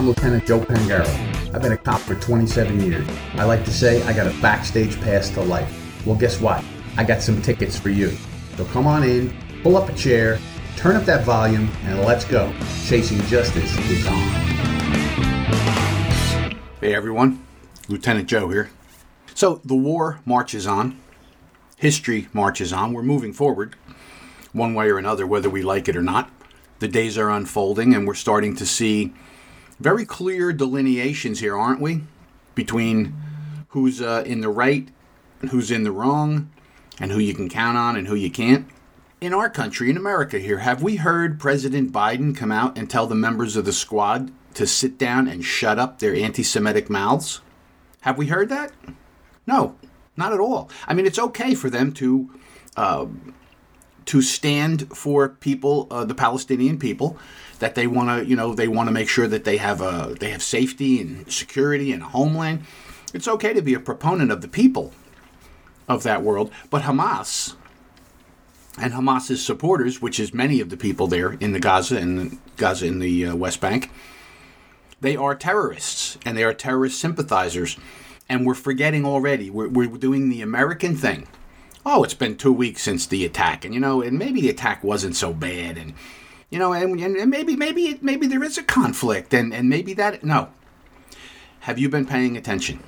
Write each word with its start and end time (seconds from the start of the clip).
I'm 0.00 0.06
Lieutenant 0.06 0.46
Joe 0.46 0.60
Pangaro. 0.60 1.54
I've 1.54 1.60
been 1.60 1.72
a 1.72 1.76
cop 1.76 2.00
for 2.00 2.14
27 2.14 2.80
years. 2.80 3.06
I 3.34 3.44
like 3.44 3.66
to 3.66 3.70
say 3.70 4.02
I 4.04 4.14
got 4.14 4.26
a 4.26 4.40
backstage 4.40 4.98
pass 5.02 5.28
to 5.28 5.42
life. 5.42 5.70
Well, 6.06 6.16
guess 6.16 6.40
what? 6.40 6.64
I 6.96 7.04
got 7.04 7.20
some 7.20 7.42
tickets 7.42 7.78
for 7.78 7.90
you. 7.90 8.16
So 8.56 8.64
come 8.64 8.86
on 8.86 9.02
in, 9.02 9.36
pull 9.62 9.76
up 9.76 9.90
a 9.90 9.92
chair, 9.92 10.38
turn 10.74 10.96
up 10.96 11.04
that 11.04 11.26
volume, 11.26 11.68
and 11.84 12.00
let's 12.00 12.24
go. 12.24 12.50
Chasing 12.86 13.20
Justice 13.26 13.76
is 13.90 14.06
on. 14.06 14.16
Hey 16.80 16.94
everyone, 16.94 17.44
Lieutenant 17.86 18.26
Joe 18.26 18.48
here. 18.48 18.70
So 19.34 19.60
the 19.66 19.76
war 19.76 20.20
marches 20.24 20.66
on, 20.66 20.98
history 21.76 22.28
marches 22.32 22.72
on. 22.72 22.94
We're 22.94 23.02
moving 23.02 23.34
forward, 23.34 23.76
one 24.54 24.72
way 24.72 24.88
or 24.88 24.96
another, 24.96 25.26
whether 25.26 25.50
we 25.50 25.60
like 25.60 25.90
it 25.90 25.96
or 25.96 26.02
not. 26.02 26.30
The 26.78 26.88
days 26.88 27.18
are 27.18 27.28
unfolding, 27.28 27.94
and 27.94 28.06
we're 28.06 28.14
starting 28.14 28.56
to 28.56 28.64
see 28.64 29.12
very 29.80 30.04
clear 30.04 30.52
delineations 30.52 31.40
here, 31.40 31.56
aren't 31.56 31.80
we? 31.80 32.02
Between 32.54 33.14
who's 33.68 34.00
uh, 34.00 34.22
in 34.26 34.40
the 34.40 34.48
right 34.48 34.88
and 35.40 35.50
who's 35.50 35.70
in 35.70 35.84
the 35.84 35.92
wrong, 35.92 36.50
and 37.00 37.10
who 37.10 37.18
you 37.18 37.34
can 37.34 37.48
count 37.48 37.78
on 37.78 37.96
and 37.96 38.06
who 38.06 38.14
you 38.14 38.30
can't. 38.30 38.68
In 39.20 39.32
our 39.32 39.48
country, 39.50 39.90
in 39.90 39.96
America 39.96 40.38
here, 40.38 40.58
have 40.58 40.82
we 40.82 40.96
heard 40.96 41.40
President 41.40 41.92
Biden 41.92 42.36
come 42.36 42.52
out 42.52 42.76
and 42.76 42.88
tell 42.88 43.06
the 43.06 43.14
members 43.14 43.56
of 43.56 43.64
the 43.64 43.72
squad 43.72 44.30
to 44.54 44.66
sit 44.66 44.98
down 44.98 45.26
and 45.26 45.44
shut 45.44 45.78
up 45.78 45.98
their 45.98 46.14
anti 46.14 46.42
Semitic 46.42 46.90
mouths? 46.90 47.40
Have 48.02 48.18
we 48.18 48.26
heard 48.26 48.50
that? 48.50 48.72
No, 49.46 49.76
not 50.16 50.32
at 50.32 50.40
all. 50.40 50.70
I 50.86 50.94
mean, 50.94 51.06
it's 51.06 51.18
okay 51.18 51.54
for 51.54 51.70
them 51.70 51.92
to. 51.94 52.30
Uh, 52.76 53.06
to 54.06 54.22
stand 54.22 54.88
for 54.96 55.28
people, 55.28 55.86
uh, 55.90 56.04
the 56.04 56.14
Palestinian 56.14 56.78
people, 56.80 57.16
that 57.60 57.74
they 57.74 57.86
want 57.86 58.08
to, 58.08 58.28
you 58.28 58.34
know, 58.34 58.54
they 58.54 58.68
want 58.68 58.88
to 58.88 58.92
make 58.92 59.08
sure 59.08 59.28
that 59.28 59.44
they 59.44 59.58
have 59.58 59.80
a, 59.80 60.16
they 60.18 60.30
have 60.30 60.42
safety 60.42 61.00
and 61.00 61.30
security 61.30 61.92
and 61.92 62.02
a 62.02 62.06
homeland. 62.06 62.64
It's 63.14 63.28
okay 63.28 63.52
to 63.52 63.62
be 63.62 63.74
a 63.74 63.80
proponent 63.80 64.32
of 64.32 64.40
the 64.40 64.48
people 64.48 64.92
of 65.88 66.02
that 66.02 66.22
world, 66.22 66.50
but 66.68 66.82
Hamas 66.82 67.54
and 68.78 68.92
Hamas's 68.92 69.44
supporters, 69.44 70.00
which 70.00 70.18
is 70.18 70.32
many 70.34 70.60
of 70.60 70.70
the 70.70 70.76
people 70.76 71.06
there 71.06 71.32
in 71.34 71.52
the 71.52 71.60
Gaza 71.60 71.98
and 71.98 72.38
Gaza 72.56 72.86
in 72.86 72.98
the 72.98 73.26
uh, 73.26 73.36
West 73.36 73.60
Bank, 73.60 73.90
they 75.00 75.16
are 75.16 75.34
terrorists 75.34 76.18
and 76.24 76.36
they 76.36 76.44
are 76.44 76.54
terrorist 76.54 76.98
sympathizers. 76.98 77.76
And 78.28 78.46
we're 78.46 78.54
forgetting 78.54 79.04
already. 79.04 79.50
We're, 79.50 79.68
we're 79.68 79.88
doing 79.88 80.28
the 80.28 80.40
American 80.40 80.96
thing. 80.96 81.26
Oh, 81.84 82.04
it's 82.04 82.14
been 82.14 82.36
two 82.36 82.52
weeks 82.52 82.82
since 82.82 83.06
the 83.06 83.24
attack, 83.24 83.64
and 83.64 83.74
you 83.74 83.80
know, 83.80 84.02
and 84.02 84.18
maybe 84.18 84.42
the 84.42 84.50
attack 84.50 84.84
wasn't 84.84 85.16
so 85.16 85.32
bad, 85.32 85.78
and 85.78 85.94
you 86.50 86.58
know, 86.58 86.72
and, 86.72 87.00
and 87.00 87.30
maybe 87.30 87.56
maybe 87.56 87.98
maybe 88.02 88.26
there 88.26 88.42
is 88.42 88.58
a 88.58 88.62
conflict, 88.62 89.32
and 89.32 89.54
and 89.54 89.68
maybe 89.68 89.94
that 89.94 90.24
no. 90.24 90.48
Have 91.60 91.78
you 91.78 91.88
been 91.88 92.06
paying 92.06 92.36
attention? 92.36 92.82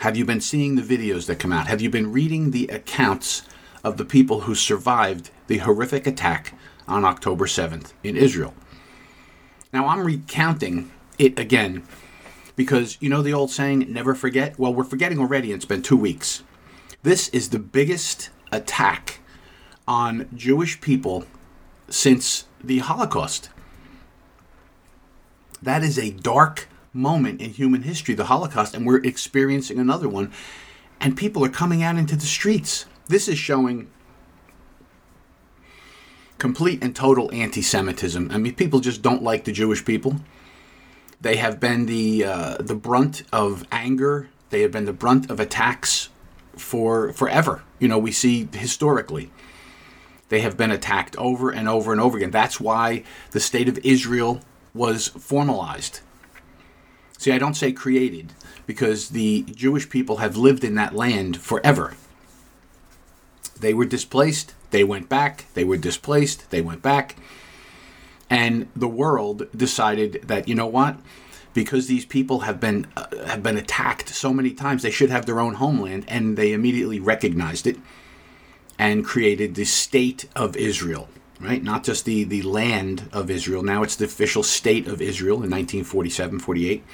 Have 0.00 0.16
you 0.16 0.24
been 0.24 0.40
seeing 0.40 0.76
the 0.76 0.82
videos 0.82 1.26
that 1.26 1.38
come 1.38 1.52
out? 1.52 1.66
Have 1.66 1.80
you 1.80 1.90
been 1.90 2.12
reading 2.12 2.50
the 2.50 2.66
accounts 2.68 3.42
of 3.84 3.96
the 3.96 4.04
people 4.04 4.42
who 4.42 4.54
survived 4.54 5.30
the 5.46 5.58
horrific 5.58 6.06
attack 6.06 6.54
on 6.88 7.04
October 7.04 7.46
7th 7.46 7.92
in 8.02 8.16
Israel? 8.16 8.54
Now, 9.72 9.86
I'm 9.86 10.04
recounting 10.04 10.90
it 11.18 11.38
again 11.38 11.84
because 12.56 12.96
you 13.00 13.08
know 13.08 13.22
the 13.22 13.32
old 13.34 13.50
saying, 13.50 13.92
never 13.92 14.14
forget? 14.14 14.58
Well, 14.58 14.74
we're 14.74 14.84
forgetting 14.84 15.18
already, 15.18 15.52
and 15.52 15.58
it's 15.58 15.66
been 15.66 15.82
two 15.82 15.96
weeks. 15.96 16.42
This 17.02 17.28
is 17.28 17.50
the 17.50 17.58
biggest 17.58 18.30
attack 18.50 19.20
on 19.86 20.28
Jewish 20.34 20.80
people 20.80 21.26
since 21.88 22.44
the 22.62 22.78
Holocaust. 22.78 23.50
That 25.62 25.82
is 25.82 25.98
a 25.98 26.10
dark 26.10 26.68
moment 26.92 27.40
in 27.40 27.50
human 27.50 27.82
history, 27.82 28.14
the 28.14 28.24
Holocaust, 28.24 28.74
and 28.74 28.86
we're 28.86 29.02
experiencing 29.02 29.78
another 29.78 30.08
one. 30.08 30.32
And 31.00 31.16
people 31.16 31.44
are 31.44 31.50
coming 31.50 31.82
out 31.82 31.96
into 31.96 32.16
the 32.16 32.26
streets. 32.26 32.86
This 33.06 33.28
is 33.28 33.38
showing 33.38 33.88
complete 36.38 36.82
and 36.82 36.94
total 36.94 37.32
anti 37.32 37.62
Semitism. 37.62 38.30
I 38.30 38.38
mean, 38.38 38.54
people 38.54 38.80
just 38.80 39.02
don't 39.02 39.22
like 39.22 39.44
the 39.44 39.52
Jewish 39.52 39.84
people. 39.84 40.16
They 41.20 41.36
have 41.36 41.60
been 41.60 41.86
the, 41.86 42.24
uh, 42.24 42.56
the 42.60 42.74
brunt 42.74 43.22
of 43.32 43.66
anger, 43.72 44.28
they 44.50 44.62
have 44.62 44.70
been 44.70 44.84
the 44.84 44.92
brunt 44.92 45.30
of 45.30 45.40
attacks 45.40 46.08
for 46.56 47.12
forever. 47.12 47.62
You 47.78 47.88
know, 47.88 47.98
we 47.98 48.12
see 48.12 48.48
historically. 48.52 49.30
They 50.28 50.40
have 50.40 50.56
been 50.56 50.70
attacked 50.70 51.16
over 51.16 51.50
and 51.50 51.68
over 51.68 51.92
and 51.92 52.00
over 52.00 52.16
again. 52.16 52.30
That's 52.30 52.60
why 52.60 53.04
the 53.30 53.40
state 53.40 53.68
of 53.68 53.78
Israel 53.78 54.40
was 54.74 55.08
formalized. 55.08 56.00
See, 57.18 57.32
I 57.32 57.38
don't 57.38 57.54
say 57.54 57.72
created 57.72 58.32
because 58.66 59.10
the 59.10 59.42
Jewish 59.42 59.88
people 59.88 60.18
have 60.18 60.36
lived 60.36 60.64
in 60.64 60.74
that 60.74 60.94
land 60.94 61.36
forever. 61.38 61.94
They 63.58 63.72
were 63.72 63.86
displaced, 63.86 64.54
they 64.70 64.84
went 64.84 65.08
back, 65.08 65.46
they 65.54 65.64
were 65.64 65.78
displaced, 65.78 66.50
they 66.50 66.60
went 66.60 66.82
back. 66.82 67.16
And 68.28 68.68
the 68.74 68.88
world 68.88 69.46
decided 69.56 70.24
that, 70.24 70.48
you 70.48 70.54
know 70.54 70.66
what? 70.66 70.98
Because 71.54 71.86
these 71.86 72.04
people 72.04 72.40
have 72.40 72.60
been 72.60 72.86
uh, 72.96 73.06
have 73.24 73.42
been 73.42 73.56
attacked 73.56 74.10
so 74.10 74.32
many 74.34 74.50
times, 74.50 74.82
they 74.82 74.90
should 74.90 75.08
have 75.08 75.24
their 75.24 75.40
own 75.40 75.54
homeland, 75.54 76.04
and 76.06 76.36
they 76.36 76.52
immediately 76.52 77.00
recognized 77.00 77.66
it 77.66 77.78
and 78.78 79.04
created 79.04 79.54
the 79.54 79.64
state 79.64 80.28
of 80.34 80.56
Israel 80.56 81.08
right? 81.40 81.62
Not 81.62 81.84
just 81.84 82.04
the, 82.04 82.24
the 82.24 82.42
land 82.42 83.08
of 83.12 83.30
Israel. 83.30 83.62
Now 83.62 83.82
it's 83.82 83.96
the 83.96 84.06
official 84.06 84.42
state 84.42 84.86
of 84.86 85.02
Israel 85.02 85.36
in 85.36 85.50
1947 85.50 86.38
48. 86.38 86.84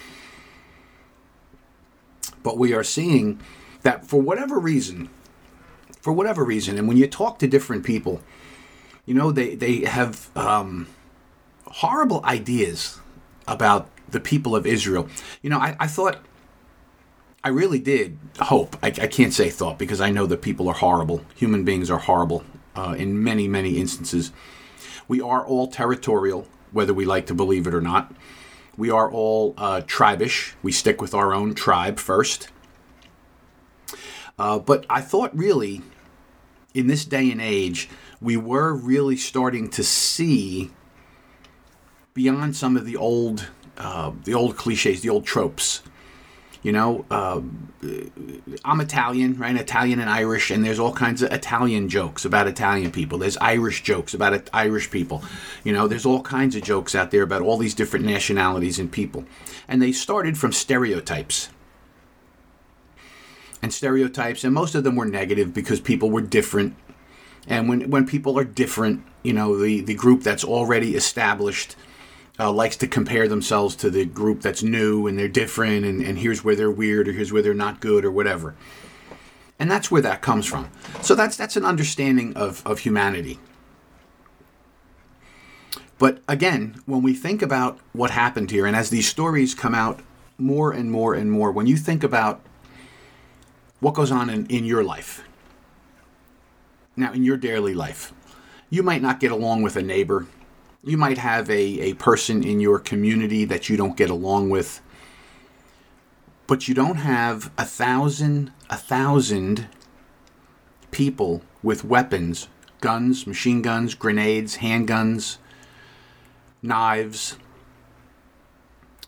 But 2.42 2.58
we 2.58 2.74
are 2.74 2.82
seeing 2.82 3.40
that 3.82 4.06
for 4.06 4.20
whatever 4.20 4.58
reason, 4.58 5.08
for 6.00 6.12
whatever 6.12 6.44
reason, 6.44 6.76
and 6.78 6.88
when 6.88 6.96
you 6.96 7.06
talk 7.06 7.38
to 7.38 7.46
different 7.46 7.84
people, 7.84 8.20
you 9.06 9.14
know, 9.14 9.32
they, 9.32 9.54
they 9.54 9.84
have 9.84 10.36
um, 10.36 10.88
horrible 11.66 12.24
ideas 12.24 13.00
about 13.46 13.88
the 14.08 14.20
people 14.20 14.54
of 14.54 14.66
Israel. 14.66 15.08
You 15.40 15.50
know, 15.50 15.58
I, 15.58 15.76
I 15.80 15.86
thought, 15.86 16.18
I 17.44 17.48
really 17.48 17.80
did 17.80 18.18
hope, 18.38 18.76
I, 18.82 18.88
I 18.88 19.08
can't 19.08 19.32
say 19.32 19.50
thought 19.50 19.76
because 19.76 20.00
I 20.00 20.10
know 20.10 20.26
that 20.26 20.42
people 20.42 20.68
are 20.68 20.74
horrible. 20.74 21.22
Human 21.34 21.64
beings 21.64 21.90
are 21.90 21.98
horrible 21.98 22.44
uh, 22.76 22.94
in 22.96 23.22
many, 23.22 23.48
many 23.48 23.78
instances. 23.78 24.30
We 25.08 25.20
are 25.20 25.44
all 25.44 25.66
territorial, 25.66 26.46
whether 26.70 26.94
we 26.94 27.04
like 27.04 27.26
to 27.26 27.34
believe 27.34 27.66
it 27.66 27.74
or 27.74 27.80
not. 27.80 28.14
We 28.76 28.90
are 28.90 29.10
all 29.10 29.54
uh, 29.58 29.80
tribish. 29.80 30.54
We 30.62 30.70
stick 30.70 31.00
with 31.00 31.14
our 31.14 31.34
own 31.34 31.54
tribe 31.54 31.98
first. 31.98 32.48
Uh, 34.38 34.60
but 34.60 34.86
I 34.88 35.00
thought 35.00 35.36
really, 35.36 35.82
in 36.74 36.86
this 36.86 37.04
day 37.04 37.28
and 37.30 37.40
age, 37.40 37.90
we 38.20 38.36
were 38.36 38.72
really 38.72 39.16
starting 39.16 39.68
to 39.70 39.82
see 39.82 40.70
beyond 42.14 42.54
some 42.54 42.76
of 42.76 42.86
the 42.86 42.96
old, 42.96 43.48
uh, 43.76 44.12
the 44.24 44.32
old 44.32 44.56
cliches, 44.56 45.00
the 45.00 45.08
old 45.08 45.26
tropes 45.26 45.82
you 46.62 46.70
know, 46.70 47.04
uh, 47.10 47.40
I'm 48.64 48.80
Italian, 48.80 49.36
right? 49.36 49.56
Italian 49.56 49.98
and 49.98 50.08
Irish, 50.08 50.50
and 50.50 50.64
there's 50.64 50.78
all 50.78 50.92
kinds 50.92 51.20
of 51.20 51.32
Italian 51.32 51.88
jokes 51.88 52.24
about 52.24 52.46
Italian 52.46 52.92
people. 52.92 53.18
There's 53.18 53.36
Irish 53.38 53.82
jokes 53.82 54.14
about 54.14 54.48
Irish 54.52 54.90
people. 54.90 55.24
You 55.64 55.72
know, 55.72 55.88
there's 55.88 56.06
all 56.06 56.22
kinds 56.22 56.54
of 56.54 56.62
jokes 56.62 56.94
out 56.94 57.10
there 57.10 57.22
about 57.22 57.42
all 57.42 57.56
these 57.56 57.74
different 57.74 58.04
nationalities 58.04 58.78
and 58.78 58.92
people. 58.92 59.24
And 59.66 59.82
they 59.82 59.90
started 59.90 60.38
from 60.38 60.52
stereotypes. 60.52 61.48
And 63.60 63.72
stereotypes, 63.72 64.44
and 64.44 64.54
most 64.54 64.76
of 64.76 64.84
them 64.84 64.94
were 64.94 65.06
negative 65.06 65.52
because 65.52 65.80
people 65.80 66.10
were 66.10 66.20
different. 66.20 66.76
And 67.48 67.68
when, 67.68 67.90
when 67.90 68.06
people 68.06 68.38
are 68.38 68.44
different, 68.44 69.04
you 69.24 69.32
know, 69.32 69.58
the, 69.58 69.80
the 69.80 69.94
group 69.94 70.22
that's 70.22 70.44
already 70.44 70.94
established 70.94 71.74
uh, 72.38 72.50
likes 72.50 72.76
to 72.76 72.86
compare 72.86 73.28
themselves 73.28 73.76
to 73.76 73.90
the 73.90 74.04
group 74.04 74.40
that's 74.40 74.62
new 74.62 75.06
and 75.06 75.18
they're 75.18 75.28
different 75.28 75.84
and, 75.84 76.02
and 76.02 76.18
here's 76.18 76.42
where 76.42 76.56
they're 76.56 76.70
weird 76.70 77.08
or 77.08 77.12
here's 77.12 77.32
where 77.32 77.42
they're 77.42 77.54
not 77.54 77.80
good 77.80 78.04
or 78.04 78.10
whatever. 78.10 78.54
And 79.58 79.70
that's 79.70 79.90
where 79.90 80.02
that 80.02 80.22
comes 80.22 80.46
from. 80.46 80.70
So 81.02 81.14
that's 81.14 81.36
that's 81.36 81.56
an 81.56 81.64
understanding 81.64 82.34
of, 82.36 82.66
of 82.66 82.80
humanity. 82.80 83.38
But 85.98 86.20
again, 86.26 86.82
when 86.84 87.02
we 87.02 87.14
think 87.14 87.42
about 87.42 87.78
what 87.92 88.10
happened 88.10 88.50
here, 88.50 88.66
and 88.66 88.74
as 88.74 88.90
these 88.90 89.08
stories 89.08 89.54
come 89.54 89.74
out 89.74 90.00
more 90.36 90.72
and 90.72 90.90
more 90.90 91.14
and 91.14 91.30
more, 91.30 91.52
when 91.52 91.68
you 91.68 91.76
think 91.76 92.02
about 92.02 92.40
what 93.78 93.94
goes 93.94 94.10
on 94.10 94.28
in, 94.28 94.46
in 94.46 94.64
your 94.64 94.82
life, 94.82 95.22
now 96.96 97.12
in 97.12 97.22
your 97.22 97.36
daily 97.36 97.72
life, 97.72 98.12
you 98.68 98.82
might 98.82 99.00
not 99.00 99.20
get 99.20 99.30
along 99.30 99.62
with 99.62 99.76
a 99.76 99.82
neighbor 99.82 100.26
you 100.84 100.96
might 100.96 101.18
have 101.18 101.48
a, 101.48 101.80
a 101.80 101.94
person 101.94 102.42
in 102.42 102.60
your 102.60 102.78
community 102.78 103.44
that 103.44 103.68
you 103.68 103.76
don't 103.76 103.96
get 103.96 104.10
along 104.10 104.50
with, 104.50 104.80
but 106.46 106.68
you 106.68 106.74
don't 106.74 106.96
have 106.96 107.50
a 107.56 107.64
thousand, 107.64 108.52
a 108.68 108.76
thousand 108.76 109.68
people 110.90 111.42
with 111.62 111.84
weapons, 111.84 112.48
guns, 112.80 113.26
machine 113.26 113.62
guns, 113.62 113.94
grenades, 113.94 114.58
handguns, 114.58 115.38
knives, 116.62 117.36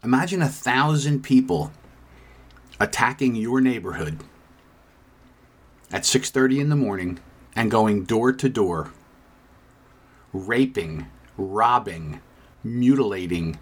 Imagine 0.04 0.42
a 0.42 0.50
thousand 0.50 1.22
people 1.22 1.72
attacking 2.78 3.34
your 3.36 3.62
neighborhood 3.62 4.18
at 5.90 6.02
6:30 6.02 6.60
in 6.60 6.68
the 6.68 6.76
morning 6.76 7.20
and 7.56 7.70
going 7.70 8.04
door 8.04 8.30
to 8.30 8.48
door 8.50 8.90
raping, 10.34 11.06
robbing, 11.36 12.20
mutilating 12.62 13.58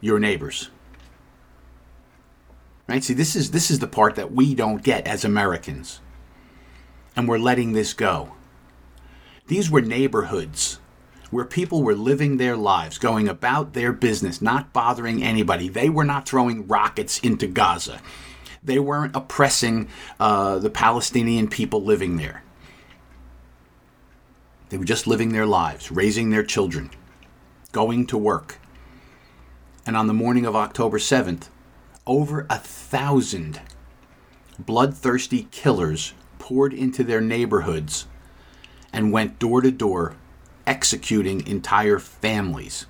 your 0.00 0.18
neighbors. 0.18 0.70
Right? 2.88 3.02
See, 3.02 3.14
this 3.14 3.34
is 3.34 3.50
this 3.50 3.70
is 3.70 3.80
the 3.80 3.88
part 3.88 4.14
that 4.14 4.32
we 4.32 4.54
don't 4.54 4.82
get 4.82 5.06
as 5.06 5.24
Americans. 5.24 6.00
And 7.16 7.26
we're 7.26 7.38
letting 7.38 7.72
this 7.72 7.94
go. 7.94 8.32
These 9.48 9.70
were 9.70 9.80
neighborhoods 9.80 10.80
where 11.30 11.44
people 11.44 11.82
were 11.82 11.94
living 11.94 12.36
their 12.36 12.56
lives, 12.56 12.98
going 12.98 13.28
about 13.28 13.72
their 13.72 13.92
business, 13.92 14.40
not 14.40 14.72
bothering 14.72 15.22
anybody. 15.22 15.68
They 15.68 15.88
were 15.88 16.04
not 16.04 16.28
throwing 16.28 16.66
rockets 16.66 17.18
into 17.20 17.46
Gaza. 17.46 18.00
They 18.62 18.78
weren't 18.78 19.16
oppressing 19.16 19.88
uh, 20.20 20.58
the 20.58 20.70
Palestinian 20.70 21.48
people 21.48 21.82
living 21.82 22.16
there. 22.16 22.42
They 24.68 24.76
were 24.76 24.84
just 24.84 25.06
living 25.06 25.32
their 25.32 25.46
lives, 25.46 25.90
raising 25.90 26.30
their 26.30 26.42
children, 26.42 26.90
going 27.72 28.06
to 28.06 28.18
work. 28.18 28.58
And 29.86 29.96
on 29.96 30.08
the 30.08 30.14
morning 30.14 30.44
of 30.44 30.56
October 30.56 30.98
7th, 30.98 31.48
over 32.06 32.46
a 32.50 32.58
thousand 32.58 33.60
bloodthirsty 34.58 35.48
killers 35.50 36.14
poured 36.38 36.72
into 36.72 37.04
their 37.04 37.20
neighborhoods 37.20 38.06
and 38.92 39.12
went 39.12 39.38
door 39.38 39.60
to 39.60 39.70
door, 39.70 40.16
executing 40.66 41.46
entire 41.46 41.98
families, 41.98 42.86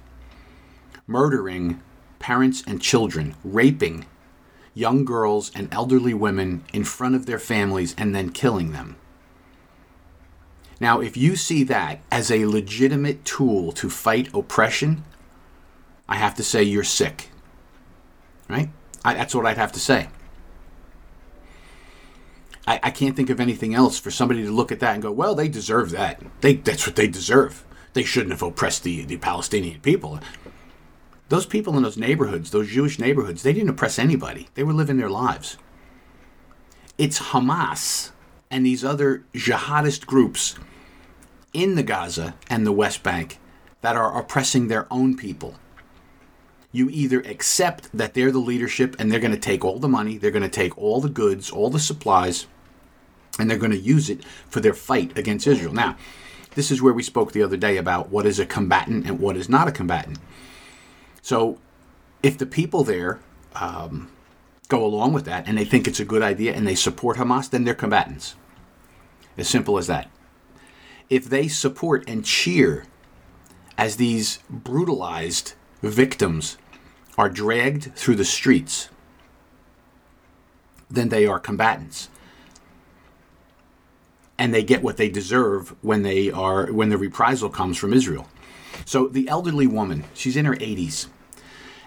murdering 1.06 1.82
parents 2.18 2.62
and 2.66 2.80
children, 2.80 3.34
raping 3.44 4.06
young 4.74 5.04
girls 5.04 5.50
and 5.54 5.68
elderly 5.72 6.14
women 6.14 6.64
in 6.72 6.84
front 6.84 7.14
of 7.14 7.26
their 7.26 7.38
families, 7.38 7.94
and 7.98 8.14
then 8.14 8.30
killing 8.30 8.72
them. 8.72 8.96
Now, 10.80 11.00
if 11.00 11.16
you 11.16 11.36
see 11.36 11.64
that 11.64 12.00
as 12.10 12.30
a 12.30 12.46
legitimate 12.46 13.24
tool 13.24 13.72
to 13.72 13.88
fight 13.88 14.34
oppression, 14.34 15.04
I 16.08 16.16
have 16.16 16.34
to 16.36 16.44
say 16.44 16.62
you're 16.62 16.84
sick. 16.84 17.30
Right? 18.48 18.70
I, 19.04 19.14
that's 19.14 19.34
what 19.34 19.46
I'd 19.46 19.56
have 19.56 19.72
to 19.72 19.80
say. 19.80 20.08
I, 22.66 22.80
I 22.82 22.90
can't 22.90 23.16
think 23.16 23.30
of 23.30 23.40
anything 23.40 23.74
else 23.74 23.98
for 23.98 24.10
somebody 24.10 24.42
to 24.44 24.50
look 24.50 24.70
at 24.70 24.80
that 24.80 24.94
and 24.94 25.02
go, 25.02 25.12
well, 25.12 25.34
they 25.34 25.48
deserve 25.48 25.90
that. 25.90 26.20
They, 26.40 26.54
that's 26.54 26.86
what 26.86 26.96
they 26.96 27.06
deserve. 27.06 27.64
They 27.94 28.02
shouldn't 28.02 28.32
have 28.32 28.42
oppressed 28.42 28.82
the, 28.82 29.04
the 29.04 29.16
Palestinian 29.16 29.80
people. 29.80 30.20
Those 31.28 31.46
people 31.46 31.76
in 31.76 31.82
those 31.82 31.96
neighborhoods, 31.96 32.50
those 32.50 32.68
Jewish 32.68 32.98
neighborhoods, 32.98 33.42
they 33.42 33.52
didn't 33.52 33.70
oppress 33.70 33.98
anybody. 33.98 34.48
They 34.54 34.62
were 34.62 34.72
living 34.72 34.98
their 34.98 35.10
lives. 35.10 35.56
It's 36.98 37.18
Hamas 37.18 38.10
and 38.50 38.64
these 38.64 38.84
other 38.84 39.24
jihadist 39.34 40.06
groups 40.06 40.54
in 41.52 41.74
the 41.74 41.82
Gaza 41.82 42.34
and 42.48 42.66
the 42.66 42.72
West 42.72 43.02
Bank 43.02 43.38
that 43.80 43.96
are 43.96 44.18
oppressing 44.18 44.68
their 44.68 44.86
own 44.92 45.16
people. 45.16 45.54
You 46.72 46.90
either 46.90 47.20
accept 47.20 47.88
that 47.96 48.14
they're 48.14 48.32
the 48.32 48.38
leadership 48.38 48.96
and 48.98 49.10
they're 49.10 49.20
going 49.20 49.32
to 49.32 49.38
take 49.38 49.64
all 49.64 49.78
the 49.78 49.88
money, 49.88 50.18
they're 50.18 50.30
going 50.30 50.42
to 50.42 50.48
take 50.48 50.76
all 50.76 51.00
the 51.00 51.08
goods, 51.08 51.50
all 51.50 51.70
the 51.70 51.78
supplies, 51.78 52.46
and 53.38 53.50
they're 53.50 53.58
going 53.58 53.72
to 53.72 53.78
use 53.78 54.10
it 54.10 54.24
for 54.48 54.60
their 54.60 54.74
fight 54.74 55.16
against 55.16 55.46
Israel. 55.46 55.72
Now, 55.72 55.96
this 56.54 56.70
is 56.70 56.82
where 56.82 56.92
we 56.92 57.02
spoke 57.02 57.32
the 57.32 57.42
other 57.42 57.56
day 57.56 57.76
about 57.76 58.10
what 58.10 58.26
is 58.26 58.38
a 58.38 58.46
combatant 58.46 59.06
and 59.06 59.20
what 59.20 59.36
is 59.36 59.48
not 59.48 59.68
a 59.68 59.72
combatant. 59.72 60.18
So, 61.22 61.58
if 62.22 62.38
the 62.38 62.46
people 62.46 62.82
there 62.82 63.20
um, 63.54 64.10
go 64.68 64.84
along 64.84 65.12
with 65.12 65.24
that 65.24 65.46
and 65.46 65.56
they 65.56 65.64
think 65.64 65.86
it's 65.86 66.00
a 66.00 66.04
good 66.04 66.22
idea 66.22 66.54
and 66.54 66.66
they 66.66 66.74
support 66.74 67.16
Hamas, 67.16 67.50
then 67.50 67.64
they're 67.64 67.74
combatants. 67.74 68.34
As 69.36 69.48
simple 69.48 69.78
as 69.78 69.86
that. 69.86 70.10
If 71.08 71.26
they 71.26 71.48
support 71.48 72.08
and 72.08 72.24
cheer 72.24 72.84
as 73.78 73.96
these 73.96 74.40
brutalized 74.48 75.54
victims 75.82 76.56
are 77.18 77.28
dragged 77.28 77.94
through 77.94 78.16
the 78.16 78.24
streets, 78.24 78.88
then 80.90 81.10
they 81.10 81.26
are 81.26 81.38
combatants. 81.38 82.08
And 84.38 84.52
they 84.52 84.62
get 84.62 84.82
what 84.82 84.96
they 84.96 85.08
deserve 85.08 85.74
when 85.82 86.02
they 86.02 86.30
are 86.30 86.70
when 86.72 86.90
the 86.90 86.98
reprisal 86.98 87.48
comes 87.48 87.78
from 87.78 87.92
Israel. 87.92 88.28
So 88.84 89.08
the 89.08 89.28
elderly 89.28 89.66
woman, 89.66 90.04
she's 90.12 90.36
in 90.36 90.44
her 90.44 90.56
80s, 90.56 91.06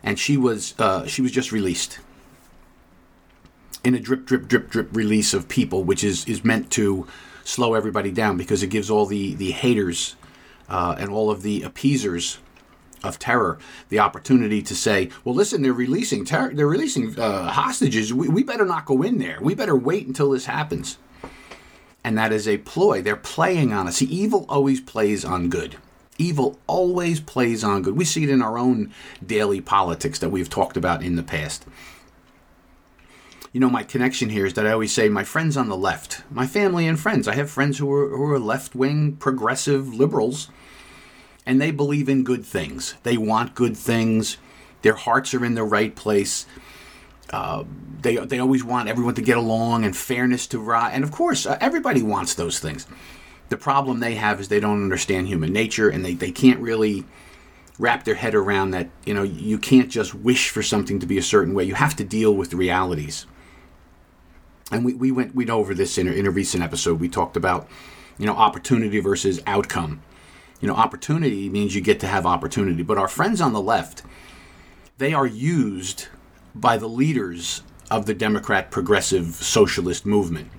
and 0.01 0.17
she 0.17 0.35
was 0.35 0.73
uh, 0.79 1.05
she 1.05 1.21
was 1.21 1.31
just 1.31 1.51
released 1.51 1.99
in 3.83 3.95
a 3.95 3.99
drip, 3.99 4.25
drip, 4.25 4.47
drip, 4.47 4.69
drip 4.69 4.89
release 4.95 5.33
of 5.33 5.47
people, 5.47 5.83
which 5.83 6.03
is, 6.03 6.25
is 6.25 6.43
meant 6.43 6.69
to 6.71 7.07
slow 7.43 7.73
everybody 7.73 8.11
down 8.11 8.37
because 8.37 8.61
it 8.61 8.67
gives 8.67 8.89
all 8.89 9.05
the, 9.05 9.33
the 9.35 9.51
haters 9.51 10.15
uh, 10.69 10.95
and 10.99 11.09
all 11.09 11.31
of 11.31 11.41
the 11.41 11.63
appeasers 11.63 12.39
of 13.03 13.17
terror 13.17 13.57
the 13.87 13.99
opportunity 13.99 14.61
to 14.61 14.75
say, 14.75 15.09
well, 15.23 15.33
listen, 15.33 15.61
they're 15.61 15.73
releasing 15.73 16.25
ter- 16.25 16.53
they're 16.53 16.67
releasing 16.67 17.17
uh, 17.19 17.49
hostages. 17.49 18.13
We, 18.13 18.27
we 18.27 18.43
better 18.43 18.65
not 18.65 18.85
go 18.85 19.01
in 19.01 19.17
there. 19.19 19.37
We 19.41 19.55
better 19.55 19.75
wait 19.75 20.05
until 20.05 20.31
this 20.31 20.45
happens. 20.45 20.97
And 22.03 22.17
that 22.17 22.31
is 22.31 22.47
a 22.47 22.57
ploy. 22.57 23.01
They're 23.01 23.15
playing 23.15 23.73
on 23.73 23.87
us. 23.87 23.97
See, 23.97 24.05
evil 24.05 24.45
always 24.49 24.81
plays 24.81 25.25
on 25.25 25.49
good. 25.49 25.77
Evil 26.17 26.59
always 26.67 27.19
plays 27.19 27.63
on 27.63 27.81
good. 27.81 27.95
We 27.95 28.05
see 28.05 28.23
it 28.23 28.29
in 28.29 28.41
our 28.41 28.57
own 28.57 28.93
daily 29.25 29.61
politics 29.61 30.19
that 30.19 30.29
we've 30.29 30.49
talked 30.49 30.75
about 30.75 31.01
in 31.01 31.15
the 31.15 31.23
past 31.23 31.65
you 33.51 33.59
know, 33.59 33.69
my 33.69 33.83
connection 33.83 34.29
here 34.29 34.45
is 34.45 34.53
that 34.53 34.67
I 34.67 34.71
always 34.71 34.93
say 34.93 35.09
my 35.09 35.23
friends 35.23 35.57
on 35.57 35.69
the 35.69 35.77
left, 35.77 36.21
my 36.29 36.45
family 36.45 36.87
and 36.87 36.99
friends. 36.99 37.27
I 37.27 37.35
have 37.35 37.49
friends 37.49 37.79
who 37.79 37.91
are, 37.91 38.09
who 38.09 38.31
are 38.31 38.39
left 38.39 38.75
wing, 38.75 39.15
progressive 39.15 39.91
liberals, 39.93 40.49
and 41.45 41.59
they 41.59 41.71
believe 41.71 42.07
in 42.07 42.23
good 42.23 42.45
things. 42.45 42.93
They 43.01 43.17
want 43.17 43.55
good 43.55 43.75
things. 43.75 44.37
Their 44.83 44.93
hearts 44.93 45.33
are 45.33 45.43
in 45.43 45.55
the 45.55 45.63
right 45.63 45.95
place. 45.95 46.45
Uh, 47.31 47.63
they, 48.01 48.17
they 48.17 48.39
always 48.39 48.63
want 48.63 48.87
everyone 48.87 49.15
to 49.15 49.21
get 49.21 49.37
along 49.37 49.83
and 49.83 49.97
fairness 49.97 50.45
to 50.47 50.59
rise. 50.59 50.93
And 50.93 51.03
of 51.03 51.11
course, 51.11 51.47
uh, 51.47 51.57
everybody 51.59 52.03
wants 52.03 52.35
those 52.35 52.59
things. 52.59 52.85
The 53.49 53.57
problem 53.57 53.99
they 53.99 54.15
have 54.15 54.39
is 54.39 54.49
they 54.49 54.59
don't 54.59 54.83
understand 54.83 55.27
human 55.27 55.51
nature 55.51 55.89
and 55.89 56.05
they, 56.05 56.13
they 56.13 56.31
can't 56.31 56.59
really 56.59 57.03
wrap 57.79 58.03
their 58.03 58.15
head 58.15 58.35
around 58.35 58.71
that, 58.71 58.89
you 59.05 59.13
know, 59.13 59.23
you 59.23 59.57
can't 59.57 59.89
just 59.89 60.13
wish 60.13 60.49
for 60.49 60.61
something 60.61 60.99
to 60.99 61.07
be 61.07 61.17
a 61.17 61.23
certain 61.23 61.55
way. 61.55 61.63
You 61.63 61.75
have 61.75 61.95
to 61.95 62.03
deal 62.03 62.35
with 62.35 62.53
realities 62.53 63.25
and 64.71 64.85
we, 64.85 64.93
we 64.93 65.11
went 65.11 65.35
went 65.35 65.49
over 65.49 65.73
this 65.73 65.97
in 65.97 66.07
a, 66.07 66.11
in 66.11 66.25
a 66.27 66.31
recent 66.31 66.63
episode. 66.63 66.99
We 66.99 67.09
talked 67.09 67.37
about 67.37 67.67
you 68.17 68.25
know 68.25 68.35
opportunity 68.35 68.99
versus 68.99 69.41
outcome. 69.47 70.01
You 70.61 70.67
know, 70.67 70.75
opportunity 70.75 71.49
means 71.49 71.73
you 71.73 71.81
get 71.81 72.01
to 72.01 72.07
have 72.07 72.25
opportunity, 72.25 72.83
but 72.83 72.97
our 72.97 73.07
friends 73.07 73.39
on 73.39 73.53
the 73.53 73.61
left, 73.61 74.03
they 74.97 75.13
are 75.13 75.25
used 75.25 76.07
by 76.53 76.75
the 76.75 76.89
leaders 76.89 77.63
of 77.89 78.05
the 78.05 78.13
Democrat 78.13 78.69
progressive 78.69 79.35
socialist 79.35 80.05
movement. 80.05 80.51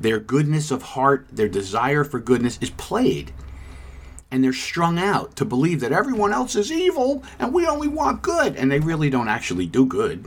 Their 0.00 0.18
goodness 0.18 0.70
of 0.70 0.82
heart, 0.82 1.26
their 1.32 1.48
desire 1.48 2.04
for 2.04 2.20
goodness 2.20 2.58
is 2.60 2.70
played. 2.70 3.32
And 4.30 4.42
they're 4.42 4.52
strung 4.52 4.98
out 4.98 5.36
to 5.36 5.44
believe 5.44 5.80
that 5.80 5.92
everyone 5.92 6.32
else 6.32 6.56
is 6.56 6.72
evil 6.72 7.22
and 7.38 7.52
we 7.52 7.66
only 7.66 7.88
want 7.88 8.22
good. 8.22 8.56
And 8.56 8.70
they 8.70 8.80
really 8.80 9.10
don't 9.10 9.28
actually 9.28 9.66
do 9.66 9.84
good. 9.84 10.26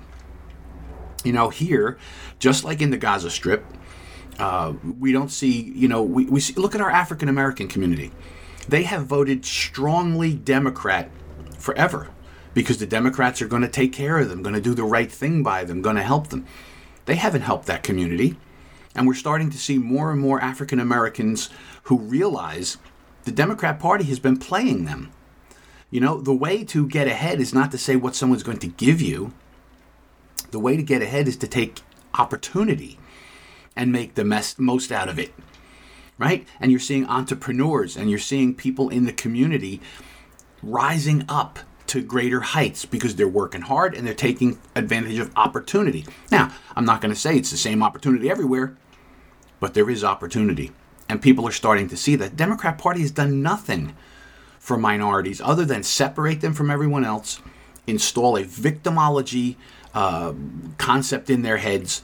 You 1.26 1.34
know, 1.34 1.50
here, 1.50 1.98
just 2.40 2.64
like 2.64 2.82
in 2.82 2.92
the 2.92 2.98
Gaza 2.98 3.30
Strip, 3.30 3.66
uh, 4.40 4.74
we 5.00 5.12
don't 5.12 5.30
see, 5.30 5.74
you 5.76 5.88
know, 5.88 6.04
we, 6.04 6.26
we 6.26 6.40
see, 6.40 6.54
look 6.54 6.76
at 6.76 6.82
our 6.82 6.92
African 6.92 7.28
American 7.28 7.68
community. 7.68 8.12
They 8.68 8.84
have 8.84 9.06
voted 9.06 9.46
strongly 9.46 10.34
Democrat 10.34 11.10
forever 11.58 12.10
because 12.54 12.78
the 12.78 12.86
Democrats 12.86 13.42
are 13.42 13.48
going 13.48 13.62
to 13.62 13.68
take 13.68 13.92
care 13.92 14.18
of 14.20 14.30
them, 14.30 14.42
going 14.42 14.56
to 14.56 14.62
do 14.62 14.74
the 14.74 14.84
right 14.84 15.12
thing 15.12 15.44
by 15.44 15.64
them, 15.64 15.82
going 15.82 15.98
to 15.98 16.04
help 16.04 16.28
them. 16.28 16.46
They 17.06 17.16
haven't 17.16 17.42
helped 17.42 17.66
that 17.68 17.84
community. 17.84 18.38
And 18.96 19.06
we're 19.06 19.14
starting 19.14 19.50
to 19.50 19.58
see 19.58 19.78
more 19.78 20.12
and 20.12 20.22
more 20.22 20.42
African 20.42 20.80
Americans 20.80 21.50
who 21.84 21.98
realize 22.00 22.78
the 23.26 23.32
Democrat 23.32 23.80
Party 23.80 24.06
has 24.06 24.20
been 24.20 24.38
playing 24.38 24.86
them. 24.86 25.12
You 25.92 26.00
know, 26.00 26.22
the 26.22 26.34
way 26.34 26.64
to 26.66 26.88
get 26.88 27.08
ahead 27.08 27.40
is 27.40 27.54
not 27.54 27.72
to 27.72 27.78
say 27.78 27.96
what 27.96 28.16
someone's 28.16 28.44
going 28.44 28.60
to 28.60 28.68
give 28.68 29.02
you, 29.02 29.34
the 30.56 30.60
way 30.60 30.78
to 30.78 30.84
get 30.84 31.02
ahead 31.02 31.28
is 31.28 31.36
to 31.36 31.50
take 31.50 31.82
opportunity 32.14 32.98
and 33.76 33.92
make 33.92 34.16
the 34.16 34.24
mess, 34.24 34.58
most 34.58 34.90
out 34.90 35.10
of 35.10 35.20
it. 35.20 35.34
Right? 36.18 36.48
And 36.62 36.72
you're 36.72 36.80
seeing 36.80 37.06
entrepreneurs 37.08 37.98
and 37.98 38.10
you're 38.10 38.20
seeing 38.20 38.56
people 38.56 38.88
in 38.88 39.04
the 39.06 39.12
community 39.12 39.82
rising 40.64 41.26
up 41.28 41.60
to 41.88 42.02
greater 42.02 42.40
heights 42.40 42.86
because 42.86 43.18
they're 43.18 43.28
working 43.28 43.64
hard 43.64 43.96
and 43.96 44.08
they're 44.08 44.14
taking 44.14 44.58
advantage 44.78 45.20
of 45.20 45.30
opportunity. 45.36 46.06
Now, 46.32 46.54
I'm 46.74 46.86
not 46.86 47.02
going 47.02 47.14
to 47.14 47.20
say 47.20 47.36
it's 47.36 47.52
the 47.52 47.58
same 47.58 47.84
opportunity 47.84 48.30
everywhere, 48.30 48.78
but 49.60 49.74
there 49.74 49.90
is 49.90 50.06
opportunity. 50.06 50.72
And 51.10 51.22
people 51.22 51.46
are 51.46 51.52
starting 51.52 51.90
to 51.90 51.98
see 51.98 52.16
that 52.16 52.38
Democrat 52.38 52.78
Party 52.78 53.02
has 53.02 53.12
done 53.12 53.42
nothing 53.42 53.94
for 54.58 54.78
minorities 54.78 55.42
other 55.42 55.66
than 55.66 55.84
separate 55.84 56.40
them 56.40 56.54
from 56.54 56.72
everyone 56.72 57.04
else 57.04 57.42
install 57.88 58.38
a 58.38 58.44
victimology 58.46 59.58
uh, 59.96 60.34
concept 60.78 61.30
in 61.30 61.42
their 61.42 61.58
heads, 61.58 62.04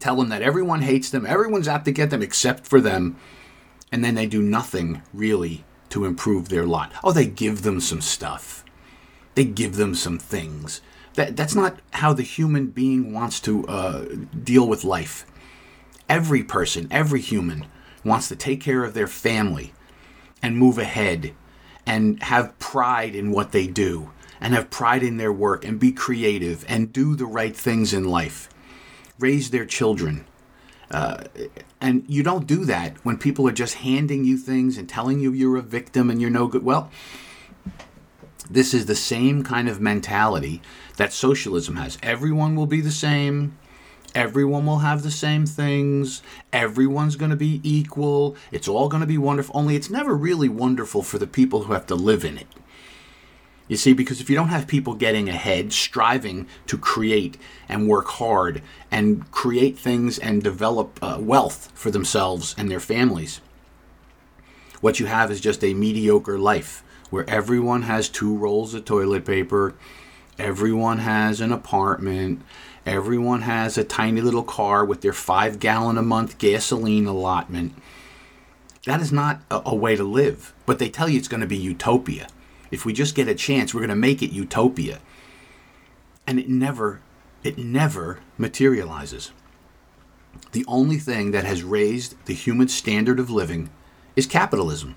tell 0.00 0.16
them 0.16 0.28
that 0.28 0.42
everyone 0.42 0.82
hates 0.82 1.08
them, 1.08 1.24
everyone's 1.24 1.68
out 1.68 1.84
to 1.84 1.92
get 1.92 2.10
them 2.10 2.22
except 2.22 2.66
for 2.66 2.80
them, 2.80 3.16
and 3.92 4.04
then 4.04 4.16
they 4.16 4.26
do 4.26 4.42
nothing 4.42 5.00
really 5.12 5.64
to 5.90 6.04
improve 6.04 6.48
their 6.48 6.66
lot. 6.66 6.92
Oh, 7.04 7.12
they 7.12 7.26
give 7.26 7.62
them 7.62 7.80
some 7.80 8.00
stuff, 8.00 8.64
they 9.36 9.44
give 9.44 9.76
them 9.76 9.94
some 9.94 10.18
things. 10.18 10.80
That, 11.14 11.36
that's 11.36 11.54
not 11.54 11.78
how 11.92 12.12
the 12.12 12.24
human 12.24 12.66
being 12.66 13.12
wants 13.12 13.38
to 13.42 13.64
uh, 13.68 14.04
deal 14.42 14.66
with 14.66 14.82
life. 14.82 15.24
Every 16.08 16.42
person, 16.42 16.88
every 16.90 17.20
human, 17.20 17.66
wants 18.04 18.26
to 18.28 18.36
take 18.36 18.60
care 18.60 18.82
of 18.82 18.94
their 18.94 19.06
family 19.06 19.72
and 20.42 20.58
move 20.58 20.76
ahead 20.76 21.32
and 21.86 22.20
have 22.24 22.58
pride 22.58 23.14
in 23.14 23.30
what 23.30 23.52
they 23.52 23.68
do 23.68 24.10
and 24.40 24.54
have 24.54 24.70
pride 24.70 25.02
in 25.02 25.16
their 25.16 25.32
work 25.32 25.64
and 25.64 25.78
be 25.80 25.92
creative 25.92 26.64
and 26.68 26.92
do 26.92 27.16
the 27.16 27.26
right 27.26 27.56
things 27.56 27.92
in 27.92 28.04
life, 28.04 28.48
raise 29.18 29.50
their 29.50 29.66
children. 29.66 30.26
Uh, 30.90 31.24
and 31.80 32.04
you 32.08 32.22
don't 32.22 32.46
do 32.46 32.64
that 32.64 32.96
when 33.04 33.16
people 33.18 33.48
are 33.48 33.52
just 33.52 33.76
handing 33.76 34.24
you 34.24 34.36
things 34.36 34.76
and 34.78 34.88
telling 34.88 35.20
you 35.20 35.32
you're 35.32 35.56
a 35.56 35.62
victim 35.62 36.10
and 36.10 36.20
you're 36.20 36.30
no 36.30 36.46
good. 36.46 36.62
Well, 36.62 36.90
this 38.50 38.74
is 38.74 38.86
the 38.86 38.94
same 38.94 39.42
kind 39.42 39.68
of 39.68 39.80
mentality 39.80 40.60
that 40.96 41.12
socialism 41.12 41.76
has. 41.76 41.98
Everyone 42.02 42.54
will 42.54 42.66
be 42.66 42.80
the 42.80 42.90
same. 42.90 43.56
Everyone 44.14 44.64
will 44.66 44.78
have 44.78 45.02
the 45.02 45.10
same 45.10 45.44
things. 45.44 46.22
Everyone's 46.52 47.16
going 47.16 47.30
to 47.30 47.36
be 47.36 47.60
equal. 47.64 48.36
It's 48.52 48.68
all 48.68 48.88
going 48.88 49.00
to 49.00 49.06
be 49.06 49.18
wonderful. 49.18 49.58
Only 49.58 49.74
it's 49.74 49.90
never 49.90 50.14
really 50.14 50.48
wonderful 50.48 51.02
for 51.02 51.18
the 51.18 51.26
people 51.26 51.64
who 51.64 51.72
have 51.72 51.86
to 51.86 51.96
live 51.96 52.24
in 52.24 52.38
it. 52.38 52.46
You 53.66 53.76
see, 53.76 53.94
because 53.94 54.20
if 54.20 54.28
you 54.28 54.36
don't 54.36 54.48
have 54.48 54.66
people 54.66 54.94
getting 54.94 55.28
ahead, 55.28 55.72
striving 55.72 56.46
to 56.66 56.76
create 56.76 57.38
and 57.68 57.88
work 57.88 58.08
hard 58.08 58.62
and 58.90 59.30
create 59.30 59.78
things 59.78 60.18
and 60.18 60.42
develop 60.42 60.98
uh, 61.00 61.16
wealth 61.18 61.72
for 61.74 61.90
themselves 61.90 62.54
and 62.58 62.70
their 62.70 62.80
families, 62.80 63.40
what 64.82 65.00
you 65.00 65.06
have 65.06 65.30
is 65.30 65.40
just 65.40 65.64
a 65.64 65.72
mediocre 65.72 66.38
life 66.38 66.84
where 67.08 67.28
everyone 67.28 67.82
has 67.82 68.08
two 68.08 68.36
rolls 68.36 68.74
of 68.74 68.84
toilet 68.84 69.24
paper, 69.24 69.74
everyone 70.38 70.98
has 70.98 71.40
an 71.40 71.52
apartment, 71.52 72.42
everyone 72.84 73.42
has 73.42 73.78
a 73.78 73.84
tiny 73.84 74.20
little 74.20 74.42
car 74.42 74.84
with 74.84 75.00
their 75.00 75.12
five 75.14 75.58
gallon 75.58 75.96
a 75.96 76.02
month 76.02 76.36
gasoline 76.36 77.06
allotment. 77.06 77.72
That 78.84 79.00
is 79.00 79.10
not 79.10 79.40
a, 79.50 79.62
a 79.64 79.74
way 79.74 79.96
to 79.96 80.04
live, 80.04 80.52
but 80.66 80.78
they 80.78 80.90
tell 80.90 81.08
you 81.08 81.16
it's 81.16 81.28
going 81.28 81.40
to 81.40 81.46
be 81.46 81.56
utopia. 81.56 82.28
If 82.70 82.84
we 82.84 82.92
just 82.92 83.14
get 83.14 83.28
a 83.28 83.34
chance, 83.34 83.72
we're 83.72 83.80
going 83.80 83.88
to 83.90 83.96
make 83.96 84.22
it 84.22 84.32
utopia. 84.32 85.00
And 86.26 86.38
it 86.38 86.48
never, 86.48 87.00
it 87.42 87.58
never 87.58 88.20
materializes. 88.38 89.32
The 90.52 90.64
only 90.66 90.98
thing 90.98 91.30
that 91.30 91.44
has 91.44 91.62
raised 91.62 92.16
the 92.26 92.34
human 92.34 92.68
standard 92.68 93.20
of 93.20 93.30
living 93.30 93.70
is 94.16 94.26
capitalism. 94.26 94.96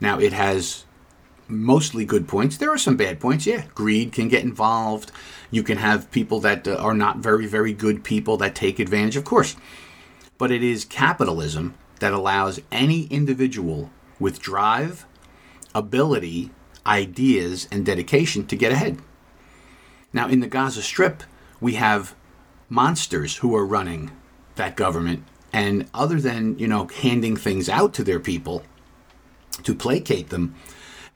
Now, 0.00 0.18
it 0.18 0.32
has 0.32 0.84
mostly 1.48 2.04
good 2.04 2.28
points. 2.28 2.56
There 2.56 2.70
are 2.70 2.78
some 2.78 2.96
bad 2.96 3.20
points, 3.20 3.46
yeah. 3.46 3.64
Greed 3.74 4.12
can 4.12 4.28
get 4.28 4.44
involved. 4.44 5.12
You 5.50 5.62
can 5.62 5.78
have 5.78 6.10
people 6.10 6.40
that 6.40 6.66
uh, 6.66 6.76
are 6.76 6.94
not 6.94 7.18
very, 7.18 7.46
very 7.46 7.72
good 7.72 8.04
people 8.04 8.36
that 8.38 8.54
take 8.54 8.78
advantage, 8.78 9.16
of 9.16 9.24
course. 9.24 9.56
But 10.38 10.50
it 10.50 10.62
is 10.62 10.84
capitalism 10.84 11.74
that 11.98 12.12
allows 12.12 12.60
any 12.72 13.04
individual 13.04 13.90
with 14.18 14.40
drive, 14.40 15.06
ability, 15.74 16.50
ideas, 16.86 17.68
and 17.70 17.84
dedication 17.84 18.46
to 18.46 18.56
get 18.56 18.72
ahead. 18.72 18.98
Now, 20.12 20.28
in 20.28 20.40
the 20.40 20.46
Gaza 20.46 20.82
Strip, 20.82 21.22
we 21.60 21.74
have 21.74 22.14
monsters 22.68 23.36
who 23.36 23.54
are 23.54 23.66
running 23.66 24.10
that 24.56 24.76
government, 24.76 25.24
and 25.52 25.88
other 25.92 26.20
than, 26.20 26.58
you 26.58 26.68
know, 26.68 26.86
handing 26.86 27.36
things 27.36 27.68
out 27.68 27.92
to 27.94 28.04
their 28.04 28.20
people 28.20 28.62
to 29.62 29.74
placate 29.74 30.30
them, 30.30 30.54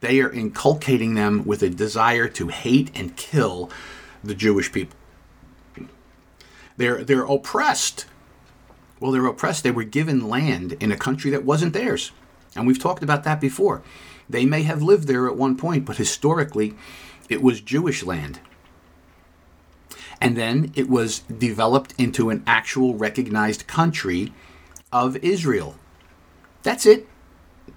they 0.01 0.21
are 0.21 0.31
inculcating 0.31 1.15
them 1.15 1.45
with 1.45 1.63
a 1.63 1.71
desire 1.71 2.29
to 2.29 2.49
hate 2.49 2.91
and 2.95 3.17
kill 3.17 3.71
the 4.23 4.35
Jewish 4.35 4.71
people. 4.71 4.97
They're, 6.77 7.05
they're 7.05 7.25
oppressed. 7.25 8.07
Well, 9.01 9.13
they're 9.13 9.27
oppressed. 9.27 9.63
They 9.63 9.71
were 9.71 9.85
given 9.85 10.29
land 10.29 10.75
in 10.81 10.91
a 10.93 10.97
country 10.97 11.31
that 11.31 11.45
wasn't 11.45 11.73
theirs. 11.73 12.11
And 12.57 12.67
we've 12.67 12.79
talked 12.79 13.03
about 13.03 13.25
that 13.25 13.41
before. 13.41 13.83
They 14.29 14.45
may 14.47 14.63
have 14.63 14.83
lived 14.83 15.07
there 15.07 15.29
at 15.29 15.37
one 15.37 15.57
point, 15.57 15.85
but 15.85 15.97
historically, 15.97 16.75
it 17.29 17.43
was 17.43 17.61
Jewish 17.61 18.03
land. 18.03 18.41
And 20.21 20.37
then 20.37 20.73
it 20.75 20.89
was 20.89 21.21
developed 21.21 21.95
into 21.99 22.31
an 22.31 22.43
actual 22.47 22.95
recognized 22.95 23.67
country 23.67 24.33
of 24.93 25.17
Israel. 25.19 25.77
That's 26.63 26.87
it. 26.87 27.07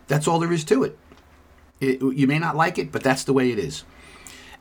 That's 0.07 0.27
all 0.27 0.39
there 0.39 0.53
is 0.53 0.63
to 0.65 0.83
it. 0.83 0.97
it. 1.81 2.01
You 2.01 2.27
may 2.27 2.39
not 2.39 2.55
like 2.55 2.77
it, 2.77 2.91
but 2.91 3.03
that's 3.03 3.23
the 3.23 3.33
way 3.33 3.51
it 3.51 3.59
is. 3.59 3.83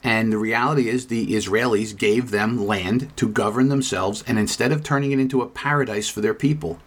And 0.02 0.32
the 0.32 0.38
reality 0.38 0.88
is, 0.88 1.06
the 1.06 1.32
Israelis 1.32 1.96
gave 1.96 2.30
them 2.30 2.66
land 2.66 3.16
to 3.16 3.28
govern 3.28 3.68
themselves, 3.68 4.22
and 4.26 4.38
instead 4.38 4.72
of 4.72 4.82
turning 4.82 5.12
it 5.12 5.18
into 5.18 5.42
a 5.42 5.48
paradise 5.48 6.08
for 6.08 6.20
their 6.20 6.34
people, 6.34 6.78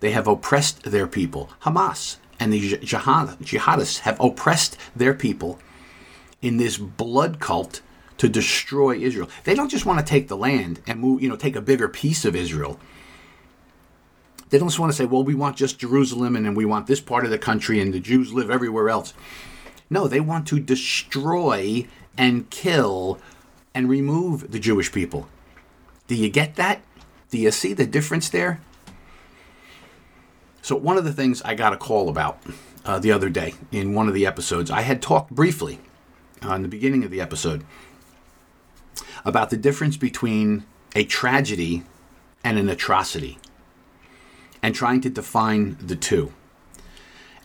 they 0.00 0.12
have 0.12 0.26
oppressed 0.26 0.84
their 0.84 1.06
people. 1.06 1.50
Hamas 1.62 2.16
and 2.40 2.52
the 2.52 2.78
jihad, 2.78 3.38
jihadists 3.38 4.00
have 4.00 4.18
oppressed 4.18 4.76
their 4.96 5.14
people 5.14 5.60
in 6.40 6.56
this 6.56 6.78
blood 6.78 7.38
cult 7.38 7.82
to 8.16 8.28
destroy 8.28 8.96
Israel. 8.98 9.28
They 9.44 9.54
don't 9.54 9.68
just 9.68 9.86
want 9.86 9.98
to 9.98 10.04
take 10.04 10.28
the 10.28 10.36
land 10.36 10.80
and 10.86 11.00
move, 11.00 11.22
you 11.22 11.28
know, 11.28 11.36
take 11.36 11.54
a 11.54 11.60
bigger 11.60 11.88
piece 11.88 12.24
of 12.24 12.34
Israel. 12.34 12.80
They 14.48 14.58
don't 14.58 14.68
just 14.68 14.80
want 14.80 14.90
to 14.90 14.96
say, 14.96 15.04
well, 15.04 15.22
we 15.22 15.34
want 15.34 15.56
just 15.56 15.78
Jerusalem 15.78 16.34
and 16.34 16.44
then 16.44 16.54
we 16.54 16.64
want 16.64 16.86
this 16.86 17.00
part 17.00 17.24
of 17.24 17.30
the 17.30 17.38
country 17.38 17.80
and 17.80 17.94
the 17.94 18.00
Jews 18.00 18.32
live 18.32 18.50
everywhere 18.50 18.88
else. 18.88 19.14
No, 19.88 20.08
they 20.08 20.20
want 20.20 20.46
to 20.48 20.58
destroy 20.58 21.86
and 22.16 22.50
kill 22.50 23.20
and 23.74 23.88
remove 23.88 24.50
the 24.50 24.58
Jewish 24.58 24.90
people. 24.90 25.28
Do 26.08 26.14
you 26.14 26.28
get 26.28 26.56
that? 26.56 26.82
Do 27.30 27.38
you 27.38 27.50
see 27.52 27.72
the 27.72 27.86
difference 27.86 28.28
there? 28.28 28.60
So, 30.62 30.76
one 30.76 30.98
of 30.98 31.04
the 31.04 31.12
things 31.12 31.40
I 31.42 31.54
got 31.54 31.72
a 31.72 31.76
call 31.76 32.08
about 32.08 32.42
uh, 32.84 32.98
the 32.98 33.12
other 33.12 33.28
day 33.28 33.54
in 33.72 33.94
one 33.94 34.08
of 34.08 34.14
the 34.14 34.26
episodes, 34.26 34.70
I 34.70 34.82
had 34.82 35.00
talked 35.00 35.30
briefly 35.30 35.80
uh, 36.44 36.54
in 36.54 36.62
the 36.62 36.68
beginning 36.68 37.04
of 37.04 37.10
the 37.10 37.20
episode 37.20 37.64
about 39.24 39.50
the 39.50 39.56
difference 39.56 39.96
between 39.96 40.64
a 40.94 41.04
tragedy 41.04 41.84
and 42.42 42.58
an 42.58 42.68
atrocity 42.68 43.38
and 44.62 44.74
trying 44.74 45.00
to 45.02 45.10
define 45.10 45.76
the 45.80 45.96
two. 45.96 46.32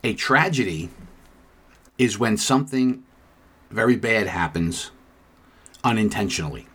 A 0.04 0.14
tragedy 0.14 0.90
is 1.98 2.20
when 2.20 2.38
something 2.38 3.04
very 3.70 3.96
bad 3.96 4.28
happens 4.28 4.92
unintentionally. 5.84 6.68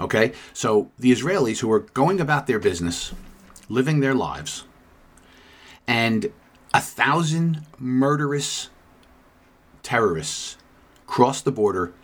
Okay? 0.00 0.32
So 0.52 0.90
the 0.98 1.10
Israelis 1.10 1.60
who 1.60 1.72
are 1.72 1.80
going 1.80 2.20
about 2.20 2.46
their 2.46 2.58
business, 2.58 3.12
living 3.68 4.00
their 4.00 4.14
lives, 4.14 4.64
and 5.88 6.30
a 6.74 6.80
thousand 6.80 7.62
murderous 7.78 8.68
terrorists 9.82 10.58
cross 11.06 11.40
the 11.40 11.50
border 11.50 11.94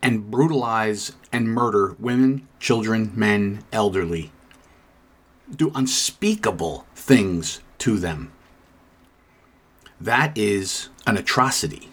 and 0.00 0.30
brutalize 0.30 1.12
and 1.32 1.48
murder 1.48 1.96
women, 1.98 2.46
children, 2.60 3.10
men, 3.16 3.64
elderly, 3.72 4.30
do 5.54 5.72
unspeakable 5.74 6.86
things 6.94 7.60
to 7.78 7.98
them. 7.98 8.32
That 10.00 10.38
is 10.38 10.88
an 11.06 11.16
atrocity. 11.16 11.90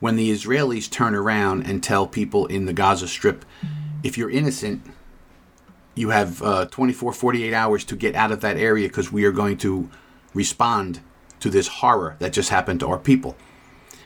When 0.00 0.16
the 0.16 0.30
Israelis 0.32 0.90
turn 0.90 1.14
around 1.14 1.62
and 1.62 1.82
tell 1.82 2.06
people 2.06 2.46
in 2.46 2.66
the 2.66 2.72
Gaza 2.72 3.06
Strip, 3.06 3.44
if 4.02 4.18
you're 4.18 4.30
innocent, 4.30 4.82
you 5.96 6.10
have 6.10 6.42
uh, 6.42 6.66
24, 6.66 7.12
48 7.12 7.52
hours 7.52 7.84
to 7.86 7.96
get 7.96 8.14
out 8.14 8.30
of 8.30 8.42
that 8.42 8.56
area 8.56 8.86
because 8.86 9.10
we 9.10 9.24
are 9.24 9.32
going 9.32 9.56
to 9.58 9.90
respond 10.34 11.00
to 11.40 11.50
this 11.50 11.66
horror 11.66 12.16
that 12.20 12.32
just 12.32 12.50
happened 12.50 12.80
to 12.80 12.86
our 12.86 12.98
people. 12.98 13.36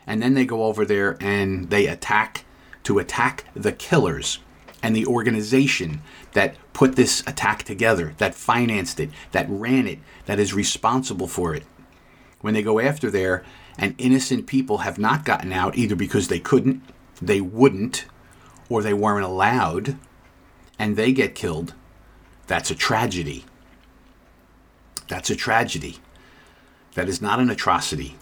And 0.07 0.23
then 0.23 0.35
they 0.35 0.47
go 0.47 0.65
over 0.65 0.85
there 0.85 1.19
and 1.21 1.69
they 1.69 1.87
attack 1.87 2.45
to 2.85 2.99
attack 2.99 3.45
the 3.55 3.73
killers 3.73 4.39
and 4.83 4.97
the 4.97 5.05
organization 5.05 6.01
that 6.33 6.57
put 6.73 6.97
this 6.97 7.21
attack 7.27 7.65
together, 7.65 8.15
that 8.19 8.35
financed 8.35 8.99
it, 8.99 9.11
that 9.33 9.47
ran 9.49 9.87
it, 9.87 9.99
that 10.27 10.39
is 10.39 10.55
responsible 10.55 11.27
for 11.27 11.55
it. 11.55 11.65
When 12.41 12.55
they 12.55 12.63
go 12.63 12.81
after 12.81 13.11
there 13.11 13.45
and 13.77 13.95
innocent 13.99 14.47
people 14.47 14.79
have 14.79 14.99
not 14.99 15.25
gotten 15.25 15.53
out 15.53 15.77
either 15.77 15.97
because 15.97 16.29
they 16.29 16.39
couldn't, 16.39 16.83
they 17.21 17.41
wouldn't, 17.41 18.07
or 18.71 18.83
they 18.83 18.95
weren't 18.95 19.27
allowed, 19.27 19.99
and 20.79 20.97
they 20.97 21.13
get 21.13 21.35
killed, 21.35 21.75
that's 22.51 22.73
a 22.73 22.75
tragedy. 22.75 23.45
That's 25.07 25.31
a 25.31 25.37
tragedy. 25.37 25.99
That 26.97 27.09
is 27.09 27.23
not 27.23 27.39
an 27.39 27.49
atrocity. 27.49 28.17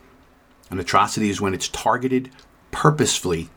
An 0.68 0.78
atrocity 0.78 1.30
is 1.30 1.40
when 1.40 1.54
it's 1.54 1.68
targeted 1.68 2.30
purposefully 2.70 3.48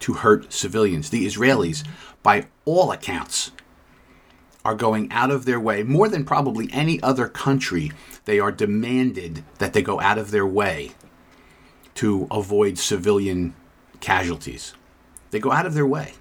to 0.00 0.12
hurt 0.12 0.52
civilians. 0.52 1.08
The 1.08 1.24
Israelis, 1.24 1.82
by 2.22 2.48
all 2.66 2.92
accounts, 2.92 3.52
are 4.66 4.74
going 4.74 5.10
out 5.10 5.30
of 5.30 5.46
their 5.46 5.58
way, 5.58 5.82
more 5.82 6.10
than 6.10 6.26
probably 6.26 6.68
any 6.74 7.02
other 7.02 7.26
country, 7.26 7.90
they 8.26 8.38
are 8.38 8.52
demanded 8.52 9.42
that 9.60 9.72
they 9.72 9.80
go 9.80 9.98
out 9.98 10.18
of 10.18 10.30
their 10.30 10.46
way 10.46 10.90
to 11.94 12.28
avoid 12.30 12.76
civilian 12.76 13.54
casualties. 14.00 14.74
They 15.30 15.40
go 15.40 15.52
out 15.52 15.64
of 15.64 15.72
their 15.72 15.86
way. 15.86 16.12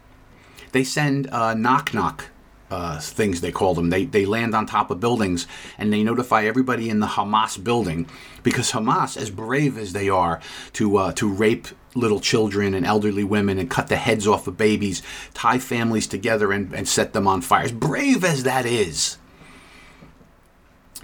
They 0.71 0.85
send 0.85 1.29
uh, 1.29 1.55
knock 1.55 1.93
knock 1.93 2.29
uh, 2.71 2.99
things 2.99 3.41
they 3.41 3.51
call 3.51 3.75
them. 3.75 3.89
They, 3.89 4.05
they 4.05 4.25
land 4.25 4.55
on 4.55 4.65
top 4.65 4.89
of 4.89 4.99
buildings 4.99 5.45
and 5.77 5.91
they 5.91 6.03
notify 6.03 6.45
everybody 6.45 6.89
in 6.89 6.99
the 6.99 7.07
Hamas 7.07 7.61
building 7.61 8.07
because 8.43 8.71
Hamas, 8.71 9.17
as 9.17 9.29
brave 9.29 9.77
as 9.77 9.93
they 9.93 10.09
are 10.09 10.39
to 10.73 10.97
uh, 10.97 11.11
to 11.13 11.31
rape 11.31 11.67
little 11.93 12.21
children 12.21 12.73
and 12.73 12.85
elderly 12.85 13.25
women 13.25 13.59
and 13.59 13.69
cut 13.69 13.87
the 13.87 13.97
heads 13.97 14.25
off 14.25 14.47
of 14.47 14.55
babies, 14.55 15.03
tie 15.33 15.59
families 15.59 16.07
together 16.07 16.53
and, 16.53 16.73
and 16.73 16.87
set 16.87 17.11
them 17.11 17.27
on 17.27 17.41
fire, 17.41 17.65
as 17.65 17.71
brave 17.73 18.23
as 18.23 18.43
that 18.43 18.65
is 18.65 19.17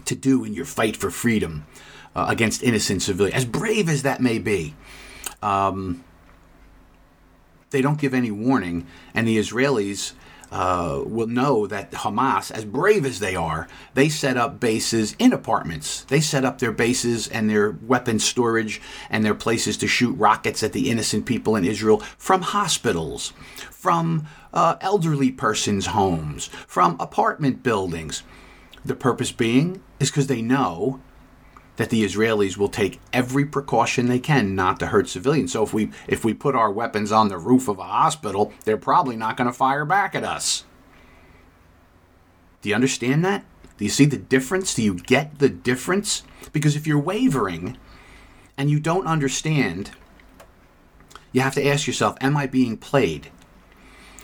to 0.06 0.16
do 0.16 0.46
in 0.46 0.54
your 0.54 0.66
fight 0.66 0.96
for 0.96 1.12
freedom 1.12 1.68
uh, 2.16 2.28
against 2.30 2.64
innocent 2.64 3.02
civilians, 3.02 3.36
as 3.36 3.46
brave 3.46 3.90
as 3.90 4.04
that 4.04 4.22
may 4.22 4.40
be. 4.40 4.74
Um, 5.42 6.06
they 7.72 7.82
don't 7.82 8.00
give 8.00 8.14
any 8.14 8.32
warning, 8.32 8.88
and 9.14 9.28
the 9.28 9.38
Israelis 9.38 10.14
uh, 10.51 11.01
will 11.06 11.27
know 11.27 11.68
that 11.68 11.92
Hamas, 11.92 12.51
as 12.51 12.66
brave 12.66 13.06
as 13.06 13.20
they 13.20 13.36
are, 13.36 13.68
they 13.94 14.10
set 14.10 14.38
up 14.38 14.60
bases 14.60 15.16
in 15.20 15.34
apartments. 15.34 16.04
They 16.06 16.22
set 16.22 16.46
up 16.46 16.60
their 16.60 16.72
bases 16.72 17.27
and 17.27 17.50
their 17.50 17.72
weapon 17.72 18.20
storage 18.20 18.82
and 19.10 19.25
their 19.25 19.36
places 19.36 19.77
to 19.77 19.88
shoot 19.88 20.13
rockets 20.13 20.63
at 20.63 20.74
the 20.74 20.89
innocent 20.89 21.25
people 21.25 21.56
in 21.56 21.66
Israel 21.66 22.00
from 22.18 22.42
hospitals, 22.42 23.34
from 23.72 24.27
uh, 24.54 24.75
elderly 24.82 25.32
persons' 25.32 25.88
homes, 25.88 26.48
from 26.68 26.96
apartment 27.00 27.63
buildings. 27.63 28.24
The 28.86 28.96
purpose 28.96 29.32
being 29.32 29.82
is 30.00 30.10
because 30.10 30.27
they 30.27 30.42
know 30.42 31.01
that 31.77 31.89
the 31.89 32.03
Israelis 32.03 32.57
will 32.57 32.69
take 32.69 33.00
every 33.13 33.46
precaution 33.46 34.07
they 34.07 34.19
can 34.19 34.55
not 34.55 34.79
to 34.79 34.88
hurt 34.88 35.07
civilians. 35.07 35.53
So 35.53 35.63
if 35.63 35.74
we 35.74 35.91
if 36.07 36.25
we 36.25 36.34
put 36.34 36.55
our 36.55 36.72
weapons 36.72 37.12
on 37.12 37.29
the 37.29 37.38
roof 37.38 37.67
of 37.67 37.79
a 37.79 37.84
hospital, 37.84 38.53
they're 38.65 38.77
probably 38.77 39.15
not 39.15 39.38
going 39.38 39.48
to 39.48 39.53
fire 39.53 39.86
back 39.86 40.13
at 40.13 40.24
us. 40.24 40.65
Do 42.62 42.69
you 42.69 42.75
understand 42.75 43.24
that? 43.24 43.46
Do 43.77 43.86
you 43.86 43.91
see 43.91 44.05
the 44.05 44.17
difference? 44.17 44.74
Do 44.74 44.84
you 44.84 44.96
get 44.96 45.39
the 45.39 45.50
difference? 45.50 46.24
Because 46.51 46.75
if 46.75 46.88
you're 46.88 47.00
wavering 47.00 47.77
and 48.57 48.69
you 48.69 48.79
don't 48.79 49.05
understand, 49.05 49.91
you 51.31 51.41
have 51.41 51.53
to 51.53 51.65
ask 51.65 51.86
yourself, 51.86 52.17
am 52.19 52.36
I 52.36 52.48
being 52.48 52.77
played? 52.77 53.29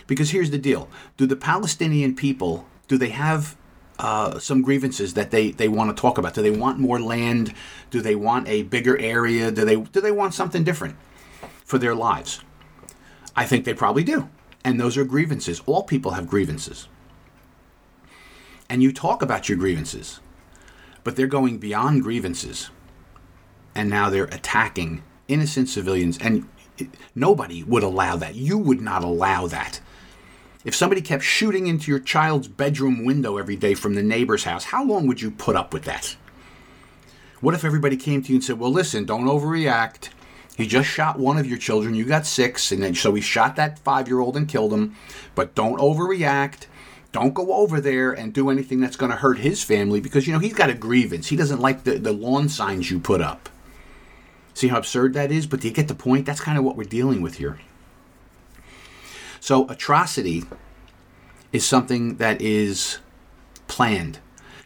Because 0.07 0.31
here's 0.31 0.49
the 0.49 0.57
deal. 0.57 0.89
Do 1.17 1.27
the 1.27 1.35
Palestinian 1.35 2.15
people 2.15 2.67
do 2.87 2.97
they 2.97 3.09
have 3.09 3.55
uh, 4.03 4.37
some 4.37 4.61
grievances 4.61 5.13
that 5.13 5.31
they, 5.31 5.51
they 5.51 5.69
want 5.69 5.95
to 5.95 5.99
talk 5.99 6.17
about. 6.17 6.33
Do 6.33 6.41
they 6.41 6.51
want 6.51 6.77
more 6.77 6.99
land? 6.99 7.53
Do 7.89 8.01
they 8.01 8.15
want 8.15 8.49
a 8.49 8.63
bigger 8.63 8.99
area? 8.99 9.49
Do 9.49 9.63
they 9.63 9.77
do 9.77 10.01
they 10.01 10.11
want 10.11 10.33
something 10.33 10.63
different 10.65 10.97
for 11.63 11.77
their 11.77 11.95
lives? 11.95 12.41
I 13.33 13.45
think 13.45 13.63
they 13.63 13.73
probably 13.73 14.03
do. 14.03 14.29
And 14.65 14.77
those 14.77 14.97
are 14.97 15.05
grievances. 15.05 15.61
All 15.65 15.83
people 15.83 16.11
have 16.11 16.27
grievances. 16.27 16.89
And 18.69 18.83
you 18.83 18.91
talk 18.91 19.21
about 19.21 19.47
your 19.47 19.57
grievances, 19.57 20.19
but 21.03 21.15
they're 21.15 21.27
going 21.27 21.57
beyond 21.57 22.03
grievances. 22.03 22.69
And 23.73 23.89
now 23.89 24.09
they're 24.09 24.25
attacking 24.25 25.01
innocent 25.29 25.69
civilians. 25.69 26.17
And 26.17 26.47
nobody 27.15 27.63
would 27.63 27.83
allow 27.83 28.17
that. 28.17 28.35
You 28.35 28.57
would 28.57 28.81
not 28.81 29.03
allow 29.03 29.47
that. 29.47 29.79
If 30.63 30.75
somebody 30.75 31.01
kept 31.01 31.23
shooting 31.23 31.67
into 31.67 31.91
your 31.91 31.99
child's 31.99 32.47
bedroom 32.47 33.03
window 33.03 33.37
every 33.37 33.57
day 33.57 33.73
from 33.73 33.95
the 33.95 34.03
neighbor's 34.03 34.45
house, 34.45 34.65
how 34.65 34.83
long 34.83 35.07
would 35.07 35.21
you 35.21 35.29
put 35.29 35.57
up 35.57 35.73
with 35.73 35.83
that? 35.83 36.15
What 37.41 37.53
if 37.53 37.65
everybody 37.65 37.97
came 37.97 38.23
to 38.23 38.29
you 38.29 38.35
and 38.35 38.43
said, 38.43 38.59
Well, 38.59 38.71
listen, 38.71 39.03
don't 39.03 39.25
overreact. 39.25 40.09
He 40.55 40.65
just 40.65 40.87
shot 40.87 41.19
one 41.19 41.37
of 41.37 41.47
your 41.47 41.57
children. 41.57 41.95
You 41.95 42.05
got 42.05 42.25
six. 42.25 42.71
And 42.71 42.81
then 42.81 42.95
so 42.95 43.13
he 43.13 43.21
shot 43.21 43.57
that 43.57 43.79
five 43.79 44.07
year 44.07 44.19
old 44.19 44.37
and 44.37 44.47
killed 44.47 44.71
him. 44.71 44.95
But 45.35 45.53
don't 45.55 45.79
overreact. 45.79 46.67
Don't 47.11 47.33
go 47.33 47.53
over 47.53 47.81
there 47.81 48.11
and 48.11 48.33
do 48.33 48.49
anything 48.49 48.79
that's 48.79 48.95
going 48.95 49.11
to 49.11 49.17
hurt 49.17 49.39
his 49.39 49.63
family 49.63 49.99
because, 49.99 50.25
you 50.25 50.33
know, 50.33 50.39
he's 50.39 50.53
got 50.53 50.69
a 50.69 50.73
grievance. 50.73 51.27
He 51.27 51.35
doesn't 51.35 51.59
like 51.59 51.83
the, 51.83 51.99
the 51.99 52.13
lawn 52.13 52.49
signs 52.49 52.89
you 52.89 52.99
put 52.99 53.21
up. 53.21 53.49
See 54.53 54.69
how 54.69 54.77
absurd 54.77 55.13
that 55.13 55.31
is? 55.31 55.45
But 55.45 55.59
do 55.59 55.67
you 55.67 55.73
get 55.73 55.87
the 55.87 55.95
point? 55.95 56.25
That's 56.25 56.39
kind 56.39 56.57
of 56.57 56.63
what 56.63 56.77
we're 56.77 56.83
dealing 56.85 57.21
with 57.21 57.35
here. 57.35 57.59
So 59.43 59.67
atrocity 59.67 60.45
is 61.51 61.65
something 61.65 62.15
that 62.15 62.41
is 62.41 62.99
planned. 63.67 64.19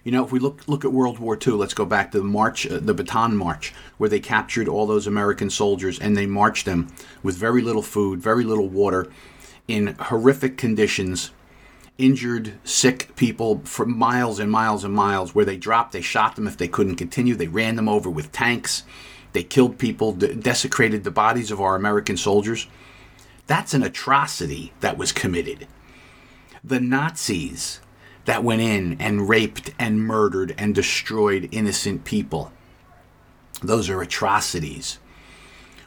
You 0.03 0.11
know, 0.11 0.23
if 0.23 0.31
we 0.31 0.37
look 0.37 0.67
look 0.67 0.85
at 0.85 0.93
World 0.93 1.17
War 1.17 1.35
II, 1.35 1.53
let's 1.53 1.73
go 1.73 1.83
back 1.83 2.11
to 2.11 2.19
the 2.19 2.23
march, 2.23 2.67
uh, 2.67 2.77
the 2.79 2.93
Bataan 2.93 3.33
March, 3.33 3.73
where 3.97 4.07
they 4.07 4.19
captured 4.19 4.67
all 4.67 4.85
those 4.85 5.07
American 5.07 5.49
soldiers 5.49 5.97
and 5.97 6.15
they 6.15 6.27
marched 6.27 6.65
them 6.67 6.89
with 7.23 7.35
very 7.35 7.63
little 7.63 7.81
food, 7.81 8.19
very 8.19 8.43
little 8.43 8.69
water, 8.69 9.07
in 9.67 9.95
horrific 9.99 10.57
conditions, 10.59 11.31
injured, 11.97 12.53
sick 12.63 13.15
people 13.15 13.61
for 13.63 13.87
miles 13.87 14.37
and 14.37 14.51
miles 14.51 14.83
and 14.83 14.93
miles. 14.93 15.33
Where 15.33 15.43
they 15.43 15.57
dropped, 15.57 15.91
they 15.91 16.01
shot 16.01 16.35
them 16.35 16.45
if 16.45 16.55
they 16.55 16.67
couldn't 16.67 16.97
continue. 16.97 17.33
They 17.33 17.47
ran 17.47 17.77
them 17.77 17.89
over 17.89 18.11
with 18.11 18.31
tanks. 18.31 18.83
They 19.33 19.41
killed 19.41 19.79
people, 19.79 20.11
desecrated 20.11 21.03
the 21.03 21.09
bodies 21.09 21.49
of 21.49 21.59
our 21.59 21.75
American 21.75 22.15
soldiers. 22.15 22.67
That's 23.47 23.73
an 23.73 23.83
atrocity 23.83 24.73
that 24.81 24.97
was 24.97 25.11
committed. 25.11 25.67
The 26.63 26.81
Nazis 26.81 27.79
that 28.25 28.43
went 28.43 28.61
in 28.61 28.99
and 28.99 29.29
raped 29.29 29.73
and 29.79 30.01
murdered 30.01 30.53
and 30.57 30.75
destroyed 30.75 31.47
innocent 31.51 32.03
people. 32.03 32.51
Those 33.63 33.89
are 33.89 34.01
atrocities. 34.01 34.99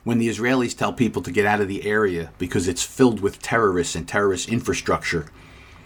When 0.04 0.18
the 0.18 0.28
Israelis 0.28 0.76
tell 0.76 0.94
people 0.94 1.20
to 1.22 1.30
get 1.30 1.44
out 1.44 1.60
of 1.60 1.68
the 1.68 1.84
area 1.86 2.32
because 2.38 2.66
it's 2.66 2.82
filled 2.82 3.20
with 3.20 3.42
terrorists 3.42 3.94
and 3.94 4.08
terrorist 4.08 4.48
infrastructure, 4.48 5.26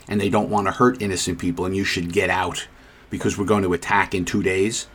and 0.07 0.21
they 0.21 0.29
don't 0.29 0.49
want 0.49 0.69
to 0.69 0.73
hurt 0.73 1.03
innocent 1.03 1.41
people, 1.41 1.67
and 1.67 1.75
you 1.75 1.83
should 1.83 2.13
get 2.13 2.31
out 2.31 2.69
because 3.11 3.37
we're 3.37 3.45
going 3.45 3.65
to 3.65 3.73
attack 3.73 4.15
in 4.15 4.25
two 4.25 4.43
days. 4.43 4.87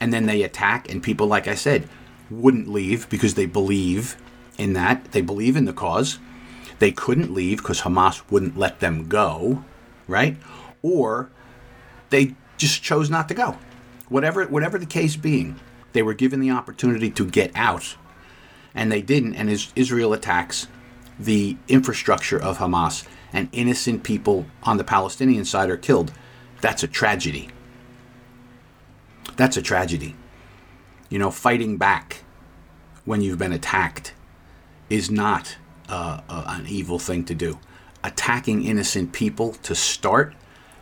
And 0.00 0.12
then 0.12 0.26
they 0.26 0.42
attack, 0.42 0.90
and 0.90 1.02
people, 1.02 1.28
like 1.28 1.46
I 1.46 1.54
said, 1.54 1.88
wouldn't 2.28 2.66
leave 2.66 3.08
because 3.08 3.34
they 3.34 3.46
believe 3.46 4.16
in 4.58 4.72
that 4.74 5.12
they 5.12 5.20
believe 5.20 5.56
in 5.56 5.64
the 5.64 5.72
cause. 5.72 6.18
They 6.78 6.92
couldn't 6.92 7.32
leave 7.32 7.58
because 7.58 7.82
Hamas 7.82 8.22
wouldn't 8.30 8.58
let 8.58 8.80
them 8.80 9.08
go, 9.08 9.64
right? 10.06 10.36
Or 10.82 11.30
they 12.10 12.34
just 12.56 12.82
chose 12.82 13.10
not 13.10 13.28
to 13.28 13.34
go. 13.34 13.58
Whatever, 14.08 14.46
whatever 14.46 14.78
the 14.78 14.86
case 14.86 15.16
being, 15.16 15.58
they 15.92 16.02
were 16.02 16.14
given 16.14 16.40
the 16.40 16.50
opportunity 16.50 17.10
to 17.10 17.26
get 17.26 17.50
out, 17.54 17.96
and 18.74 18.92
they 18.92 19.02
didn't. 19.02 19.34
And 19.34 19.50
Israel 19.74 20.12
attacks 20.12 20.68
the 21.18 21.56
infrastructure 21.68 22.40
of 22.40 22.58
Hamas, 22.58 23.06
and 23.32 23.48
innocent 23.52 24.02
people 24.02 24.46
on 24.62 24.76
the 24.76 24.84
Palestinian 24.84 25.44
side 25.44 25.70
are 25.70 25.76
killed. 25.76 26.12
That's 26.60 26.82
a 26.82 26.88
tragedy. 26.88 27.48
That's 29.36 29.56
a 29.56 29.62
tragedy. 29.62 30.14
You 31.08 31.18
know, 31.18 31.30
fighting 31.30 31.76
back 31.76 32.22
when 33.04 33.20
you've 33.22 33.38
been 33.38 33.52
attacked 33.52 34.12
is 34.88 35.10
not 35.10 35.56
uh, 35.88 36.20
uh, 36.28 36.44
an 36.46 36.66
evil 36.66 36.98
thing 36.98 37.24
to 37.24 37.34
do. 37.34 37.58
Attacking 38.04 38.64
innocent 38.64 39.12
people 39.12 39.52
to 39.62 39.74
start, 39.74 40.34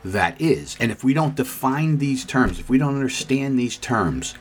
that 0.04 0.40
is. 0.40 0.76
And 0.78 0.92
if 0.92 1.02
we 1.02 1.14
don't 1.14 1.34
define 1.34 1.98
these 1.98 2.24
terms, 2.24 2.58
if 2.58 2.68
we 2.68 2.78
don't 2.78 2.94
understand 2.94 3.58
these 3.58 3.76
terms 3.76 4.34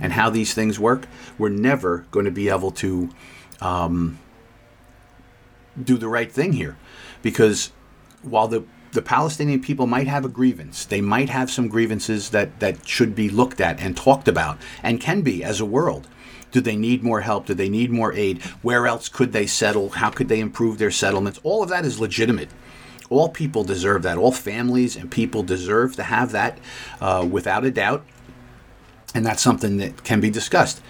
and 0.00 0.12
how 0.12 0.30
these 0.30 0.54
things 0.54 0.78
work, 0.80 1.06
we're 1.38 1.48
never 1.48 2.06
going 2.10 2.24
to 2.24 2.32
be 2.32 2.48
able 2.48 2.72
to 2.72 3.10
um, 3.60 4.18
do 5.82 5.96
the 5.96 6.08
right 6.08 6.32
thing 6.32 6.52
here. 6.52 6.76
Because 7.22 7.72
while 8.22 8.48
the 8.48 8.64
the 8.96 9.02
Palestinian 9.02 9.60
people 9.60 9.86
might 9.86 10.08
have 10.08 10.24
a 10.24 10.28
grievance. 10.28 10.84
They 10.84 11.02
might 11.02 11.28
have 11.28 11.50
some 11.50 11.68
grievances 11.68 12.30
that, 12.30 12.58
that 12.60 12.88
should 12.88 13.14
be 13.14 13.28
looked 13.28 13.60
at 13.60 13.78
and 13.78 13.94
talked 13.96 14.26
about 14.26 14.58
and 14.82 15.00
can 15.00 15.20
be 15.20 15.44
as 15.44 15.60
a 15.60 15.66
world. 15.66 16.08
Do 16.52 16.60
they 16.60 16.76
need 16.76 17.02
more 17.02 17.20
help? 17.20 17.46
Do 17.46 17.54
they 17.54 17.68
need 17.68 17.90
more 17.90 18.12
aid? 18.12 18.42
Where 18.62 18.86
else 18.86 19.08
could 19.08 19.32
they 19.32 19.46
settle? 19.46 19.90
How 19.90 20.10
could 20.10 20.28
they 20.28 20.40
improve 20.40 20.78
their 20.78 20.90
settlements? 20.90 21.40
All 21.42 21.62
of 21.62 21.68
that 21.68 21.84
is 21.84 22.00
legitimate. 22.00 22.48
All 23.10 23.28
people 23.28 23.64
deserve 23.64 24.02
that. 24.02 24.18
All 24.18 24.32
families 24.32 24.96
and 24.96 25.10
people 25.10 25.42
deserve 25.42 25.96
to 25.96 26.02
have 26.04 26.32
that 26.32 26.58
uh, 27.00 27.26
without 27.30 27.64
a 27.64 27.70
doubt. 27.70 28.04
And 29.14 29.24
that's 29.24 29.42
something 29.42 29.76
that 29.78 30.04
can 30.04 30.20
be 30.20 30.30
discussed. 30.30 30.80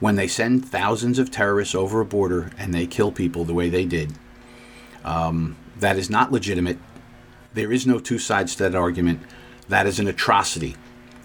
When 0.00 0.14
they 0.14 0.28
send 0.28 0.64
thousands 0.64 1.18
of 1.18 1.30
terrorists 1.30 1.74
over 1.74 2.00
a 2.00 2.04
border 2.04 2.50
and 2.56 2.72
they 2.72 2.86
kill 2.86 3.10
people 3.10 3.44
the 3.44 3.54
way 3.54 3.68
they 3.68 3.84
did, 3.84 4.12
um, 5.04 5.56
that 5.76 5.96
is 5.96 6.08
not 6.08 6.30
legitimate. 6.30 6.78
There 7.54 7.72
is 7.72 7.86
no 7.86 7.98
two 7.98 8.18
sides 8.18 8.54
to 8.56 8.64
that 8.64 8.74
argument. 8.74 9.22
That 9.68 9.86
is 9.86 9.98
an 9.98 10.06
atrocity. 10.06 10.76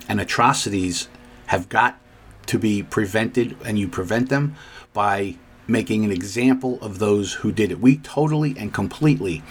And 0.09 0.19
atrocities 0.19 1.07
have 1.47 1.69
got 1.69 1.99
to 2.47 2.59
be 2.59 2.83
prevented, 2.83 3.57
and 3.65 3.79
you 3.79 3.87
prevent 3.87 4.29
them 4.29 4.55
by 4.93 5.35
making 5.67 6.03
an 6.03 6.11
example 6.11 6.77
of 6.81 6.99
those 6.99 7.33
who 7.35 7.51
did 7.51 7.71
it. 7.71 7.79
We 7.79 7.97
totally 7.97 8.55
and 8.57 8.73
completely 8.73 9.43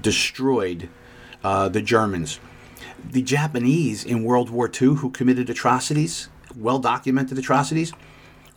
destroyed 0.00 0.88
uh, 1.44 1.68
the 1.68 1.82
Germans. 1.82 2.40
The 3.04 3.22
Japanese 3.22 4.04
in 4.04 4.24
World 4.24 4.50
War 4.50 4.68
II 4.68 4.96
who 4.96 5.10
committed 5.10 5.50
atrocities, 5.50 6.28
well 6.56 6.78
documented 6.78 7.38
atrocities, 7.38 7.92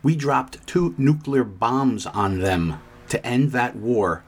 we 0.03 0.15
dropped 0.15 0.65
two 0.67 0.93
nuclear 0.97 1.43
bombs 1.43 2.05
on 2.05 2.39
them 2.39 2.79
to 3.09 3.25
end 3.25 3.51
that 3.51 3.75
war 3.75 4.23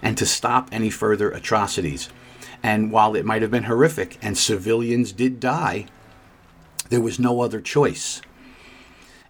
and 0.00 0.16
to 0.16 0.26
stop 0.26 0.68
any 0.72 0.90
further 0.90 1.30
atrocities. 1.30 2.08
And 2.62 2.90
while 2.90 3.14
it 3.14 3.24
might 3.24 3.42
have 3.42 3.50
been 3.50 3.64
horrific 3.64 4.18
and 4.22 4.36
civilians 4.36 5.12
did 5.12 5.38
die, 5.40 5.86
there 6.88 7.00
was 7.00 7.18
no 7.18 7.42
other 7.42 7.60
choice. 7.60 8.22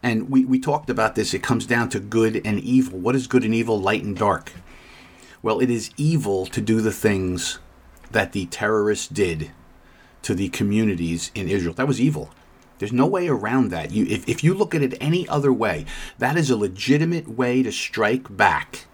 And 0.03 0.31
we, 0.31 0.45
we 0.45 0.59
talked 0.61 0.91
about 0.91 1.15
this. 1.15 1.35
It 1.35 1.43
comes 1.43 1.67
down 1.67 1.89
to 1.91 2.01
good 2.01 2.41
and 2.45 2.61
evil. 2.61 2.99
What 2.99 3.17
is 3.17 3.27
good 3.27 3.45
and 3.45 3.55
evil, 3.55 3.81
light 3.81 4.05
and 4.05 4.17
dark? 4.17 4.53
Well, 5.43 5.61
it 5.61 5.71
is 5.71 5.91
evil 5.97 6.47
to 6.47 6.61
do 6.61 6.81
the 6.81 6.93
things 6.93 7.59
that 8.11 8.33
the 8.33 8.47
terrorists 8.47 9.09
did 9.09 9.51
to 10.23 10.35
the 10.35 10.49
communities 10.49 11.31
in 11.35 11.49
Israel. 11.49 11.75
That 11.75 11.89
was 11.89 12.01
evil. 12.01 12.31
There's 12.79 12.93
no 12.93 13.07
way 13.07 13.29
around 13.29 13.71
that. 13.71 13.91
You, 13.91 14.07
if, 14.07 14.29
if 14.29 14.45
you 14.45 14.55
look 14.55 14.75
at 14.75 14.83
it 14.83 14.95
any 15.01 15.29
other 15.29 15.53
way, 15.53 15.85
that 16.19 16.37
is 16.37 16.49
a 16.49 16.57
legitimate 16.57 17.29
way 17.29 17.63
to 17.63 17.73
strike 17.73 18.37
back 18.37 18.87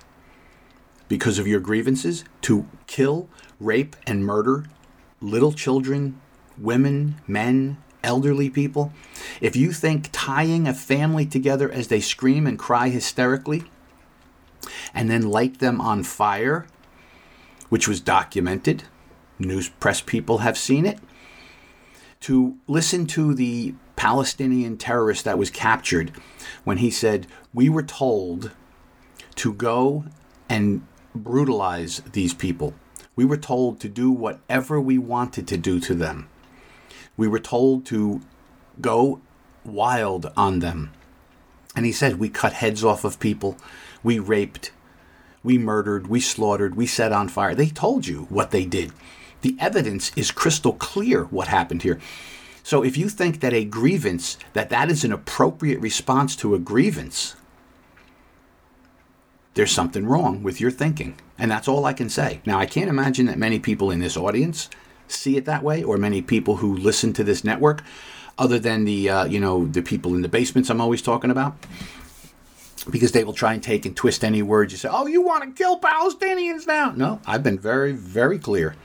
because 1.06 1.38
of 1.38 1.46
your 1.46 1.60
grievances, 1.60 2.24
to 2.42 2.66
kill, 2.86 3.28
rape, 3.60 3.94
and 4.06 4.24
murder 4.24 4.64
little 5.24 5.52
children, 5.52 6.20
women, 6.58 7.16
men, 7.26 7.78
elderly 8.04 8.48
people. 8.48 8.92
If 9.40 9.56
you 9.56 9.72
think 9.72 10.10
tying 10.12 10.68
a 10.68 10.74
family 10.74 11.26
together 11.26 11.70
as 11.70 11.88
they 11.88 12.00
scream 12.00 12.46
and 12.46 12.58
cry 12.58 12.90
hysterically 12.90 13.64
and 14.92 15.10
then 15.10 15.28
light 15.28 15.58
them 15.58 15.80
on 15.80 16.04
fire, 16.04 16.66
which 17.68 17.88
was 17.88 18.00
documented, 18.00 18.84
news 19.38 19.68
press 19.68 20.00
people 20.00 20.38
have 20.38 20.56
seen 20.56 20.86
it, 20.86 21.00
to 22.20 22.56
listen 22.66 23.06
to 23.06 23.34
the 23.34 23.74
Palestinian 23.96 24.76
terrorist 24.76 25.24
that 25.24 25.38
was 25.38 25.50
captured 25.50 26.12
when 26.64 26.78
he 26.78 26.90
said, 26.90 27.26
We 27.52 27.68
were 27.68 27.82
told 27.82 28.52
to 29.36 29.52
go 29.52 30.04
and 30.48 30.86
brutalize 31.14 32.00
these 32.12 32.34
people. 32.34 32.74
We 33.16 33.24
were 33.24 33.36
told 33.36 33.80
to 33.80 33.88
do 33.88 34.10
whatever 34.10 34.80
we 34.80 34.98
wanted 34.98 35.46
to 35.48 35.56
do 35.56 35.80
to 35.80 35.94
them. 35.94 36.28
We 37.16 37.28
were 37.28 37.38
told 37.38 37.86
to 37.86 38.20
go 38.80 39.20
wild 39.64 40.32
on 40.36 40.58
them. 40.58 40.92
And 41.76 41.86
he 41.86 41.92
said, 41.92 42.18
We 42.18 42.28
cut 42.28 42.52
heads 42.52 42.84
off 42.84 43.04
of 43.04 43.20
people, 43.20 43.56
we 44.02 44.18
raped, 44.18 44.72
we 45.42 45.58
murdered, 45.58 46.06
we 46.06 46.20
slaughtered, 46.20 46.74
we 46.74 46.86
set 46.86 47.12
on 47.12 47.28
fire. 47.28 47.54
They 47.54 47.68
told 47.68 48.06
you 48.06 48.26
what 48.30 48.50
they 48.50 48.64
did. 48.64 48.92
The 49.42 49.56
evidence 49.60 50.10
is 50.16 50.30
crystal 50.30 50.72
clear 50.72 51.24
what 51.24 51.48
happened 51.48 51.82
here. 51.82 52.00
So 52.62 52.82
if 52.82 52.96
you 52.96 53.10
think 53.10 53.40
that 53.40 53.52
a 53.52 53.64
grievance, 53.64 54.38
that 54.54 54.70
that 54.70 54.90
is 54.90 55.04
an 55.04 55.12
appropriate 55.12 55.80
response 55.80 56.34
to 56.36 56.54
a 56.54 56.58
grievance, 56.58 57.36
there's 59.52 59.70
something 59.70 60.06
wrong 60.06 60.42
with 60.42 60.60
your 60.60 60.70
thinking. 60.70 61.16
And 61.38 61.50
that's 61.50 61.68
all 61.68 61.84
I 61.84 61.92
can 61.92 62.08
say. 62.08 62.40
Now, 62.46 62.58
I 62.58 62.66
can't 62.66 62.88
imagine 62.88 63.26
that 63.26 63.38
many 63.38 63.58
people 63.58 63.90
in 63.90 64.00
this 64.00 64.16
audience 64.16 64.70
see 65.08 65.36
it 65.36 65.44
that 65.44 65.62
way 65.62 65.82
or 65.82 65.96
many 65.96 66.22
people 66.22 66.56
who 66.56 66.76
listen 66.76 67.12
to 67.12 67.24
this 67.24 67.44
network 67.44 67.82
other 68.38 68.58
than 68.58 68.84
the 68.84 69.08
uh, 69.08 69.24
you 69.24 69.40
know 69.40 69.66
the 69.66 69.82
people 69.82 70.14
in 70.14 70.22
the 70.22 70.28
basements 70.28 70.70
i'm 70.70 70.80
always 70.80 71.02
talking 71.02 71.30
about. 71.30 71.56
Because 72.90 73.12
they 73.12 73.24
will 73.24 73.32
try 73.32 73.54
and 73.54 73.62
take 73.62 73.86
and 73.86 73.96
twist 73.96 74.22
any 74.22 74.42
words 74.42 74.72
you 74.72 74.78
say 74.78 74.90
oh 74.90 75.06
you 75.06 75.22
want 75.22 75.44
to 75.44 75.50
kill 75.50 75.80
palestinians 75.80 76.66
now? 76.66 76.92
No 76.96 77.20
i've 77.26 77.42
been 77.42 77.58
very 77.58 77.92
very 77.92 78.38
clear 78.38 78.76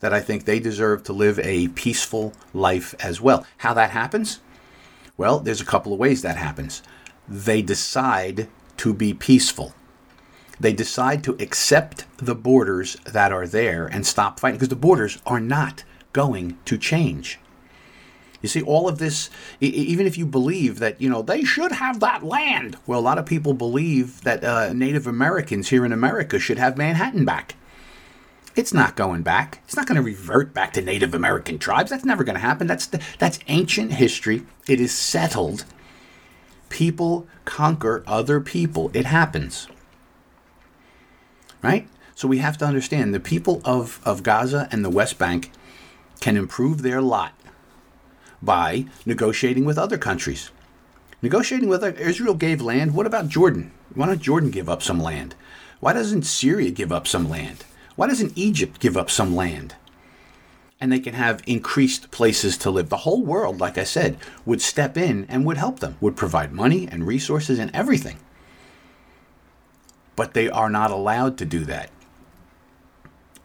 that 0.00 0.12
i 0.12 0.20
think 0.20 0.44
they 0.44 0.58
deserve 0.58 1.02
to 1.04 1.12
live 1.12 1.38
a 1.38 1.68
peaceful 1.68 2.34
life 2.52 2.94
as 3.00 3.20
well. 3.20 3.46
How 3.58 3.72
that 3.74 3.90
happens? 3.90 4.40
Well 5.16 5.38
there's 5.38 5.60
a 5.60 5.66
couple 5.66 5.92
of 5.92 5.98
ways 5.98 6.22
that 6.22 6.36
happens. 6.36 6.82
They 7.28 7.62
decide 7.62 8.48
to 8.78 8.92
be 8.92 9.14
peaceful 9.14 9.74
they 10.60 10.72
decide 10.72 11.24
to 11.24 11.36
accept 11.40 12.04
the 12.18 12.34
borders 12.34 12.96
that 13.04 13.32
are 13.32 13.46
there 13.46 13.86
and 13.86 14.06
stop 14.06 14.38
fighting 14.38 14.56
because 14.56 14.68
the 14.68 14.76
borders 14.76 15.18
are 15.26 15.40
not 15.40 15.84
going 16.12 16.58
to 16.66 16.78
change. 16.78 17.38
You 18.40 18.48
see, 18.48 18.62
all 18.62 18.88
of 18.88 18.98
this, 18.98 19.30
even 19.60 20.04
if 20.04 20.18
you 20.18 20.26
believe 20.26 20.80
that, 20.80 21.00
you 21.00 21.08
know, 21.08 21.22
they 21.22 21.44
should 21.44 21.72
have 21.72 22.00
that 22.00 22.24
land. 22.24 22.76
Well, 22.86 22.98
a 22.98 23.00
lot 23.00 23.18
of 23.18 23.24
people 23.24 23.54
believe 23.54 24.22
that 24.22 24.42
uh, 24.42 24.72
Native 24.72 25.06
Americans 25.06 25.68
here 25.68 25.84
in 25.84 25.92
America 25.92 26.40
should 26.40 26.58
have 26.58 26.76
Manhattan 26.76 27.24
back. 27.24 27.54
It's 28.56 28.74
not 28.74 28.96
going 28.96 29.22
back. 29.22 29.62
It's 29.64 29.76
not 29.76 29.86
going 29.86 29.96
to 29.96 30.02
revert 30.02 30.52
back 30.52 30.72
to 30.74 30.82
Native 30.82 31.14
American 31.14 31.58
tribes. 31.58 31.90
That's 31.90 32.04
never 32.04 32.24
going 32.24 32.34
to 32.34 32.40
happen. 32.40 32.66
That's, 32.66 32.86
that's 33.18 33.38
ancient 33.46 33.92
history. 33.92 34.42
It 34.68 34.80
is 34.80 34.92
settled. 34.92 35.64
People 36.68 37.28
conquer 37.44 38.02
other 38.06 38.40
people. 38.40 38.90
It 38.92 39.06
happens 39.06 39.68
right? 41.62 41.88
So 42.14 42.28
we 42.28 42.38
have 42.38 42.58
to 42.58 42.64
understand 42.64 43.14
the 43.14 43.20
people 43.20 43.60
of, 43.64 44.00
of 44.04 44.22
Gaza 44.22 44.68
and 44.70 44.84
the 44.84 44.90
West 44.90 45.18
Bank 45.18 45.50
can 46.20 46.36
improve 46.36 46.82
their 46.82 47.00
lot 47.00 47.32
by 48.42 48.86
negotiating 49.06 49.64
with 49.64 49.78
other 49.78 49.98
countries. 49.98 50.50
Negotiating 51.22 51.68
with 51.68 51.84
Israel 51.98 52.34
gave 52.34 52.60
land. 52.60 52.94
What 52.94 53.06
about 53.06 53.28
Jordan? 53.28 53.72
Why 53.94 54.06
don't 54.06 54.20
Jordan 54.20 54.50
give 54.50 54.68
up 54.68 54.82
some 54.82 55.00
land? 55.00 55.34
Why 55.80 55.92
doesn't 55.92 56.24
Syria 56.24 56.70
give 56.70 56.92
up 56.92 57.06
some 57.06 57.28
land? 57.28 57.64
Why 57.96 58.08
doesn't 58.08 58.36
Egypt 58.36 58.80
give 58.80 58.96
up 58.96 59.10
some 59.10 59.34
land? 59.34 59.74
And 60.80 60.90
they 60.90 60.98
can 60.98 61.14
have 61.14 61.42
increased 61.46 62.10
places 62.10 62.56
to 62.58 62.70
live. 62.70 62.88
The 62.88 62.98
whole 62.98 63.22
world, 63.22 63.60
like 63.60 63.78
I 63.78 63.84
said, 63.84 64.18
would 64.44 64.60
step 64.60 64.96
in 64.96 65.26
and 65.28 65.44
would 65.44 65.56
help 65.56 65.78
them, 65.78 65.96
would 66.00 66.16
provide 66.16 66.52
money 66.52 66.88
and 66.90 67.06
resources 67.06 67.60
and 67.60 67.70
everything 67.72 68.18
but 70.16 70.34
they 70.34 70.48
are 70.48 70.70
not 70.70 70.90
allowed 70.90 71.38
to 71.38 71.44
do 71.44 71.64
that. 71.64 71.90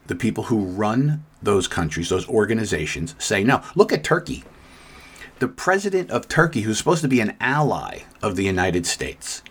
The 0.07 0.15
people 0.15 0.45
who 0.45 0.65
run 0.65 1.25
those 1.41 1.67
countries, 1.67 2.09
those 2.09 2.27
organizations, 2.27 3.15
say 3.17 3.43
no. 3.43 3.61
Look 3.75 3.91
at 3.91 4.03
Turkey. 4.03 4.43
The 5.39 5.47
president 5.47 6.09
of 6.09 6.27
Turkey, 6.27 6.61
who's 6.61 6.77
supposed 6.77 7.03
to 7.03 7.07
be 7.07 7.19
an 7.19 7.37
ally 7.39 7.99
of 8.21 8.35
the 8.35 8.45
United 8.45 8.85
States, 8.85 9.43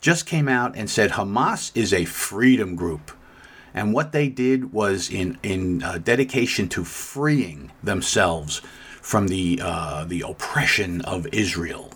just 0.00 0.26
came 0.26 0.48
out 0.48 0.76
and 0.76 0.90
said 0.90 1.12
Hamas 1.12 1.70
is 1.74 1.94
a 1.94 2.04
freedom 2.04 2.74
group. 2.76 3.12
And 3.72 3.94
what 3.94 4.12
they 4.12 4.28
did 4.28 4.72
was 4.72 5.08
in, 5.10 5.38
in 5.42 5.82
uh, 5.82 5.98
dedication 5.98 6.68
to 6.70 6.84
freeing 6.84 7.72
themselves 7.82 8.60
from 9.00 9.28
the, 9.28 9.60
uh, 9.62 10.04
the 10.04 10.22
oppression 10.22 11.00
of 11.02 11.26
Israel. 11.32 11.92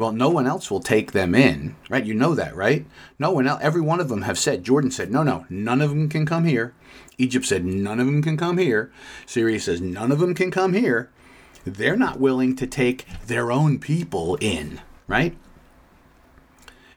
Well, 0.00 0.12
no 0.12 0.30
one 0.30 0.46
else 0.46 0.70
will 0.70 0.80
take 0.80 1.12
them 1.12 1.34
in, 1.34 1.76
right? 1.90 2.06
You 2.06 2.14
know 2.14 2.34
that, 2.34 2.56
right? 2.56 2.86
No 3.18 3.32
one 3.32 3.46
else, 3.46 3.60
every 3.62 3.82
one 3.82 4.00
of 4.00 4.08
them 4.08 4.22
have 4.22 4.38
said, 4.38 4.64
Jordan 4.64 4.90
said, 4.90 5.12
no, 5.12 5.22
no, 5.22 5.44
none 5.50 5.82
of 5.82 5.90
them 5.90 6.08
can 6.08 6.24
come 6.24 6.46
here. 6.46 6.72
Egypt 7.18 7.44
said, 7.44 7.66
none 7.66 8.00
of 8.00 8.06
them 8.06 8.22
can 8.22 8.38
come 8.38 8.56
here. 8.56 8.90
Syria 9.26 9.60
says, 9.60 9.82
none 9.82 10.10
of 10.10 10.18
them 10.18 10.34
can 10.34 10.50
come 10.50 10.72
here. 10.72 11.10
They're 11.64 11.98
not 11.98 12.18
willing 12.18 12.56
to 12.56 12.66
take 12.66 13.04
their 13.26 13.52
own 13.52 13.78
people 13.78 14.36
in, 14.36 14.80
right? 15.06 15.36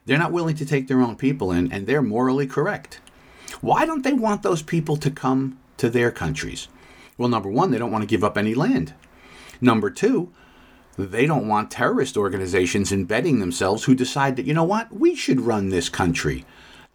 They're 0.06 0.18
not 0.18 0.32
willing 0.32 0.56
to 0.56 0.66
take 0.66 0.88
their 0.88 1.02
own 1.02 1.18
people 1.18 1.52
in, 1.52 1.74
and 1.74 1.86
they're 1.86 2.02
morally 2.02 2.48
correct. 2.48 3.02
Why 3.60 3.86
don't 3.86 4.06
they 4.06 4.14
want 4.14 4.44
those 4.44 4.62
people 4.62 4.96
to 4.96 5.12
come 5.12 5.60
to 5.76 5.90
their 5.90 6.10
countries? 6.10 6.70
Well, 7.18 7.28
number 7.28 7.50
one, 7.50 7.72
they 7.72 7.80
don't 7.80 7.92
want 7.92 8.04
to 8.04 8.08
give 8.08 8.24
up 8.24 8.38
any 8.38 8.56
land. 8.56 8.94
Number 9.60 9.90
two, 9.90 10.32
they 10.98 11.26
don't 11.26 11.48
want 11.48 11.72
terrorist 11.72 12.18
organizations 12.18 12.92
embedding 12.92 13.40
themselves 13.40 13.86
who 13.86 13.96
decide 13.96 14.36
that, 14.36 14.46
you 14.46 14.54
know 14.54 14.64
what, 14.64 14.92
we 14.92 15.16
should 15.16 15.42
run 15.42 15.70
this 15.70 15.90
country. 15.90 16.46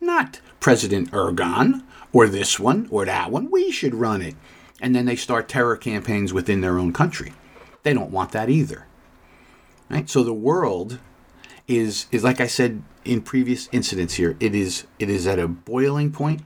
Not 0.01 0.41
President 0.61 1.11
Erdogan 1.11 1.83
or 2.13 2.29
this 2.29 2.61
one 2.61 2.87
or 2.91 3.05
that 3.05 3.31
one. 3.31 3.51
We 3.51 3.71
should 3.71 3.95
run 3.95 4.23
it. 4.23 4.37
And 4.81 4.95
then 4.95 5.07
they 5.07 5.17
start 5.17 5.49
terror 5.49 5.77
campaigns 5.77 6.33
within 6.33 6.61
their 6.61 6.79
own 6.79 6.93
country. 6.93 7.33
They 7.83 7.93
don't 7.93 8.13
want 8.13 8.33
that 8.33 8.49
either. 8.49 8.87
Right? 9.89 10.09
So 10.09 10.23
the 10.23 10.35
world 10.35 10.99
is 11.67 12.07
is 12.13 12.25
like 12.25 12.41
I 12.41 12.47
said 12.47 12.83
in 13.05 13.23
previous 13.23 13.69
incidents 13.73 14.15
here, 14.15 14.37
it 14.39 14.55
is 14.55 14.87
it 14.99 15.11
is 15.11 15.27
at 15.27 15.39
a 15.39 15.49
boiling 15.49 16.13
point. 16.13 16.43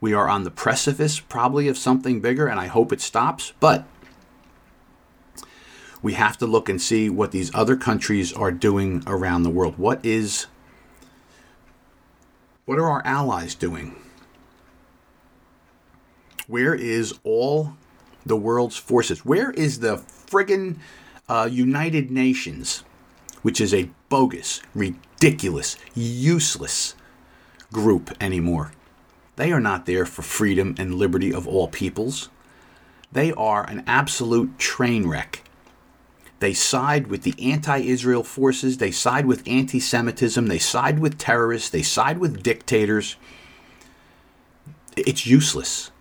We 0.00 0.12
are 0.12 0.28
on 0.28 0.44
the 0.44 0.50
precipice 0.50 1.20
probably 1.20 1.68
of 1.68 1.78
something 1.78 2.20
bigger 2.20 2.46
and 2.46 2.60
I 2.60 2.66
hope 2.66 2.92
it 2.92 3.00
stops, 3.00 3.52
but 3.60 3.86
we 6.02 6.14
have 6.14 6.36
to 6.38 6.46
look 6.46 6.68
and 6.68 6.80
see 6.80 7.08
what 7.08 7.30
these 7.30 7.54
other 7.54 7.76
countries 7.76 8.32
are 8.32 8.52
doing 8.52 9.02
around 9.06 9.42
the 9.42 9.50
world. 9.50 9.78
What 9.78 10.04
is 10.04 10.46
what 12.64 12.78
are 12.78 12.88
our 12.88 13.02
allies 13.04 13.54
doing? 13.54 13.96
Where 16.46 16.74
is 16.74 17.18
all 17.24 17.74
the 18.24 18.36
world's 18.36 18.76
forces? 18.76 19.24
Where 19.24 19.50
is 19.52 19.80
the 19.80 19.96
friggin' 19.96 20.76
uh, 21.28 21.48
United 21.50 22.10
Nations? 22.10 22.84
which 23.42 23.60
is 23.60 23.74
a 23.74 23.90
bogus, 24.08 24.62
ridiculous, 24.74 25.76
useless 25.94 26.94
group 27.72 28.10
anymore. 28.20 28.72
They 29.36 29.52
are 29.52 29.60
not 29.60 29.86
there 29.86 30.06
for 30.06 30.22
freedom 30.22 30.74
and 30.78 30.94
liberty 30.94 31.32
of 31.32 31.46
all 31.46 31.68
peoples. 31.68 32.28
They 33.10 33.32
are 33.32 33.68
an 33.68 33.82
absolute 33.86 34.58
train 34.58 35.06
wreck. 35.06 35.42
They 36.42 36.54
side 36.54 37.06
with 37.06 37.22
the 37.22 37.36
anti 37.38 37.78
Israel 37.78 38.24
forces, 38.24 38.78
they 38.78 38.90
side 38.90 39.26
with 39.26 39.46
anti 39.46 39.78
Semitism, 39.78 40.48
they 40.48 40.58
side 40.58 40.98
with 40.98 41.16
terrorists, 41.16 41.70
they 41.70 41.82
side 41.82 42.18
with 42.18 42.42
dictators. 42.42 43.14
It's 44.96 45.24
useless. 45.24 45.92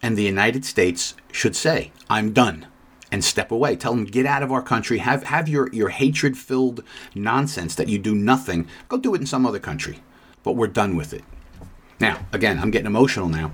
And 0.00 0.16
the 0.16 0.22
United 0.22 0.64
States 0.64 1.16
should 1.32 1.56
say, 1.56 1.90
I'm 2.08 2.32
done 2.32 2.68
and 3.10 3.24
step 3.24 3.50
away. 3.50 3.74
Tell 3.74 3.92
them 3.92 4.04
get 4.04 4.24
out 4.24 4.44
of 4.44 4.52
our 4.52 4.62
country. 4.62 4.98
Have 4.98 5.24
have 5.24 5.48
your 5.48 5.68
your 5.72 5.88
hatred 5.88 6.38
filled 6.38 6.84
nonsense 7.12 7.74
that 7.74 7.88
you 7.88 7.98
do 7.98 8.14
nothing. 8.14 8.68
Go 8.88 8.98
do 8.98 9.16
it 9.16 9.20
in 9.20 9.26
some 9.26 9.44
other 9.44 9.58
country. 9.58 9.98
But 10.44 10.52
we're 10.52 10.68
done 10.68 10.94
with 10.94 11.12
it. 11.12 11.24
Now, 11.98 12.24
again, 12.32 12.60
I'm 12.60 12.70
getting 12.70 12.86
emotional 12.86 13.28
now 13.28 13.50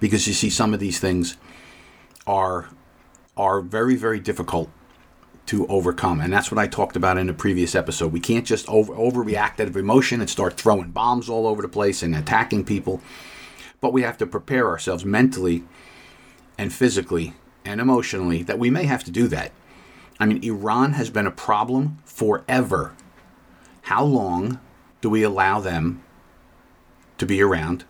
because 0.00 0.26
you 0.26 0.34
see 0.34 0.50
some 0.50 0.74
of 0.74 0.80
these 0.80 0.98
things 0.98 1.36
are 2.26 2.70
are 3.36 3.60
very 3.60 3.96
very 3.96 4.20
difficult 4.20 4.70
to 5.46 5.66
overcome 5.66 6.20
and 6.20 6.32
that's 6.32 6.50
what 6.50 6.58
i 6.58 6.66
talked 6.66 6.96
about 6.96 7.18
in 7.18 7.26
the 7.26 7.34
previous 7.34 7.74
episode 7.74 8.12
we 8.12 8.20
can't 8.20 8.46
just 8.46 8.68
over 8.68 8.94
overreact 8.94 9.60
out 9.60 9.68
of 9.68 9.76
emotion 9.76 10.20
and 10.20 10.30
start 10.30 10.54
throwing 10.54 10.90
bombs 10.90 11.28
all 11.28 11.46
over 11.46 11.60
the 11.60 11.68
place 11.68 12.02
and 12.02 12.14
attacking 12.14 12.64
people 12.64 13.00
but 13.80 13.92
we 13.92 14.00
have 14.00 14.16
to 14.16 14.26
prepare 14.26 14.68
ourselves 14.68 15.04
mentally 15.04 15.62
and 16.56 16.72
physically 16.72 17.34
and 17.64 17.80
emotionally 17.80 18.42
that 18.42 18.58
we 18.58 18.70
may 18.70 18.84
have 18.84 19.04
to 19.04 19.10
do 19.10 19.28
that. 19.28 19.52
I 20.18 20.26
mean, 20.26 20.42
Iran 20.44 20.92
has 20.92 21.10
been 21.10 21.26
a 21.26 21.30
problem 21.30 21.98
forever. 22.04 22.94
How 23.82 24.04
long 24.04 24.60
do 25.00 25.10
we 25.10 25.22
allow 25.22 25.60
them 25.60 26.02
to 27.18 27.26
be 27.26 27.42
around 27.42 27.84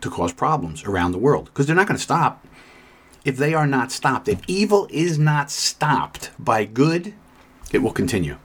to 0.00 0.10
cause 0.10 0.32
problems 0.32 0.84
around 0.84 1.12
the 1.12 1.18
world? 1.18 1.46
Because 1.46 1.66
they're 1.66 1.76
not 1.76 1.86
going 1.86 1.96
to 1.96 2.02
stop. 2.02 2.46
If 3.24 3.36
they 3.36 3.52
are 3.54 3.66
not 3.66 3.92
stopped, 3.92 4.28
if 4.28 4.40
evil 4.46 4.88
is 4.90 5.18
not 5.18 5.50
stopped 5.50 6.30
by 6.38 6.64
good, 6.64 7.14
it 7.72 7.78
will 7.78 7.92
continue. 7.92 8.38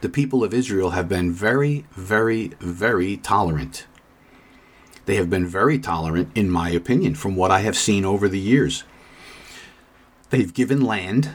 The 0.00 0.08
people 0.08 0.44
of 0.44 0.54
Israel 0.54 0.90
have 0.90 1.08
been 1.08 1.32
very, 1.32 1.86
very, 1.92 2.52
very 2.60 3.16
tolerant. 3.16 3.86
They 5.06 5.16
have 5.16 5.28
been 5.28 5.46
very 5.46 5.78
tolerant, 5.78 6.30
in 6.34 6.50
my 6.50 6.70
opinion, 6.70 7.14
from 7.14 7.36
what 7.36 7.50
I 7.50 7.60
have 7.60 7.76
seen 7.76 8.04
over 8.04 8.28
the 8.28 8.38
years. 8.38 8.84
They've 10.30 10.52
given 10.52 10.80
land. 10.80 11.30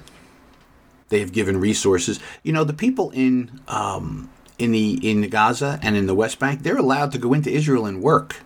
They 1.09 1.19
have 1.19 1.31
given 1.31 1.59
resources. 1.59 2.19
You 2.43 2.53
know, 2.53 2.63
the 2.63 2.73
people 2.73 3.11
in 3.11 3.61
um, 3.67 4.29
in 4.57 4.71
the 4.71 4.99
in 5.09 5.27
Gaza 5.29 5.79
and 5.81 5.95
in 5.95 6.05
the 6.05 6.15
West 6.15 6.39
Bank, 6.39 6.63
they're 6.63 6.77
allowed 6.77 7.11
to 7.13 7.17
go 7.17 7.33
into 7.33 7.49
Israel 7.49 7.85
and 7.85 8.01
work. 8.01 8.41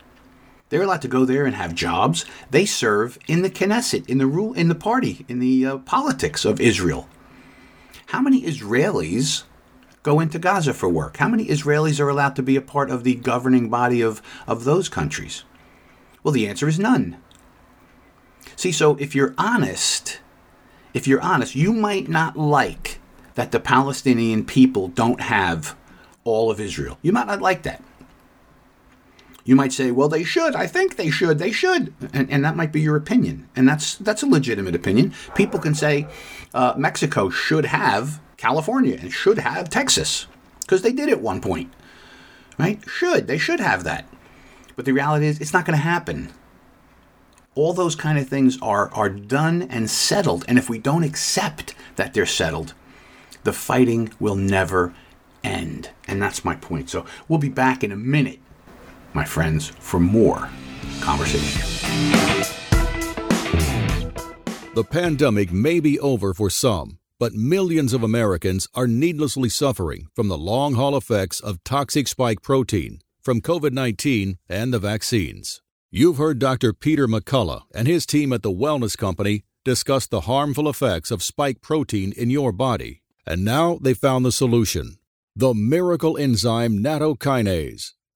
They're 0.73 0.81
allowed 0.81 1.03
to 1.03 1.07
go 1.07 1.23
there 1.23 1.45
and 1.45 1.53
have 1.53 1.75
jobs. 1.75 2.25
They 2.49 2.65
serve 2.65 3.19
in 3.27 3.43
the 3.43 3.49
Knesset, 3.51 4.09
in 4.09 4.17
the 4.17 4.25
rule, 4.25 4.53
in 4.53 4.69
the 4.69 4.73
party, 4.73 5.23
in 5.29 5.37
the 5.37 5.63
uh, 5.67 5.77
politics 5.77 6.45
of 6.45 6.59
Israel. 6.59 7.07
How 8.07 8.21
many 8.21 8.41
Israelis 8.41 9.43
go 10.01 10.19
into 10.19 10.39
Gaza 10.39 10.73
for 10.73 10.89
work? 10.89 11.17
How 11.17 11.29
many 11.29 11.45
Israelis 11.45 11.99
are 11.99 12.09
allowed 12.09 12.35
to 12.37 12.41
be 12.41 12.55
a 12.55 12.61
part 12.61 12.89
of 12.89 13.03
the 13.03 13.13
governing 13.13 13.69
body 13.69 14.01
of, 14.01 14.19
of 14.47 14.63
those 14.63 14.89
countries? 14.89 15.43
Well, 16.23 16.31
the 16.31 16.47
answer 16.47 16.67
is 16.67 16.79
none. 16.79 17.17
See, 18.55 18.71
so 18.71 18.95
if 18.95 19.13
you're 19.13 19.35
honest, 19.37 20.21
if 20.95 21.07
you're 21.07 21.21
honest, 21.21 21.53
you 21.53 21.71
might 21.71 22.09
not 22.09 22.35
like 22.35 22.99
that 23.35 23.51
the 23.51 23.59
Palestinian 23.59 24.43
people 24.43 24.87
don't 24.87 25.21
have 25.21 25.75
all 26.23 26.49
of 26.49 26.59
Israel. 26.59 26.97
You 27.03 27.11
might 27.11 27.27
not 27.27 27.41
like 27.41 27.61
that. 27.61 27.83
You 29.45 29.55
might 29.55 29.73
say, 29.73 29.91
well, 29.91 30.07
they 30.07 30.23
should. 30.23 30.55
I 30.55 30.67
think 30.67 30.95
they 30.95 31.09
should. 31.09 31.37
They 31.37 31.51
should. 31.51 31.93
And, 32.13 32.31
and 32.31 32.45
that 32.45 32.55
might 32.55 32.71
be 32.71 32.81
your 32.81 32.95
opinion. 32.95 33.49
And 33.55 33.67
that's, 33.67 33.95
that's 33.95 34.23
a 34.23 34.27
legitimate 34.27 34.75
opinion. 34.75 35.13
People 35.35 35.59
can 35.59 35.75
say 35.75 36.07
uh, 36.53 36.73
Mexico 36.77 37.29
should 37.29 37.65
have 37.65 38.21
California 38.37 38.97
and 38.99 39.11
should 39.11 39.39
have 39.39 39.69
Texas 39.69 40.27
because 40.61 40.81
they 40.81 40.93
did 40.93 41.09
at 41.09 41.21
one 41.21 41.41
point. 41.41 41.73
Right? 42.57 42.81
Should. 42.87 43.27
They 43.27 43.37
should 43.37 43.59
have 43.59 43.83
that. 43.83 44.07
But 44.75 44.85
the 44.85 44.93
reality 44.93 45.25
is, 45.25 45.39
it's 45.41 45.53
not 45.53 45.65
going 45.65 45.77
to 45.77 45.83
happen 45.83 46.31
all 47.55 47.73
those 47.73 47.95
kind 47.95 48.17
of 48.17 48.27
things 48.27 48.57
are 48.61 48.91
are 48.93 49.09
done 49.09 49.61
and 49.63 49.89
settled 49.89 50.43
and 50.47 50.57
if 50.57 50.69
we 50.69 50.79
don't 50.79 51.03
accept 51.03 51.75
that 51.95 52.13
they're 52.13 52.25
settled 52.25 52.73
the 53.43 53.53
fighting 53.53 54.11
will 54.19 54.35
never 54.35 54.93
end 55.43 55.89
and 56.07 56.21
that's 56.21 56.45
my 56.45 56.55
point 56.55 56.89
so 56.89 57.05
we'll 57.27 57.39
be 57.39 57.49
back 57.49 57.83
in 57.83 57.91
a 57.91 57.95
minute 57.95 58.39
my 59.13 59.25
friends 59.25 59.67
for 59.67 59.99
more 59.99 60.49
conversation 61.01 61.61
the 64.75 64.83
pandemic 64.83 65.51
may 65.51 65.79
be 65.79 65.99
over 65.99 66.33
for 66.33 66.49
some 66.49 66.97
but 67.19 67.33
millions 67.33 67.93
of 67.93 68.03
Americans 68.03 68.67
are 68.73 68.87
needlessly 68.87 69.47
suffering 69.47 70.07
from 70.13 70.27
the 70.27 70.37
long 70.37 70.73
haul 70.73 70.97
effects 70.97 71.39
of 71.39 71.63
toxic 71.63 72.07
spike 72.07 72.41
protein 72.41 72.99
from 73.21 73.39
COVID 73.39 73.71
19 73.71 74.37
and 74.49 74.73
the 74.73 74.79
vaccines. 74.79 75.61
You've 75.89 76.17
heard 76.17 76.37
Dr. 76.37 76.73
Peter 76.73 77.07
McCullough 77.07 77.61
and 77.73 77.87
his 77.87 78.05
team 78.05 78.33
at 78.33 78.43
the 78.43 78.51
Wellness 78.51 78.97
Company 78.97 79.45
discuss 79.63 80.05
the 80.05 80.21
harmful 80.21 80.67
effects 80.67 81.11
of 81.11 81.23
spike 81.23 81.61
protein 81.61 82.11
in 82.17 82.29
your 82.29 82.51
body. 82.51 83.03
And 83.25 83.45
now 83.45 83.79
they 83.81 83.93
found 83.93 84.25
the 84.25 84.31
solution 84.31 84.97
the 85.35 85.53
miracle 85.53 86.17
enzyme 86.17 86.83
nattokinase. 86.83 87.93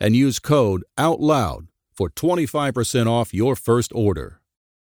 and 0.00 0.16
use 0.16 0.38
code 0.38 0.84
OUTLOUD 0.96 1.68
for 1.92 2.10
25% 2.10 3.06
off 3.06 3.34
your 3.34 3.56
first 3.56 3.92
order. 3.94 4.37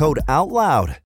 code 0.00 0.20
out 0.28 0.48
loud. 0.48 0.98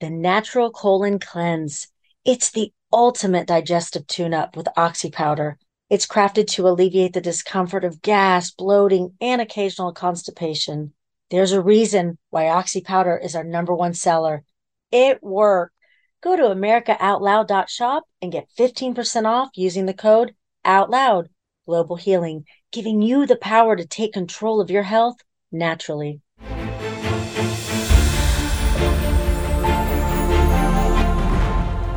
The 0.00 0.08
Natural 0.08 0.70
Colon 0.70 1.18
Cleanse. 1.18 1.88
It's 2.24 2.52
the 2.52 2.72
ultimate 2.92 3.48
digestive 3.48 4.06
tune 4.06 4.32
up 4.32 4.56
with 4.56 4.68
Oxy 4.76 5.10
Powder. 5.10 5.58
It's 5.90 6.06
crafted 6.06 6.46
to 6.52 6.68
alleviate 6.68 7.12
the 7.12 7.20
discomfort 7.20 7.84
of 7.84 8.02
gas, 8.02 8.52
bloating, 8.52 9.14
and 9.20 9.40
occasional 9.40 9.92
constipation. 9.92 10.92
There's 11.32 11.50
a 11.50 11.60
reason 11.60 12.16
why 12.30 12.50
Oxy 12.50 12.82
Powder 12.82 13.18
is 13.18 13.34
our 13.34 13.42
number 13.42 13.74
one 13.74 13.94
seller. 13.94 14.44
It 14.92 15.20
works. 15.20 15.74
Go 16.20 16.36
to 16.36 16.54
AmericaOutloud.shop 16.54 18.04
and 18.22 18.30
get 18.30 18.48
15% 18.56 19.24
off 19.24 19.50
using 19.56 19.86
the 19.86 19.92
code 19.92 20.36
OUTLOUD. 20.64 21.30
Global 21.66 21.96
Healing, 21.96 22.44
giving 22.70 23.02
you 23.02 23.26
the 23.26 23.34
power 23.34 23.74
to 23.74 23.84
take 23.84 24.12
control 24.12 24.60
of 24.60 24.70
your 24.70 24.84
health 24.84 25.16
naturally. 25.50 26.20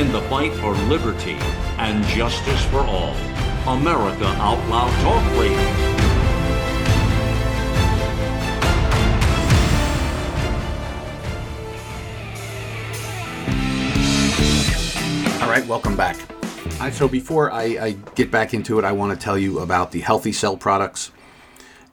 in 0.00 0.10
the 0.12 0.20
fight 0.22 0.50
for 0.54 0.72
liberty 0.88 1.36
and 1.76 2.02
justice 2.06 2.64
for 2.70 2.78
all. 2.78 3.14
America 3.66 4.24
Out 4.24 4.58
Loud 4.70 4.90
Talk 5.02 5.22
Radio. 5.38 5.58
All 15.42 15.50
right, 15.50 15.66
welcome 15.66 15.94
back. 15.94 16.16
So 16.92 17.06
before 17.06 17.52
I, 17.52 17.62
I 17.62 17.90
get 18.14 18.30
back 18.30 18.54
into 18.54 18.78
it, 18.78 18.86
I 18.86 18.92
want 18.92 19.12
to 19.12 19.22
tell 19.22 19.36
you 19.36 19.58
about 19.58 19.92
the 19.92 20.00
Healthy 20.00 20.32
Cell 20.32 20.56
products. 20.56 21.10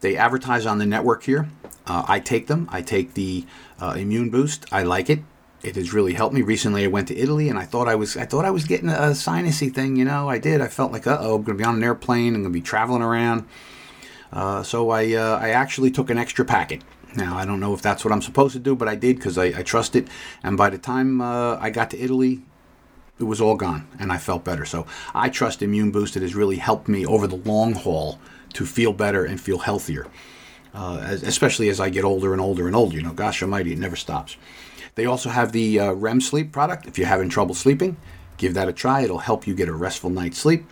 They 0.00 0.16
advertise 0.16 0.64
on 0.64 0.78
the 0.78 0.86
network 0.86 1.24
here. 1.24 1.50
Uh, 1.86 2.06
I 2.08 2.20
take 2.20 2.46
them. 2.46 2.70
I 2.72 2.80
take 2.80 3.12
the 3.12 3.44
uh, 3.78 3.96
Immune 3.98 4.30
Boost. 4.30 4.64
I 4.72 4.82
like 4.84 5.10
it. 5.10 5.20
It 5.62 5.74
has 5.74 5.92
really 5.92 6.14
helped 6.14 6.34
me. 6.34 6.42
Recently, 6.42 6.84
I 6.84 6.88
went 6.88 7.08
to 7.08 7.16
Italy, 7.16 7.48
and 7.48 7.58
I 7.58 7.64
thought 7.64 7.88
I 7.88 7.96
was 7.96 8.16
I 8.16 8.26
thought 8.26 8.44
I 8.44 8.50
was 8.50 8.64
getting 8.64 8.88
a 8.88 9.12
sinusy 9.12 9.74
thing. 9.74 9.96
You 9.96 10.04
know, 10.04 10.28
I 10.28 10.38
did. 10.38 10.60
I 10.60 10.68
felt 10.68 10.92
like, 10.92 11.06
uh 11.06 11.18
oh, 11.20 11.36
I'm 11.36 11.42
going 11.42 11.58
to 11.58 11.62
be 11.62 11.68
on 11.68 11.76
an 11.76 11.82
airplane. 11.82 12.34
I'm 12.34 12.42
going 12.42 12.52
to 12.52 12.58
be 12.58 12.60
traveling 12.60 13.02
around. 13.02 13.46
Uh, 14.32 14.62
so 14.62 14.90
I 14.90 15.12
uh, 15.14 15.38
I 15.38 15.50
actually 15.50 15.90
took 15.90 16.10
an 16.10 16.18
extra 16.18 16.44
packet. 16.44 16.82
Now 17.16 17.36
I 17.36 17.44
don't 17.44 17.60
know 17.60 17.74
if 17.74 17.82
that's 17.82 18.04
what 18.04 18.12
I'm 18.12 18.22
supposed 18.22 18.52
to 18.52 18.58
do, 18.60 18.76
but 18.76 18.88
I 18.88 18.94
did 18.94 19.16
because 19.16 19.38
I, 19.38 19.46
I 19.46 19.62
trust 19.62 19.96
it. 19.96 20.08
And 20.42 20.56
by 20.56 20.70
the 20.70 20.78
time 20.78 21.20
uh, 21.20 21.56
I 21.56 21.70
got 21.70 21.90
to 21.90 21.98
Italy, 21.98 22.42
it 23.18 23.24
was 23.24 23.40
all 23.40 23.56
gone 23.56 23.88
and 23.98 24.12
I 24.12 24.18
felt 24.18 24.44
better. 24.44 24.64
So 24.64 24.86
I 25.14 25.28
trust 25.28 25.62
Immune 25.62 25.90
Boost. 25.90 26.16
It 26.16 26.22
has 26.22 26.34
really 26.34 26.56
helped 26.56 26.86
me 26.86 27.06
over 27.06 27.26
the 27.26 27.36
long 27.36 27.72
haul 27.72 28.20
to 28.52 28.66
feel 28.66 28.92
better 28.92 29.24
and 29.24 29.40
feel 29.40 29.58
healthier, 29.58 30.06
uh, 30.74 31.00
as, 31.02 31.22
especially 31.22 31.68
as 31.68 31.80
I 31.80 31.88
get 31.88 32.04
older 32.04 32.32
and 32.32 32.40
older 32.40 32.66
and 32.66 32.76
older. 32.76 32.96
You 32.96 33.02
know, 33.02 33.12
gosh 33.12 33.42
almighty, 33.42 33.72
it 33.72 33.78
never 33.78 33.96
stops. 33.96 34.36
They 34.98 35.06
also 35.06 35.30
have 35.30 35.52
the 35.52 35.78
uh, 35.78 35.92
REM 35.92 36.20
sleep 36.20 36.50
product. 36.50 36.86
If 36.86 36.98
you're 36.98 37.06
having 37.06 37.28
trouble 37.28 37.54
sleeping, 37.54 37.96
give 38.36 38.54
that 38.54 38.68
a 38.68 38.72
try. 38.72 39.02
It'll 39.02 39.18
help 39.18 39.46
you 39.46 39.54
get 39.54 39.68
a 39.68 39.72
restful 39.72 40.10
night's 40.10 40.38
sleep. 40.38 40.66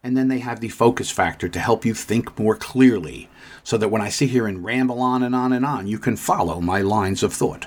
And 0.00 0.16
then 0.16 0.28
they 0.28 0.38
have 0.38 0.60
the 0.60 0.68
focus 0.68 1.10
factor 1.10 1.48
to 1.48 1.58
help 1.58 1.84
you 1.84 1.92
think 1.92 2.38
more 2.38 2.54
clearly 2.54 3.28
so 3.64 3.76
that 3.78 3.88
when 3.88 4.00
I 4.00 4.10
sit 4.10 4.30
here 4.30 4.46
and 4.46 4.64
ramble 4.64 5.00
on 5.00 5.24
and 5.24 5.34
on 5.34 5.52
and 5.52 5.66
on, 5.66 5.88
you 5.88 5.98
can 5.98 6.14
follow 6.14 6.60
my 6.60 6.82
lines 6.82 7.24
of 7.24 7.32
thought. 7.32 7.66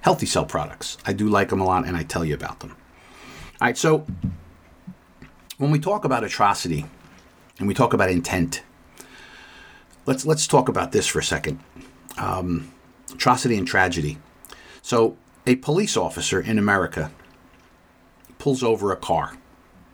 Healthy 0.00 0.26
Cell 0.26 0.44
products. 0.44 0.98
I 1.06 1.12
do 1.12 1.28
like 1.28 1.50
them 1.50 1.60
a 1.60 1.64
lot 1.64 1.86
and 1.86 1.96
I 1.96 2.02
tell 2.02 2.24
you 2.24 2.34
about 2.34 2.58
them. 2.58 2.72
All 3.60 3.68
right, 3.68 3.78
so 3.78 4.04
when 5.58 5.70
we 5.70 5.78
talk 5.78 6.04
about 6.04 6.24
atrocity 6.24 6.84
and 7.60 7.68
we 7.68 7.74
talk 7.74 7.92
about 7.92 8.10
intent, 8.10 8.64
let's 10.04 10.26
let's 10.26 10.48
talk 10.48 10.68
about 10.68 10.90
this 10.90 11.06
for 11.06 11.20
a 11.20 11.24
second. 11.24 11.60
Um, 12.18 12.72
atrocity 13.12 13.56
and 13.56 13.68
tragedy. 13.68 14.18
So, 14.82 15.16
a 15.46 15.56
police 15.56 15.96
officer 15.96 16.40
in 16.40 16.58
America 16.58 17.10
pulls 18.38 18.62
over 18.62 18.92
a 18.92 18.96
car, 18.96 19.36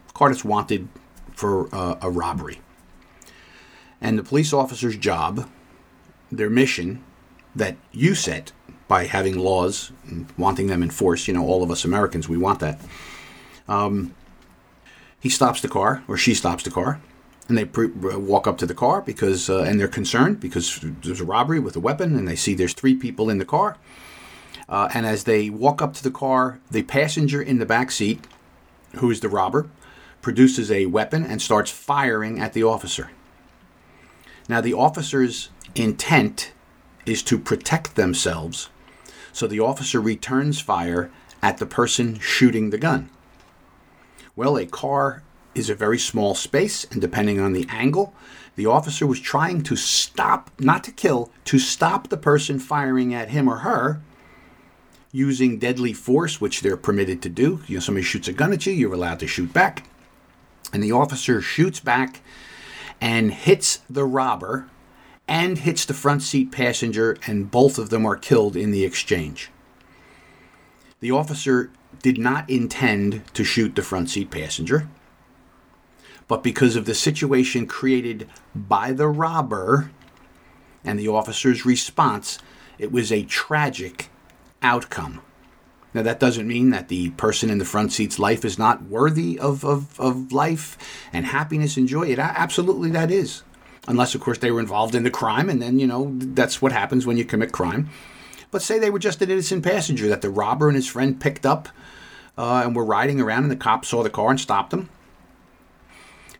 a 0.08 0.12
car 0.12 0.28
that's 0.28 0.44
wanted 0.44 0.88
for 1.32 1.74
uh, 1.74 1.96
a 2.02 2.10
robbery, 2.10 2.60
and 4.00 4.18
the 4.18 4.22
police 4.22 4.52
officer's 4.52 4.96
job, 4.96 5.48
their 6.30 6.50
mission, 6.50 7.02
that 7.54 7.76
you 7.92 8.14
set 8.14 8.52
by 8.88 9.04
having 9.04 9.38
laws 9.38 9.92
and 10.06 10.26
wanting 10.36 10.66
them 10.66 10.82
enforced. 10.82 11.28
You 11.28 11.34
know, 11.34 11.44
all 11.44 11.62
of 11.62 11.70
us 11.70 11.84
Americans, 11.84 12.28
we 12.28 12.36
want 12.36 12.60
that 12.60 12.80
um, 13.68 14.14
he 15.20 15.28
stops 15.28 15.60
the 15.60 15.68
car, 15.68 16.02
or 16.08 16.16
she 16.16 16.34
stops 16.34 16.64
the 16.64 16.70
car, 16.70 17.00
and 17.48 17.56
they 17.56 17.64
pre- 17.64 17.88
walk 17.88 18.46
up 18.46 18.58
to 18.58 18.66
the 18.66 18.74
car 18.74 19.00
because, 19.00 19.48
uh, 19.48 19.60
and 19.60 19.78
they're 19.78 19.88
concerned 19.88 20.40
because 20.40 20.80
there's 20.82 21.20
a 21.20 21.24
robbery 21.24 21.60
with 21.60 21.76
a 21.76 21.80
weapon, 21.80 22.16
and 22.16 22.26
they 22.26 22.36
see 22.36 22.54
there's 22.54 22.74
three 22.74 22.94
people 22.94 23.30
in 23.30 23.38
the 23.38 23.44
car. 23.44 23.76
Uh, 24.70 24.88
and 24.94 25.04
as 25.04 25.24
they 25.24 25.50
walk 25.50 25.82
up 25.82 25.92
to 25.94 26.02
the 26.02 26.10
car, 26.12 26.60
the 26.70 26.82
passenger 26.82 27.42
in 27.42 27.58
the 27.58 27.66
back 27.66 27.90
seat, 27.90 28.24
who 28.96 29.10
is 29.10 29.20
the 29.20 29.28
robber, 29.28 29.68
produces 30.22 30.70
a 30.70 30.86
weapon 30.86 31.24
and 31.24 31.42
starts 31.42 31.70
firing 31.70 32.38
at 32.38 32.52
the 32.52 32.62
officer. 32.62 33.10
Now, 34.48 34.60
the 34.60 34.74
officer's 34.74 35.50
intent 35.74 36.52
is 37.04 37.22
to 37.24 37.38
protect 37.38 37.96
themselves, 37.96 38.68
so 39.32 39.46
the 39.46 39.60
officer 39.60 40.00
returns 40.00 40.60
fire 40.60 41.10
at 41.42 41.58
the 41.58 41.66
person 41.66 42.18
shooting 42.18 42.70
the 42.70 42.78
gun. 42.78 43.10
Well, 44.36 44.56
a 44.56 44.66
car 44.66 45.22
is 45.54 45.68
a 45.68 45.74
very 45.74 45.98
small 45.98 46.34
space, 46.34 46.84
and 46.84 47.00
depending 47.00 47.40
on 47.40 47.54
the 47.54 47.66
angle, 47.68 48.14
the 48.54 48.66
officer 48.66 49.06
was 49.06 49.20
trying 49.20 49.62
to 49.64 49.74
stop, 49.74 50.50
not 50.60 50.84
to 50.84 50.92
kill, 50.92 51.32
to 51.46 51.58
stop 51.58 52.08
the 52.08 52.16
person 52.16 52.58
firing 52.58 53.12
at 53.14 53.30
him 53.30 53.48
or 53.48 53.58
her 53.58 54.00
using 55.12 55.58
deadly 55.58 55.92
force, 55.92 56.40
which 56.40 56.60
they're 56.60 56.76
permitted 56.76 57.22
to 57.22 57.28
do. 57.28 57.60
You 57.66 57.76
know, 57.76 57.80
somebody 57.80 58.04
shoots 58.04 58.28
a 58.28 58.32
gun 58.32 58.52
at 58.52 58.66
you, 58.66 58.72
you're 58.72 58.94
allowed 58.94 59.20
to 59.20 59.26
shoot 59.26 59.52
back. 59.52 59.86
And 60.72 60.82
the 60.82 60.92
officer 60.92 61.40
shoots 61.40 61.80
back 61.80 62.20
and 63.00 63.32
hits 63.32 63.80
the 63.88 64.04
robber 64.04 64.68
and 65.26 65.58
hits 65.58 65.84
the 65.84 65.94
front 65.94 66.22
seat 66.22 66.50
passenger, 66.50 67.16
and 67.26 67.50
both 67.50 67.78
of 67.78 67.90
them 67.90 68.04
are 68.04 68.16
killed 68.16 68.56
in 68.56 68.72
the 68.72 68.84
exchange. 68.84 69.50
The 70.98 71.12
officer 71.12 71.70
did 72.02 72.18
not 72.18 72.50
intend 72.50 73.22
to 73.34 73.44
shoot 73.44 73.74
the 73.74 73.82
front 73.82 74.10
seat 74.10 74.30
passenger, 74.30 74.88
but 76.28 76.42
because 76.42 76.76
of 76.76 76.84
the 76.84 76.94
situation 76.94 77.66
created 77.66 78.28
by 78.54 78.92
the 78.92 79.08
robber 79.08 79.90
and 80.84 80.98
the 80.98 81.08
officer's 81.08 81.64
response, 81.64 82.38
it 82.78 82.92
was 82.92 83.12
a 83.12 83.24
tragic 83.24 84.10
outcome. 84.62 85.20
Now, 85.92 86.02
that 86.02 86.20
doesn't 86.20 86.46
mean 86.46 86.70
that 86.70 86.88
the 86.88 87.10
person 87.10 87.50
in 87.50 87.58
the 87.58 87.64
front 87.64 87.92
seat's 87.92 88.18
life 88.18 88.44
is 88.44 88.58
not 88.58 88.84
worthy 88.84 89.38
of, 89.38 89.64
of, 89.64 89.98
of 89.98 90.30
life 90.30 90.78
and 91.12 91.26
happiness 91.26 91.76
and 91.76 91.88
joy. 91.88 92.06
It 92.08 92.18
absolutely 92.18 92.90
that 92.90 93.10
is. 93.10 93.42
Unless, 93.88 94.14
of 94.14 94.20
course, 94.20 94.38
they 94.38 94.52
were 94.52 94.60
involved 94.60 94.94
in 94.94 95.02
the 95.02 95.10
crime, 95.10 95.48
and 95.48 95.60
then, 95.60 95.80
you 95.80 95.86
know, 95.86 96.12
that's 96.14 96.62
what 96.62 96.70
happens 96.70 97.06
when 97.06 97.16
you 97.16 97.24
commit 97.24 97.50
crime. 97.50 97.90
But 98.52 98.62
say 98.62 98.78
they 98.78 98.90
were 98.90 98.98
just 99.00 99.22
an 99.22 99.30
innocent 99.30 99.64
passenger 99.64 100.08
that 100.08 100.22
the 100.22 100.30
robber 100.30 100.68
and 100.68 100.76
his 100.76 100.86
friend 100.86 101.20
picked 101.20 101.44
up 101.44 101.68
uh, 102.38 102.62
and 102.64 102.76
were 102.76 102.84
riding 102.84 103.20
around, 103.20 103.42
and 103.42 103.50
the 103.50 103.56
cop 103.56 103.84
saw 103.84 104.02
the 104.02 104.10
car 104.10 104.30
and 104.30 104.40
stopped 104.40 104.70
them. 104.70 104.90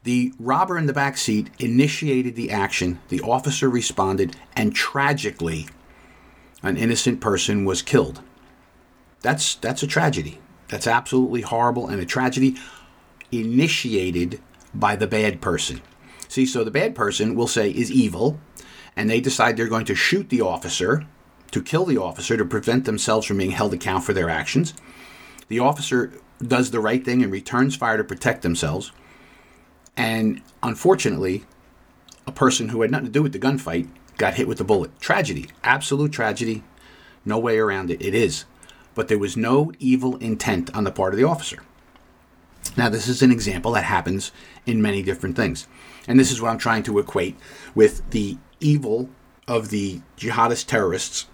The 0.04 0.32
robber 0.38 0.78
in 0.78 0.86
the 0.86 0.92
back 0.92 1.18
seat 1.18 1.50
initiated 1.58 2.36
the 2.36 2.50
action. 2.50 3.00
The 3.08 3.20
officer 3.20 3.68
responded, 3.68 4.36
and 4.54 4.74
tragically, 4.74 5.66
an 6.62 6.76
innocent 6.76 7.20
person 7.20 7.64
was 7.64 7.82
killed. 7.82 8.20
That's 9.22 9.54
that's 9.56 9.82
a 9.82 9.86
tragedy. 9.86 10.40
That's 10.68 10.86
absolutely 10.86 11.42
horrible 11.42 11.88
and 11.88 12.00
a 12.00 12.06
tragedy 12.06 12.56
initiated 13.32 14.40
by 14.72 14.96
the 14.96 15.06
bad 15.06 15.40
person. 15.40 15.82
See, 16.28 16.46
so 16.46 16.62
the 16.62 16.70
bad 16.70 16.94
person 16.94 17.34
will 17.34 17.48
say 17.48 17.70
is 17.70 17.90
evil, 17.90 18.38
and 18.94 19.10
they 19.10 19.20
decide 19.20 19.56
they're 19.56 19.66
going 19.66 19.86
to 19.86 19.94
shoot 19.94 20.28
the 20.28 20.40
officer 20.40 21.06
to 21.50 21.62
kill 21.62 21.84
the 21.84 21.98
officer 21.98 22.36
to 22.36 22.44
prevent 22.44 22.84
themselves 22.84 23.26
from 23.26 23.38
being 23.38 23.50
held 23.50 23.74
account 23.74 24.04
for 24.04 24.12
their 24.12 24.30
actions. 24.30 24.74
The 25.48 25.58
officer 25.58 26.12
does 26.40 26.70
the 26.70 26.80
right 26.80 27.04
thing 27.04 27.22
and 27.22 27.32
returns 27.32 27.74
fire 27.74 27.96
to 27.96 28.04
protect 28.04 28.42
themselves. 28.42 28.92
And 29.96 30.42
unfortunately, 30.62 31.44
a 32.26 32.32
person 32.32 32.68
who 32.68 32.82
had 32.82 32.90
nothing 32.90 33.06
to 33.06 33.12
do 33.12 33.22
with 33.22 33.32
the 33.32 33.38
gunfight 33.38 33.88
got 34.20 34.34
hit 34.34 34.46
with 34.46 34.58
the 34.58 34.64
bullet. 34.64 35.00
Tragedy, 35.00 35.48
absolute 35.64 36.12
tragedy. 36.12 36.62
No 37.24 37.38
way 37.38 37.58
around 37.58 37.90
it. 37.90 38.02
It 38.02 38.14
is. 38.14 38.44
But 38.94 39.08
there 39.08 39.18
was 39.18 39.36
no 39.36 39.72
evil 39.78 40.16
intent 40.16 40.72
on 40.74 40.84
the 40.84 40.92
part 40.92 41.14
of 41.14 41.18
the 41.18 41.24
officer. 41.24 41.62
Now, 42.76 42.90
this 42.90 43.08
is 43.08 43.22
an 43.22 43.32
example 43.32 43.72
that 43.72 43.84
happens 43.84 44.30
in 44.66 44.82
many 44.82 45.02
different 45.02 45.36
things. 45.36 45.66
And 46.06 46.20
this 46.20 46.30
is 46.30 46.40
what 46.40 46.50
I'm 46.50 46.58
trying 46.58 46.82
to 46.84 46.98
equate 46.98 47.36
with 47.74 48.08
the 48.10 48.36
evil 48.60 49.08
of 49.48 49.70
the 49.70 50.02
jihadist 50.18 50.66
terrorists 50.66 51.26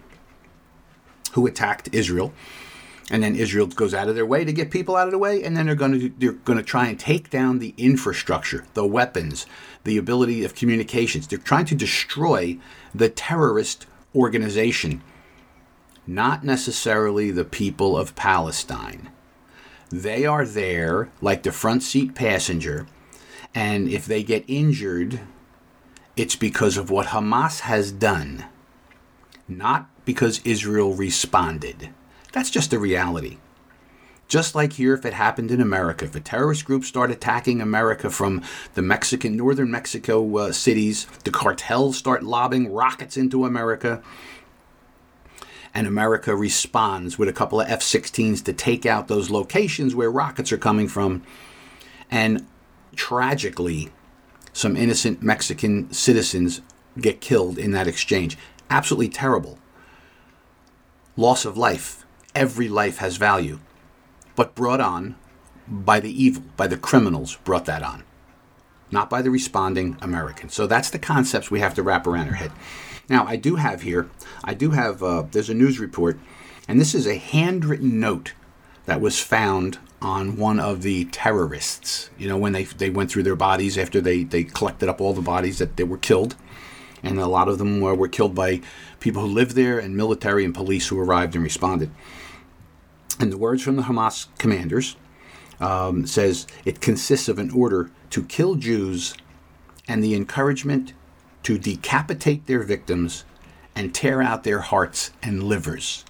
who 1.32 1.46
attacked 1.46 1.88
Israel 1.92 2.32
and 3.10 3.22
then 3.22 3.36
Israel 3.36 3.66
goes 3.66 3.94
out 3.94 4.08
of 4.08 4.16
their 4.16 4.26
way 4.26 4.44
to 4.44 4.52
get 4.52 4.70
people 4.70 4.96
out 4.96 5.06
of 5.06 5.12
the 5.12 5.18
way, 5.18 5.42
and 5.42 5.56
then 5.56 5.66
they're 5.66 5.74
going 5.74 5.98
to 5.98 6.08
they're 6.18 6.32
going 6.32 6.58
to 6.58 6.64
try 6.64 6.88
and 6.88 6.98
take 6.98 7.30
down 7.30 7.58
the 7.58 7.74
infrastructure, 7.76 8.64
the 8.74 8.86
weapons, 8.86 9.46
the 9.84 9.96
ability 9.96 10.44
of 10.44 10.56
communications. 10.56 11.26
They're 11.26 11.38
trying 11.38 11.66
to 11.66 11.74
destroy 11.76 12.58
the 12.94 13.08
terrorist 13.08 13.86
organization, 14.14 15.02
not 16.06 16.42
necessarily 16.42 17.30
the 17.30 17.44
people 17.44 17.96
of 17.96 18.16
Palestine. 18.16 19.10
They 19.90 20.26
are 20.26 20.44
there 20.44 21.10
like 21.20 21.44
the 21.44 21.52
front 21.52 21.84
seat 21.84 22.16
passenger, 22.16 22.88
and 23.54 23.88
if 23.88 24.04
they 24.04 24.24
get 24.24 24.44
injured, 24.48 25.20
it's 26.16 26.34
because 26.34 26.76
of 26.76 26.90
what 26.90 27.08
Hamas 27.08 27.60
has 27.60 27.92
done, 27.92 28.46
not 29.46 29.88
because 30.04 30.40
Israel 30.44 30.92
responded. 30.94 31.90
That's 32.32 32.50
just 32.50 32.72
a 32.72 32.78
reality. 32.78 33.38
Just 34.28 34.56
like 34.56 34.72
here, 34.72 34.94
if 34.94 35.04
it 35.04 35.12
happened 35.12 35.52
in 35.52 35.60
America, 35.60 36.04
if 36.04 36.16
a 36.16 36.20
terrorist 36.20 36.64
group 36.64 36.84
start 36.84 37.12
attacking 37.12 37.60
America 37.60 38.10
from 38.10 38.42
the 38.74 38.82
Mexican, 38.82 39.36
northern 39.36 39.70
Mexico 39.70 40.36
uh, 40.38 40.52
cities, 40.52 41.06
the 41.22 41.30
cartels 41.30 41.96
start 41.96 42.24
lobbing 42.24 42.72
rockets 42.72 43.16
into 43.16 43.44
America, 43.44 44.02
and 45.72 45.86
America 45.86 46.34
responds 46.34 47.18
with 47.18 47.28
a 47.28 47.32
couple 47.32 47.60
of 47.60 47.68
F 47.68 47.80
16s 47.80 48.42
to 48.44 48.52
take 48.52 48.86
out 48.86 49.08
those 49.08 49.30
locations 49.30 49.94
where 49.94 50.10
rockets 50.10 50.50
are 50.50 50.58
coming 50.58 50.88
from. 50.88 51.22
And 52.10 52.46
tragically, 52.96 53.90
some 54.54 54.74
innocent 54.74 55.22
Mexican 55.22 55.92
citizens 55.92 56.62
get 56.98 57.20
killed 57.20 57.58
in 57.58 57.72
that 57.72 57.86
exchange. 57.86 58.38
Absolutely 58.70 59.10
terrible. 59.10 59.58
Loss 61.14 61.44
of 61.44 61.58
life. 61.58 62.05
Every 62.36 62.68
life 62.68 62.98
has 62.98 63.16
value 63.16 63.60
but 64.34 64.54
brought 64.54 64.80
on 64.82 65.16
by 65.66 66.00
the 66.00 66.22
evil, 66.22 66.42
by 66.54 66.66
the 66.66 66.76
criminals 66.76 67.36
brought 67.44 67.64
that 67.64 67.82
on, 67.82 68.04
not 68.90 69.08
by 69.08 69.22
the 69.22 69.30
responding 69.30 69.96
Americans. 70.02 70.52
So 70.52 70.66
that's 70.66 70.90
the 70.90 70.98
concepts 70.98 71.50
we 71.50 71.60
have 71.60 71.72
to 71.74 71.82
wrap 71.82 72.06
around 72.06 72.28
our 72.28 72.34
head. 72.34 72.52
Now, 73.08 73.26
I 73.26 73.36
do 73.36 73.56
have 73.56 73.80
here, 73.80 74.10
I 74.44 74.52
do 74.52 74.72
have, 74.72 75.02
uh, 75.02 75.24
there's 75.30 75.48
a 75.48 75.54
news 75.54 75.80
report, 75.80 76.18
and 76.68 76.78
this 76.78 76.94
is 76.94 77.06
a 77.06 77.16
handwritten 77.16 77.98
note 77.98 78.34
that 78.84 79.00
was 79.00 79.18
found 79.18 79.78
on 80.02 80.36
one 80.36 80.60
of 80.60 80.82
the 80.82 81.06
terrorists. 81.06 82.10
You 82.18 82.28
know, 82.28 82.36
when 82.36 82.52
they, 82.52 82.64
they 82.64 82.90
went 82.90 83.10
through 83.10 83.22
their 83.22 83.34
bodies 83.34 83.78
after 83.78 83.98
they, 83.98 84.24
they 84.24 84.44
collected 84.44 84.90
up 84.90 85.00
all 85.00 85.14
the 85.14 85.22
bodies 85.22 85.56
that 85.58 85.78
they 85.78 85.84
were 85.84 85.96
killed. 85.96 86.36
And 87.02 87.18
a 87.18 87.26
lot 87.26 87.48
of 87.48 87.58
them 87.58 87.80
were, 87.80 87.94
were 87.94 88.08
killed 88.08 88.34
by 88.34 88.60
people 89.00 89.22
who 89.22 89.28
lived 89.28 89.52
there 89.52 89.78
and 89.78 89.96
military 89.96 90.44
and 90.44 90.54
police 90.54 90.88
who 90.88 91.00
arrived 91.00 91.34
and 91.34 91.42
responded. 91.42 91.90
And 93.18 93.32
the 93.32 93.38
words 93.38 93.62
from 93.62 93.76
the 93.76 93.82
Hamas 93.82 94.26
commanders 94.38 94.96
um, 95.60 96.06
says 96.06 96.46
it 96.64 96.80
consists 96.80 97.28
of 97.28 97.38
an 97.38 97.50
order 97.50 97.90
to 98.10 98.22
kill 98.24 98.56
Jews 98.56 99.14
and 99.88 100.02
the 100.02 100.14
encouragement 100.14 100.92
to 101.44 101.58
decapitate 101.58 102.46
their 102.46 102.62
victims 102.62 103.24
and 103.74 103.94
tear 103.94 104.22
out 104.22 104.42
their 104.42 104.60
hearts 104.60 105.12
and 105.22 105.42
livers. 105.42 106.04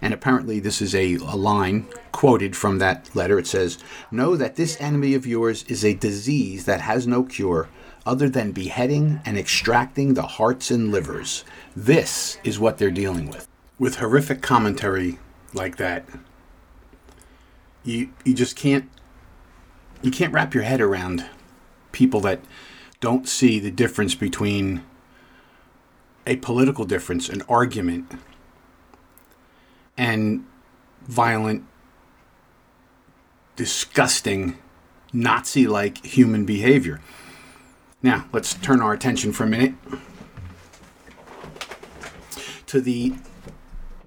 And 0.00 0.12
apparently, 0.12 0.58
this 0.58 0.82
is 0.82 0.94
a, 0.94 1.14
a, 1.14 1.36
line 1.36 1.86
quoted 2.10 2.56
from 2.56 2.78
that 2.78 3.14
letter. 3.14 3.38
It 3.38 3.46
says, 3.46 3.78
Know 4.10 4.36
that 4.36 4.56
this 4.56 4.80
enemy 4.80 5.14
of 5.14 5.26
yours 5.26 5.64
is 5.68 5.84
a 5.84 5.94
disease 5.94 6.64
that 6.64 6.80
has 6.80 7.06
no 7.06 7.22
cure 7.22 7.68
other 8.04 8.28
than 8.28 8.50
beheading 8.50 9.20
and 9.24 9.38
extracting 9.38 10.14
the 10.14 10.22
hearts 10.22 10.72
and 10.72 10.90
livers. 10.90 11.44
This 11.76 12.38
is 12.42 12.58
what 12.58 12.78
they're 12.78 12.90
dealing 12.90 13.28
with. 13.28 13.46
With 13.78 13.96
horrific 13.96 14.42
commentary 14.42 15.18
like 15.54 15.76
that, 15.76 16.06
you 17.84 18.10
you 18.24 18.34
just 18.34 18.56
can't 18.56 18.88
you 20.02 20.10
can't 20.10 20.32
wrap 20.32 20.54
your 20.54 20.62
head 20.64 20.80
around 20.80 21.26
people 21.92 22.20
that 22.20 22.40
don't 23.00 23.28
see 23.28 23.58
the 23.58 23.70
difference 23.70 24.14
between 24.14 24.82
a 26.26 26.36
political 26.36 26.84
difference, 26.84 27.28
an 27.28 27.42
argument, 27.48 28.12
and 29.96 30.46
violent, 31.02 31.64
disgusting, 33.56 34.56
Nazi 35.12 35.66
like 35.66 36.04
human 36.04 36.44
behavior. 36.44 37.00
Now, 38.02 38.26
let's 38.32 38.54
turn 38.54 38.80
our 38.80 38.92
attention 38.92 39.32
for 39.32 39.44
a 39.44 39.48
minute 39.48 39.74
to 42.66 42.80
the 42.80 43.14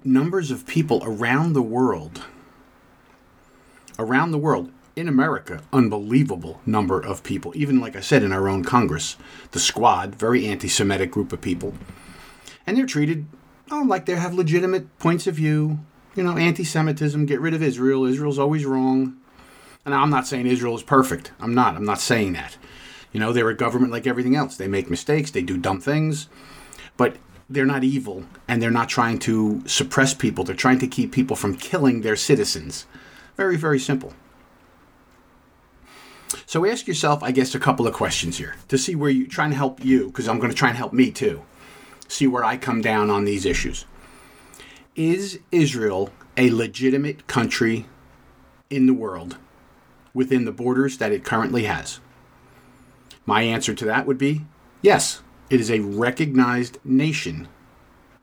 numbers 0.06 0.50
of 0.50 0.66
people 0.66 1.02
around 1.04 1.52
the 1.52 1.62
world, 1.62 2.22
around 3.98 4.30
the 4.30 4.38
world, 4.38 4.70
in 4.94 5.08
America, 5.08 5.62
unbelievable 5.72 6.60
number 6.64 6.98
of 6.98 7.22
people. 7.22 7.52
Even 7.54 7.80
like 7.80 7.96
I 7.96 8.00
said, 8.00 8.22
in 8.22 8.32
our 8.32 8.48
own 8.48 8.64
Congress, 8.64 9.16
the 9.50 9.58
Squad, 9.58 10.14
very 10.14 10.46
anti-Semitic 10.46 11.10
group 11.10 11.32
of 11.34 11.42
people, 11.42 11.74
and 12.66 12.76
they're 12.76 12.86
treated 12.86 13.26
oh 13.70 13.84
like 13.86 14.06
they 14.06 14.14
have 14.16 14.32
legitimate 14.32 14.98
points 14.98 15.26
of 15.26 15.34
view. 15.34 15.80
You 16.14 16.22
know, 16.22 16.38
anti-Semitism, 16.38 17.26
get 17.26 17.42
rid 17.42 17.52
of 17.52 17.62
Israel. 17.62 18.06
Israel's 18.06 18.38
always 18.38 18.64
wrong. 18.64 19.18
And 19.84 19.94
I'm 19.94 20.08
not 20.08 20.26
saying 20.26 20.46
Israel 20.46 20.74
is 20.74 20.82
perfect. 20.82 21.32
I'm 21.38 21.54
not. 21.54 21.76
I'm 21.76 21.84
not 21.84 22.00
saying 22.00 22.32
that. 22.32 22.56
You 23.12 23.20
know, 23.20 23.32
they're 23.32 23.50
a 23.50 23.56
government 23.56 23.92
like 23.92 24.06
everything 24.06 24.34
else. 24.34 24.56
They 24.56 24.66
make 24.66 24.88
mistakes. 24.88 25.30
They 25.30 25.42
do 25.42 25.58
dumb 25.58 25.80
things. 25.80 26.28
But 26.96 27.16
they're 27.48 27.66
not 27.66 27.84
evil 27.84 28.24
and 28.48 28.60
they're 28.60 28.70
not 28.70 28.88
trying 28.88 29.18
to 29.20 29.62
suppress 29.66 30.14
people. 30.14 30.44
They're 30.44 30.56
trying 30.56 30.80
to 30.80 30.86
keep 30.86 31.12
people 31.12 31.36
from 31.36 31.56
killing 31.56 32.00
their 32.00 32.16
citizens. 32.16 32.86
Very, 33.36 33.56
very 33.56 33.78
simple. 33.78 34.14
So 36.44 36.66
ask 36.66 36.86
yourself, 36.86 37.22
I 37.22 37.30
guess, 37.30 37.54
a 37.54 37.60
couple 37.60 37.86
of 37.86 37.94
questions 37.94 38.38
here 38.38 38.56
to 38.68 38.78
see 38.78 38.94
where 38.94 39.10
you 39.10 39.26
trying 39.26 39.50
to 39.50 39.56
help 39.56 39.84
you, 39.84 40.06
because 40.06 40.28
I'm 40.28 40.38
going 40.38 40.50
to 40.50 40.56
try 40.56 40.68
and 40.68 40.76
help 40.76 40.92
me 40.92 41.10
too. 41.10 41.42
See 42.08 42.26
where 42.26 42.44
I 42.44 42.56
come 42.56 42.80
down 42.80 43.10
on 43.10 43.24
these 43.24 43.46
issues. 43.46 43.84
Is 44.94 45.40
Israel 45.52 46.10
a 46.36 46.50
legitimate 46.50 47.26
country 47.26 47.86
in 48.70 48.86
the 48.86 48.94
world 48.94 49.38
within 50.14 50.44
the 50.44 50.52
borders 50.52 50.98
that 50.98 51.12
it 51.12 51.24
currently 51.24 51.64
has? 51.64 52.00
My 53.24 53.42
answer 53.42 53.74
to 53.74 53.84
that 53.84 54.06
would 54.06 54.18
be 54.18 54.46
yes. 54.82 55.22
It 55.48 55.60
is 55.60 55.70
a 55.70 55.80
recognized 55.80 56.78
nation 56.84 57.48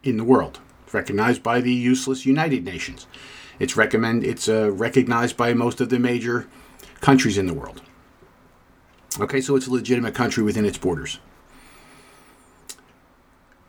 in 0.03 0.17
the 0.17 0.23
world. 0.23 0.59
It's 0.83 0.93
recognized 0.93 1.41
by 1.41 1.61
the 1.61 1.73
useless 1.73 2.25
United 2.25 2.65
Nations. 2.65 3.07
It's 3.59 3.77
recommend 3.77 4.23
it's 4.23 4.49
uh, 4.49 4.71
recognized 4.71 5.37
by 5.37 5.53
most 5.53 5.79
of 5.79 5.89
the 5.89 5.99
major 5.99 6.47
countries 6.99 7.37
in 7.37 7.47
the 7.47 7.53
world. 7.53 7.81
Okay, 9.19 9.41
so 9.41 9.55
it's 9.55 9.67
a 9.67 9.71
legitimate 9.71 10.15
country 10.15 10.43
within 10.43 10.65
its 10.65 10.77
borders. 10.77 11.19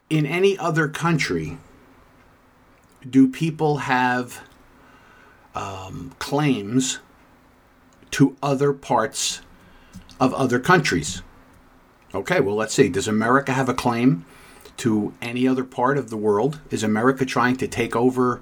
In 0.09 0.27
any 0.27 0.57
other 0.59 0.89
country, 0.89 1.59
do 3.09 3.29
people 3.29 3.79
have 3.79 4.41
um, 5.55 6.15
claims 6.19 7.01
to 8.13 8.37
other 8.43 8.73
parts 8.73 9.43
of 10.19 10.33
other 10.35 10.59
countries? 10.59 11.23
Okay, 12.15 12.39
well, 12.39 12.55
let's 12.55 12.73
see. 12.73 12.89
Does 12.89 13.09
America 13.09 13.53
have 13.53 13.69
a 13.69 13.75
claim 13.75 14.25
to 14.77 15.13
any 15.21 15.49
other 15.49 15.65
part 15.65 15.99
of 15.99 16.11
the 16.11 16.17
world? 16.17 16.61
Is 16.71 16.85
America 16.85 17.25
trying 17.25 17.57
to 17.57 17.67
take 17.67 17.97
over 17.97 18.41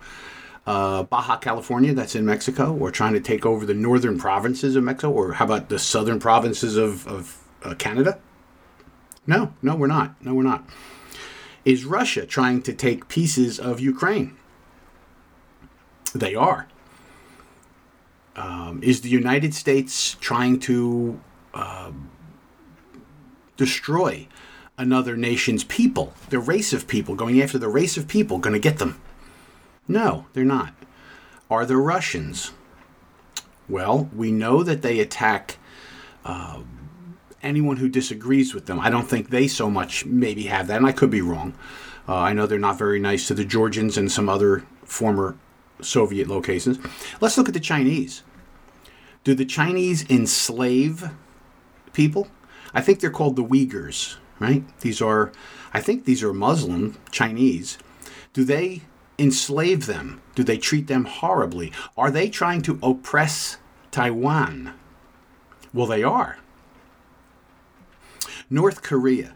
uh, 0.66 1.04
Baja 1.04 1.38
California, 1.38 1.94
that's 1.94 2.14
in 2.14 2.26
Mexico, 2.26 2.74
or 2.74 2.90
trying 2.90 3.14
to 3.14 3.20
take 3.20 3.46
over 3.46 3.64
the 3.64 3.74
northern 3.74 4.18
provinces 4.18 4.76
of 4.76 4.84
Mexico, 4.84 5.10
or 5.10 5.32
how 5.32 5.46
about 5.46 5.70
the 5.70 5.78
southern 5.78 6.20
provinces 6.20 6.76
of, 6.76 7.06
of 7.08 7.38
uh, 7.62 7.74
Canada? 7.74 8.20
No, 9.26 9.54
no, 9.62 9.74
we're 9.74 9.86
not. 9.86 10.22
No, 10.22 10.34
we're 10.34 10.42
not. 10.42 10.68
Is 11.64 11.84
Russia 11.84 12.26
trying 12.26 12.62
to 12.62 12.72
take 12.72 13.08
pieces 13.08 13.58
of 13.58 13.80
Ukraine? 13.80 14.36
They 16.14 16.34
are. 16.34 16.68
Um, 18.36 18.82
is 18.82 19.00
the 19.00 19.08
United 19.08 19.54
States 19.54 20.16
trying 20.20 20.58
to 20.60 21.20
uh, 21.54 21.92
destroy 23.56 24.26
another 24.78 25.16
nation's 25.16 25.64
people, 25.64 26.12
the 26.30 26.38
race 26.38 26.72
of 26.72 26.88
people, 26.88 27.14
going 27.14 27.40
after 27.40 27.58
the 27.58 27.68
race 27.68 27.96
of 27.96 28.08
people, 28.08 28.38
going 28.38 28.54
to 28.54 28.58
get 28.58 28.78
them. 28.78 29.00
No, 29.86 30.26
they're 30.32 30.44
not. 30.44 30.74
Are 31.50 31.66
the 31.66 31.76
Russians? 31.76 32.52
Well, 33.68 34.08
we 34.14 34.32
know 34.32 34.62
that 34.62 34.82
they 34.82 35.00
attack 35.00 35.58
uh, 36.24 36.62
anyone 37.42 37.76
who 37.76 37.88
disagrees 37.88 38.54
with 38.54 38.66
them. 38.66 38.80
I 38.80 38.90
don't 38.90 39.08
think 39.08 39.30
they 39.30 39.48
so 39.48 39.70
much 39.70 40.04
maybe 40.06 40.44
have 40.44 40.66
that, 40.68 40.78
and 40.78 40.86
I 40.86 40.92
could 40.92 41.10
be 41.10 41.20
wrong. 41.20 41.54
Uh, 42.08 42.16
I 42.16 42.32
know 42.32 42.46
they're 42.46 42.58
not 42.58 42.78
very 42.78 42.98
nice 42.98 43.28
to 43.28 43.34
the 43.34 43.44
Georgians 43.44 43.96
and 43.96 44.10
some 44.10 44.28
other 44.28 44.64
former 44.84 45.36
Soviet 45.80 46.28
locations. 46.28 46.78
Let's 47.20 47.36
look 47.38 47.48
at 47.48 47.54
the 47.54 47.60
Chinese. 47.60 48.22
Do 49.24 49.34
the 49.34 49.44
Chinese 49.44 50.08
enslave 50.10 51.10
people? 51.92 52.28
I 52.74 52.80
think 52.80 53.00
they're 53.00 53.10
called 53.10 53.36
the 53.36 53.44
Uyghurs, 53.44 54.16
right? 54.38 54.64
These 54.80 55.00
are, 55.02 55.32
I 55.72 55.80
think 55.80 56.04
these 56.04 56.22
are 56.22 56.32
Muslim 56.32 56.98
Chinese. 57.10 57.78
Do 58.32 58.44
they 58.44 58.82
enslave 59.18 59.86
them? 59.86 60.20
Do 60.34 60.42
they 60.42 60.58
treat 60.58 60.86
them 60.86 61.04
horribly? 61.04 61.72
Are 61.96 62.10
they 62.10 62.28
trying 62.28 62.62
to 62.62 62.78
oppress 62.82 63.58
Taiwan? 63.90 64.72
Well, 65.74 65.86
they 65.86 66.02
are. 66.02 66.38
North 68.48 68.82
Korea. 68.82 69.34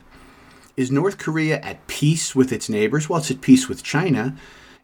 Is 0.77 0.91
North 0.91 1.17
Korea 1.17 1.59
at 1.61 1.87
peace 1.87 2.35
with 2.35 2.53
its 2.53 2.69
neighbors? 2.69 3.09
Well, 3.09 3.21
it's 3.21 3.31
at 3.31 3.41
peace 3.41 3.69
with 3.69 3.83
China. 3.83 4.37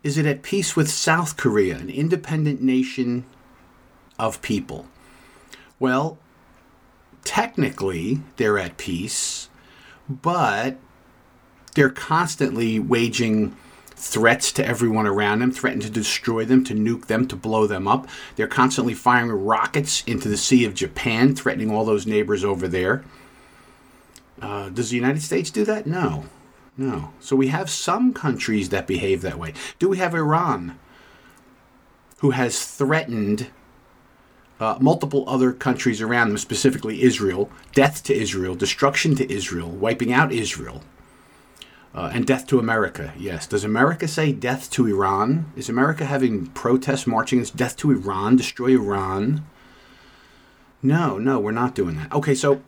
Is 0.03 0.16
it 0.16 0.24
at 0.24 0.42
peace 0.42 0.74
with 0.74 0.90
South 0.90 1.36
Korea, 1.36 1.76
an 1.76 1.90
independent 1.90 2.62
nation 2.62 3.24
of 4.18 4.40
people? 4.40 4.86
Well, 5.78 6.18
technically 7.24 8.20
they're 8.36 8.58
at 8.58 8.76
peace, 8.76 9.48
but 10.08 10.78
they're 11.74 11.90
constantly 11.90 12.78
waging 12.78 13.56
threats 13.94 14.50
to 14.52 14.66
everyone 14.66 15.06
around 15.06 15.38
them, 15.38 15.52
threaten 15.52 15.80
to 15.80 15.90
destroy 15.90 16.44
them, 16.44 16.64
to 16.64 16.74
nuke 16.74 17.06
them, 17.06 17.26
to 17.28 17.36
blow 17.36 17.66
them 17.66 17.86
up. 17.86 18.08
They're 18.34 18.48
constantly 18.48 18.94
firing 18.94 19.30
rockets 19.30 20.02
into 20.06 20.28
the 20.28 20.36
Sea 20.36 20.64
of 20.64 20.74
Japan, 20.74 21.34
threatening 21.34 21.70
all 21.70 21.84
those 21.84 22.06
neighbors 22.06 22.44
over 22.44 22.66
there. 22.66 23.04
Uh, 24.40 24.70
does 24.70 24.90
the 24.90 24.96
United 24.96 25.22
States 25.22 25.50
do 25.50 25.64
that? 25.64 25.86
No. 25.86 26.24
No. 26.76 27.12
So 27.20 27.36
we 27.36 27.48
have 27.48 27.70
some 27.70 28.12
countries 28.12 28.70
that 28.70 28.88
behave 28.88 29.22
that 29.22 29.38
way. 29.38 29.54
Do 29.78 29.88
we 29.88 29.98
have 29.98 30.14
Iran, 30.14 30.78
who 32.18 32.30
has 32.30 32.64
threatened 32.64 33.50
uh, 34.62 34.78
multiple 34.80 35.24
other 35.26 35.52
countries 35.52 36.00
around 36.00 36.28
them, 36.28 36.38
specifically 36.38 37.02
Israel, 37.02 37.50
death 37.74 38.04
to 38.04 38.14
Israel, 38.14 38.54
destruction 38.54 39.16
to 39.16 39.30
Israel, 39.30 39.68
wiping 39.68 40.12
out 40.12 40.30
Israel, 40.30 40.84
uh, 41.94 42.10
and 42.14 42.26
death 42.26 42.46
to 42.46 42.60
America? 42.60 43.12
Yes. 43.18 43.46
Does 43.48 43.64
America 43.64 44.06
say 44.06 44.30
death 44.32 44.70
to 44.70 44.86
Iran? 44.86 45.50
Is 45.56 45.68
America 45.68 46.04
having 46.04 46.46
protests 46.46 47.08
marching 47.08 47.40
against 47.40 47.56
death 47.56 47.76
to 47.78 47.90
Iran, 47.90 48.36
destroy 48.36 48.68
Iran? 48.68 49.44
No, 50.80 51.18
no, 51.18 51.40
we're 51.40 51.50
not 51.50 51.74
doing 51.74 51.96
that. 51.96 52.12
Okay, 52.12 52.34
so 52.34 52.62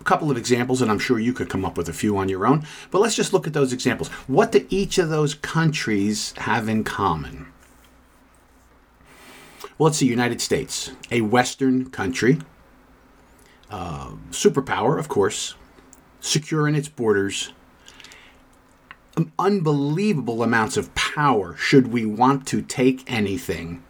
a 0.00 0.04
couple 0.04 0.30
of 0.30 0.36
examples, 0.36 0.82
and 0.82 0.90
I'm 0.90 0.98
sure 0.98 1.18
you 1.18 1.32
could 1.32 1.48
come 1.48 1.64
up 1.64 1.78
with 1.78 1.88
a 1.88 1.94
few 1.94 2.18
on 2.18 2.28
your 2.28 2.46
own. 2.46 2.66
But 2.90 3.00
let's 3.00 3.14
just 3.16 3.32
look 3.32 3.46
at 3.46 3.54
those 3.54 3.72
examples. 3.72 4.08
What 4.26 4.52
do 4.52 4.66
each 4.68 4.98
of 4.98 5.08
those 5.08 5.34
countries 5.34 6.34
have 6.38 6.68
in 6.68 6.84
common? 6.84 7.51
Well, 9.78 9.86
let's 9.86 9.98
see 9.98 10.06
United 10.06 10.40
States, 10.40 10.92
a 11.10 11.22
Western 11.22 11.90
country, 11.90 12.38
uh, 13.70 14.12
superpower, 14.30 14.98
of 14.98 15.08
course, 15.08 15.54
secure 16.20 16.68
in 16.68 16.74
its 16.74 16.88
borders, 16.88 17.52
unbelievable 19.38 20.42
amounts 20.42 20.76
of 20.76 20.94
power 20.94 21.56
should 21.56 21.88
we 21.88 22.04
want 22.04 22.46
to 22.48 22.62
take 22.62 23.10
anything. 23.10 23.82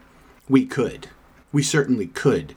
We 0.49 0.66
could. 0.66 1.09
We 1.53 1.62
certainly 1.62 2.07
could 2.07 2.55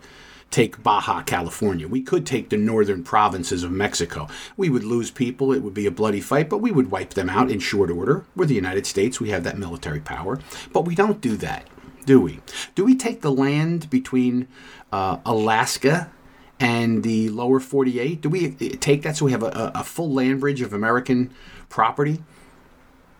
take 0.51 0.81
Baja 0.81 1.21
California. 1.23 1.87
We 1.87 2.01
could 2.01 2.25
take 2.25 2.49
the 2.49 2.57
northern 2.57 3.03
provinces 3.03 3.63
of 3.63 3.71
Mexico. 3.71 4.27
We 4.55 4.69
would 4.69 4.83
lose 4.83 5.11
people. 5.11 5.51
It 5.51 5.61
would 5.61 5.73
be 5.73 5.85
a 5.85 5.91
bloody 5.91 6.21
fight, 6.21 6.49
but 6.49 6.59
we 6.59 6.71
would 6.71 6.91
wipe 6.91 7.13
them 7.13 7.29
out 7.29 7.51
in 7.51 7.59
short 7.59 7.91
order. 7.91 8.25
We're 8.35 8.45
the 8.45 8.55
United 8.55 8.85
States. 8.85 9.19
We 9.19 9.31
have 9.31 9.43
that 9.43 9.57
military 9.57 9.99
power. 9.99 10.39
But 10.71 10.85
we 10.85 10.95
don't 10.95 11.19
do 11.19 11.35
that, 11.37 11.67
do 12.05 12.21
we? 12.21 12.39
Do 12.75 12.85
we 12.85 12.95
take 12.95 13.21
the 13.21 13.31
land 13.31 13.89
between 13.89 14.47
uh, 14.91 15.17
Alaska 15.25 16.11
and 16.59 17.03
the 17.03 17.29
lower 17.29 17.59
48? 17.59 18.21
Do 18.21 18.29
we 18.29 18.51
take 18.51 19.01
that 19.01 19.17
so 19.17 19.25
we 19.25 19.31
have 19.31 19.43
a, 19.43 19.71
a 19.75 19.83
full 19.83 20.11
land 20.11 20.39
bridge 20.39 20.61
of 20.61 20.73
American 20.73 21.33
property 21.69 22.23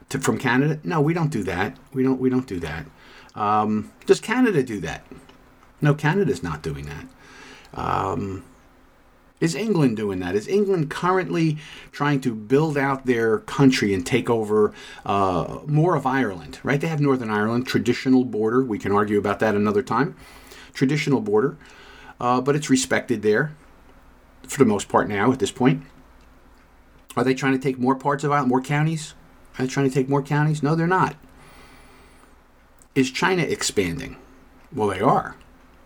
to, 0.09 0.19
from 0.19 0.38
Canada? 0.38 0.79
No, 0.83 1.01
we 1.01 1.13
don't 1.13 1.31
do 1.31 1.43
that. 1.43 1.77
We 1.93 2.03
don't. 2.03 2.19
We 2.19 2.29
don't 2.29 2.47
do 2.47 2.59
that. 2.59 2.86
Um, 3.36 3.91
does 4.05 4.21
Canada 4.21 4.63
do 4.63 4.79
that? 4.81 5.05
No, 5.81 5.93
Canada's 5.93 6.41
not 6.41 6.61
doing 6.61 6.86
that. 6.86 7.05
Um, 7.73 8.43
is 9.46 9.56
England 9.56 9.96
doing 9.96 10.20
that? 10.20 10.36
Is 10.36 10.48
England 10.48 10.89
currently 10.89 11.58
trying 11.91 12.20
to 12.22 12.36
build 12.36 12.78
out 12.78 13.06
their 13.06 13.39
country 13.39 13.93
and 13.93 14.06
take 14.06 14.30
over 14.30 14.74
uh, 15.06 15.60
more 15.66 15.96
of 15.96 16.06
Ireland? 16.06 16.60
Right? 16.64 16.82
They 16.82 16.88
have 16.88 17.00
Northern 17.00 17.30
Ireland, 17.30 17.68
traditional 17.68 18.26
border. 18.26 18.64
We 18.64 18.80
can 18.80 18.91
argue 18.91 19.18
about 19.18 19.39
that 19.39 19.56
another 19.56 19.84
time. 19.84 20.18
Traditional 20.74 21.22
border, 21.22 21.58
uh, 22.20 22.41
but 22.41 22.56
it's 22.56 22.70
respected 22.70 23.22
there 23.22 23.56
for 24.43 24.58
the 24.58 24.66
most 24.66 24.89
part 24.89 25.08
now 25.08 25.32
at 25.32 25.39
this 25.39 25.52
point. 25.52 25.84
Are 27.16 27.24
they 27.24 27.34
trying 27.34 27.54
to 27.54 27.60
take 27.60 27.80
more 27.80 27.96
parts 27.96 28.26
of 28.26 28.32
Ireland, 28.32 28.50
more 28.50 28.62
counties? 28.62 29.14
Are 29.58 29.66
they 29.66 29.72
trying 29.72 29.88
to 29.88 29.93
take 29.93 30.10
more 30.10 30.22
counties? 30.22 30.62
No, 30.62 30.76
they're 30.76 30.88
not. 30.88 31.16
Is 32.93 33.10
China 33.10 33.43
expanding? 33.43 34.18
Well, 34.74 34.89
they 34.89 35.00
are. 35.00 35.38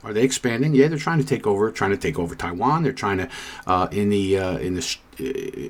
Are 0.04 0.14
they 0.14 0.24
expanding? 0.24 0.74
Yeah, 0.74 0.88
they're 0.88 0.98
trying 0.98 1.20
to 1.20 1.26
take 1.26 1.46
over, 1.46 1.72
trying 1.72 1.92
to 1.92 1.98
take 1.98 2.18
over 2.18 2.34
Taiwan. 2.34 2.84
They're 2.84 2.94
trying 2.94 3.18
to 3.18 3.30
uh, 3.68 3.90
in 3.92 4.10
the 4.10 4.38
uh, 4.38 4.58
in 4.60 4.76
the 4.76 4.98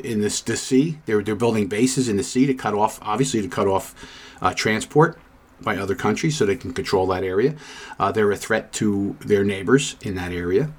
in 0.03 0.21
this 0.21 0.41
the 0.41 0.55
sea. 0.55 0.99
They're 1.05 1.23
they're 1.23 1.35
building 1.35 1.67
bases 1.67 2.07
in 2.07 2.17
the 2.17 2.23
sea 2.23 2.45
to 2.45 2.53
cut 2.53 2.75
off, 2.75 2.99
obviously, 3.01 3.41
to 3.41 3.47
cut 3.47 3.67
off 3.67 3.95
uh, 4.41 4.53
transport 4.53 5.19
by 5.61 5.77
other 5.77 5.95
countries, 5.95 6.37
so 6.37 6.45
they 6.45 6.55
can 6.55 6.73
control 6.73 7.07
that 7.07 7.23
area. 7.23 7.55
Uh, 7.99 8.11
they're 8.11 8.31
a 8.31 8.37
threat 8.37 8.71
to 8.73 9.17
their 9.21 9.43
neighbors 9.43 9.95
in 10.01 10.15
that 10.15 10.31
area. 10.31 10.71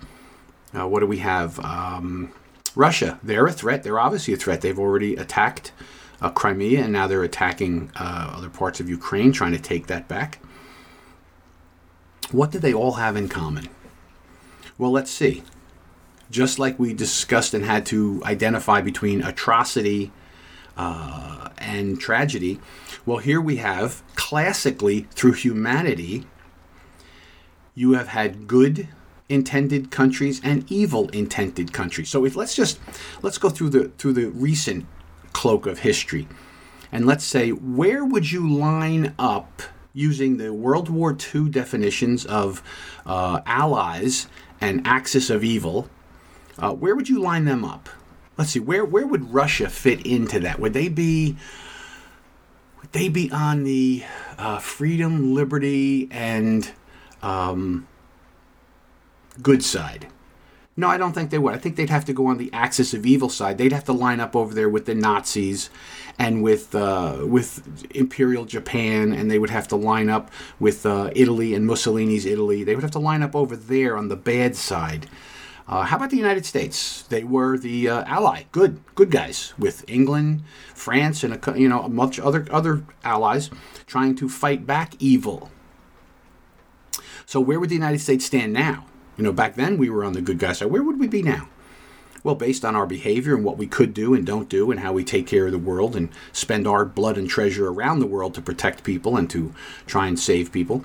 Uh, 0.73 0.87
what 0.87 1.01
do 1.01 1.07
we 1.07 1.19
have? 1.19 1.59
Um, 1.61 2.33
Russia. 2.77 3.19
They're 3.21 3.47
a 3.47 3.53
threat. 3.53 3.83
They're 3.83 3.99
obviously 3.99 4.33
a 4.33 4.37
threat. 4.37 4.61
They've 4.61 4.79
already 4.79 5.17
attacked 5.17 5.73
uh, 6.23 6.31
Crimea, 6.31 6.85
and 6.85 6.93
now 6.93 7.09
they're 7.09 7.25
attacking 7.25 7.91
other 7.97 8.49
parts 8.49 8.79
of 8.79 8.89
Ukraine, 8.89 9.33
trying 9.33 9.53
to 9.53 9.59
take 9.59 9.89
that 9.89 10.07
back. 10.07 10.39
What 12.33 12.51
do 12.51 12.59
they 12.59 12.73
all 12.73 12.93
have 12.93 13.17
in 13.17 13.29
common? 13.29 13.69
Well, 14.79 14.93
let's 14.93 15.11
see. 15.11 15.43
Just 16.31 16.59
like 16.59 16.79
we 16.79 16.95
discussed 16.95 17.55
and 17.55 17.65
had 17.65 17.85
to 17.87 18.23
identify 18.25 18.81
between 18.81 19.23
atrocity 19.23 20.13
uh, 20.77 21.49
and 21.59 22.01
tragedy, 22.01 22.61
well, 23.05 23.19
here 23.19 23.41
we 23.41 23.57
have 23.57 24.03
classically 24.15 25.09
through 25.11 25.33
humanity, 25.33 26.25
you 27.75 27.93
have 27.93 28.09
had 28.09 28.47
good 28.47 28.89
intended 29.29 29.91
countries 29.91 30.41
and 30.45 30.71
evil 30.71 31.09
intended 31.11 31.73
countries. 31.73 32.09
So 32.09 32.25
if 32.25 32.37
let's 32.37 32.55
just 32.55 32.79
let's 33.23 33.39
go 33.39 33.49
through 33.49 33.71
the 33.71 33.89
through 33.97 34.13
the 34.13 34.29
recent 34.31 34.87
cloak 35.33 35.67
of 35.67 35.81
history, 35.81 36.29
and 36.93 37.07
let's 37.07 37.25
say 37.25 37.51
where 37.51 38.05
would 38.05 38.31
you 38.31 38.49
line 38.49 39.15
up 39.19 39.63
using 39.93 40.37
the 40.37 40.53
World 40.53 40.89
War 40.89 41.17
II 41.35 41.49
definitions 41.49 42.25
of 42.27 42.63
uh, 43.07 43.41
allies 43.47 44.29
and 44.61 44.87
axis 44.87 45.31
of 45.31 45.43
evil, 45.43 45.89
uh, 46.59 46.73
where 46.73 46.95
would 46.95 47.09
you 47.09 47.21
line 47.21 47.45
them 47.45 47.65
up? 47.65 47.89
Let's 48.37 48.53
see, 48.53 48.61
where 48.61 48.85
where 48.85 49.07
would 49.07 49.33
Russia 49.33 49.69
fit 49.69 50.07
into 50.07 50.41
that? 50.41 50.59
Would 50.59 50.73
they 50.73 50.89
be 50.89 51.37
would 52.81 52.93
they 52.93 53.09
be 53.09 53.31
on 53.31 53.65
the 53.65 54.05
uh, 54.39 54.59
freedom, 54.59 55.35
liberty, 55.35 56.09
and 56.11 56.71
um, 57.23 57.87
good 59.43 59.63
side? 59.63 60.07
No, 60.77 60.89
I 60.89 60.97
don't 60.97 61.13
think 61.13 61.31
they 61.31 61.39
would. 61.39 61.55
I 61.55 61.59
think 61.59 61.77
they'd 61.77 61.91
have 61.91 62.07
to 62.07 62.15
go 62.15 62.27
on 62.27 62.39
the 62.39 62.51
axis 62.55 62.95
of 62.95 63.05
evil 63.05 63.29
side. 63.29 63.59
They'd 63.59 63.73
have 63.73 63.85
to 63.85 63.93
line 63.93 64.21
up 64.21 64.35
over 64.35 64.55
there 64.55 64.69
with 64.69 64.87
the 64.87 64.95
Nazis 64.95 65.69
and 66.21 66.43
with 66.43 66.75
uh, 66.75 67.17
with 67.23 67.63
Imperial 67.97 68.45
Japan, 68.45 69.13
and 69.15 69.31
they 69.31 69.39
would 69.39 69.49
have 69.49 69.67
to 69.69 69.77
line 69.77 70.11
up 70.11 70.31
with 70.61 70.85
uh, 70.85 71.11
Italy 71.17 71.55
and 71.55 71.67
Mussolini's 71.67 72.27
Italy. 72.27 72.63
They 72.63 72.75
would 72.75 72.85
have 72.85 72.91
to 72.93 72.99
line 72.99 73.23
up 73.23 73.35
over 73.35 73.57
there 73.57 73.97
on 73.97 74.09
the 74.09 74.17
bad 74.17 74.55
side. 74.55 75.07
Uh, 75.67 75.83
how 75.83 75.97
about 75.97 76.11
the 76.11 76.19
United 76.19 76.45
States? 76.45 77.03
They 77.09 77.25
were 77.25 77.57
the 77.57 77.89
uh, 77.89 78.05
ally, 78.07 78.43
good, 78.53 78.83
good 78.95 79.11
guys 79.11 79.55
with 79.59 79.83
England, 79.89 80.43
France, 80.75 81.25
and 81.25 81.33
a, 81.35 81.59
you 81.59 81.69
know 81.69 81.89
much 81.89 82.21
other 82.21 82.47
other 82.51 82.85
allies 83.03 83.49
trying 83.87 84.15
to 84.17 84.29
fight 84.29 84.67
back 84.67 84.95
evil. 84.99 85.51
So 87.25 87.41
where 87.41 87.59
would 87.59 87.71
the 87.71 87.77
United 87.77 88.01
States 88.01 88.27
stand 88.27 88.53
now? 88.53 88.85
You 89.17 89.25
know, 89.25 89.33
back 89.33 89.55
then 89.55 89.79
we 89.79 89.89
were 89.89 90.05
on 90.05 90.13
the 90.13 90.21
good 90.21 90.39
guy 90.39 90.53
side. 90.53 90.71
Where 90.71 90.83
would 90.83 91.01
we 91.01 91.09
be 91.09 91.23
now? 91.23 91.49
Well, 92.23 92.35
based 92.35 92.65
on 92.65 92.77
our 92.77 92.87
behavior 92.87 93.35
and 93.35 93.45
what 93.45 93.57
we 93.57 93.67
could 93.67 93.95
do 93.95 94.15
and 94.15 94.27
don't 94.27 94.49
do, 94.49 94.71
and 94.71 94.81
how 94.81 94.93
we 94.93 95.05
take 95.05 95.27
care 95.27 95.47
of 95.47 95.53
the 95.53 95.59
world 95.59 95.97
and 95.97 96.11
spend 96.33 96.67
our 96.67 96.85
blood 96.85 97.17
and 97.17 97.29
treasure 97.29 97.69
around 97.69 98.01
the 98.01 98.07
world 98.07 98.35
to 98.35 98.43
protect 98.43 98.85
people 98.85 99.17
and 99.17 99.31
to 99.31 99.55
try 99.87 100.07
and 100.07 100.19
save 100.19 100.53
people, 100.53 100.85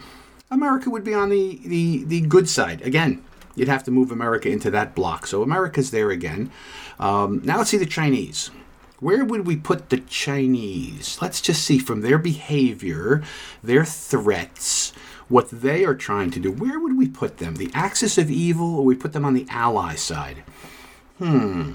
America 0.50 0.90
would 0.90 1.04
be 1.04 1.14
on 1.14 1.30
the, 1.30 1.60
the, 1.66 2.04
the 2.06 2.22
good 2.22 2.48
side. 2.48 2.82
Again, 2.82 3.24
you'd 3.56 3.68
have 3.68 3.84
to 3.84 3.92
move 3.92 4.12
America 4.12 4.50
into 4.50 4.72
that 4.72 4.96
block. 4.96 5.28
So 5.28 5.44
America's 5.44 5.92
there 5.92 6.12
again. 6.12 6.52
Um, 7.00 7.42
now 7.44 7.58
let's 7.58 7.70
see 7.70 7.78
the 7.78 7.86
Chinese. 7.86 8.52
Where 9.00 9.26
would 9.26 9.46
we 9.46 9.58
put 9.58 9.90
the 9.90 9.98
Chinese? 9.98 11.18
Let's 11.22 11.42
just 11.42 11.64
see 11.64 11.80
from 11.80 12.00
their 12.00 12.18
behavior, 12.18 13.24
their 13.62 13.84
threats, 13.84 14.94
what 15.28 15.50
they 15.50 15.84
are 15.84 15.96
trying 15.96 16.32
to 16.32 16.40
do. 16.40 16.52
Where 16.52 16.80
would 16.80 16.98
we 16.98 17.10
put 17.10 17.40
them? 17.40 17.56
The 17.56 17.72
axis 17.74 18.18
of 18.18 18.32
evil, 18.32 18.78
or 18.78 18.86
we 18.86 18.96
put 18.96 19.12
them 19.12 19.26
on 19.26 19.34
the 19.34 19.48
ally 19.50 19.96
side? 19.96 20.44
Hmm. 21.18 21.74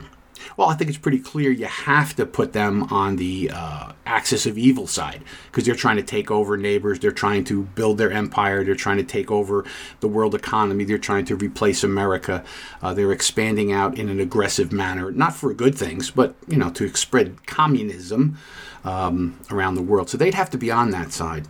Well, 0.57 0.69
I 0.69 0.75
think 0.75 0.89
it's 0.91 0.99
pretty 0.99 1.19
clear 1.19 1.51
you 1.51 1.67
have 1.67 2.15
to 2.17 2.27
put 2.27 2.53
them 2.53 2.85
on 2.85 3.17
the 3.17 3.51
uh, 3.53 3.93
axis 4.07 4.47
of 4.47 4.59
evil 4.59 4.87
side 4.87 5.23
because 5.47 5.65
they're 5.65 5.75
trying 5.75 5.97
to 5.97 6.03
take 6.03 6.31
over 6.31 6.57
neighbors. 6.57 6.99
They're 6.99 7.13
trying 7.13 7.45
to 7.45 7.63
build 7.63 7.99
their 7.99 8.11
empire. 8.11 8.65
They're 8.65 8.75
trying 8.75 8.99
to 8.99 9.05
take 9.05 9.31
over 9.31 9.65
the 10.01 10.09
world 10.09 10.35
economy. 10.35 10.85
They're 10.85 10.99
trying 10.99 11.25
to 11.27 11.37
replace 11.37 11.85
America. 11.85 12.45
Uh, 12.83 12.95
they're 12.95 13.13
expanding 13.13 13.73
out 13.73 13.99
in 13.99 14.09
an 14.09 14.21
aggressive 14.21 14.73
manner, 14.73 15.11
not 15.11 15.35
for 15.35 15.53
good 15.55 15.75
things, 15.75 16.11
but 16.11 16.35
you 16.49 16.57
know 16.57 16.71
to 16.71 16.89
spread 16.95 17.47
communism 17.47 18.37
um, 18.85 19.39
around 19.51 19.75
the 19.75 19.83
world. 19.83 20.09
So 20.09 20.17
they'd 20.19 20.35
have 20.35 20.51
to 20.51 20.59
be 20.59 20.71
on 20.71 20.91
that 20.91 21.13
side. 21.13 21.47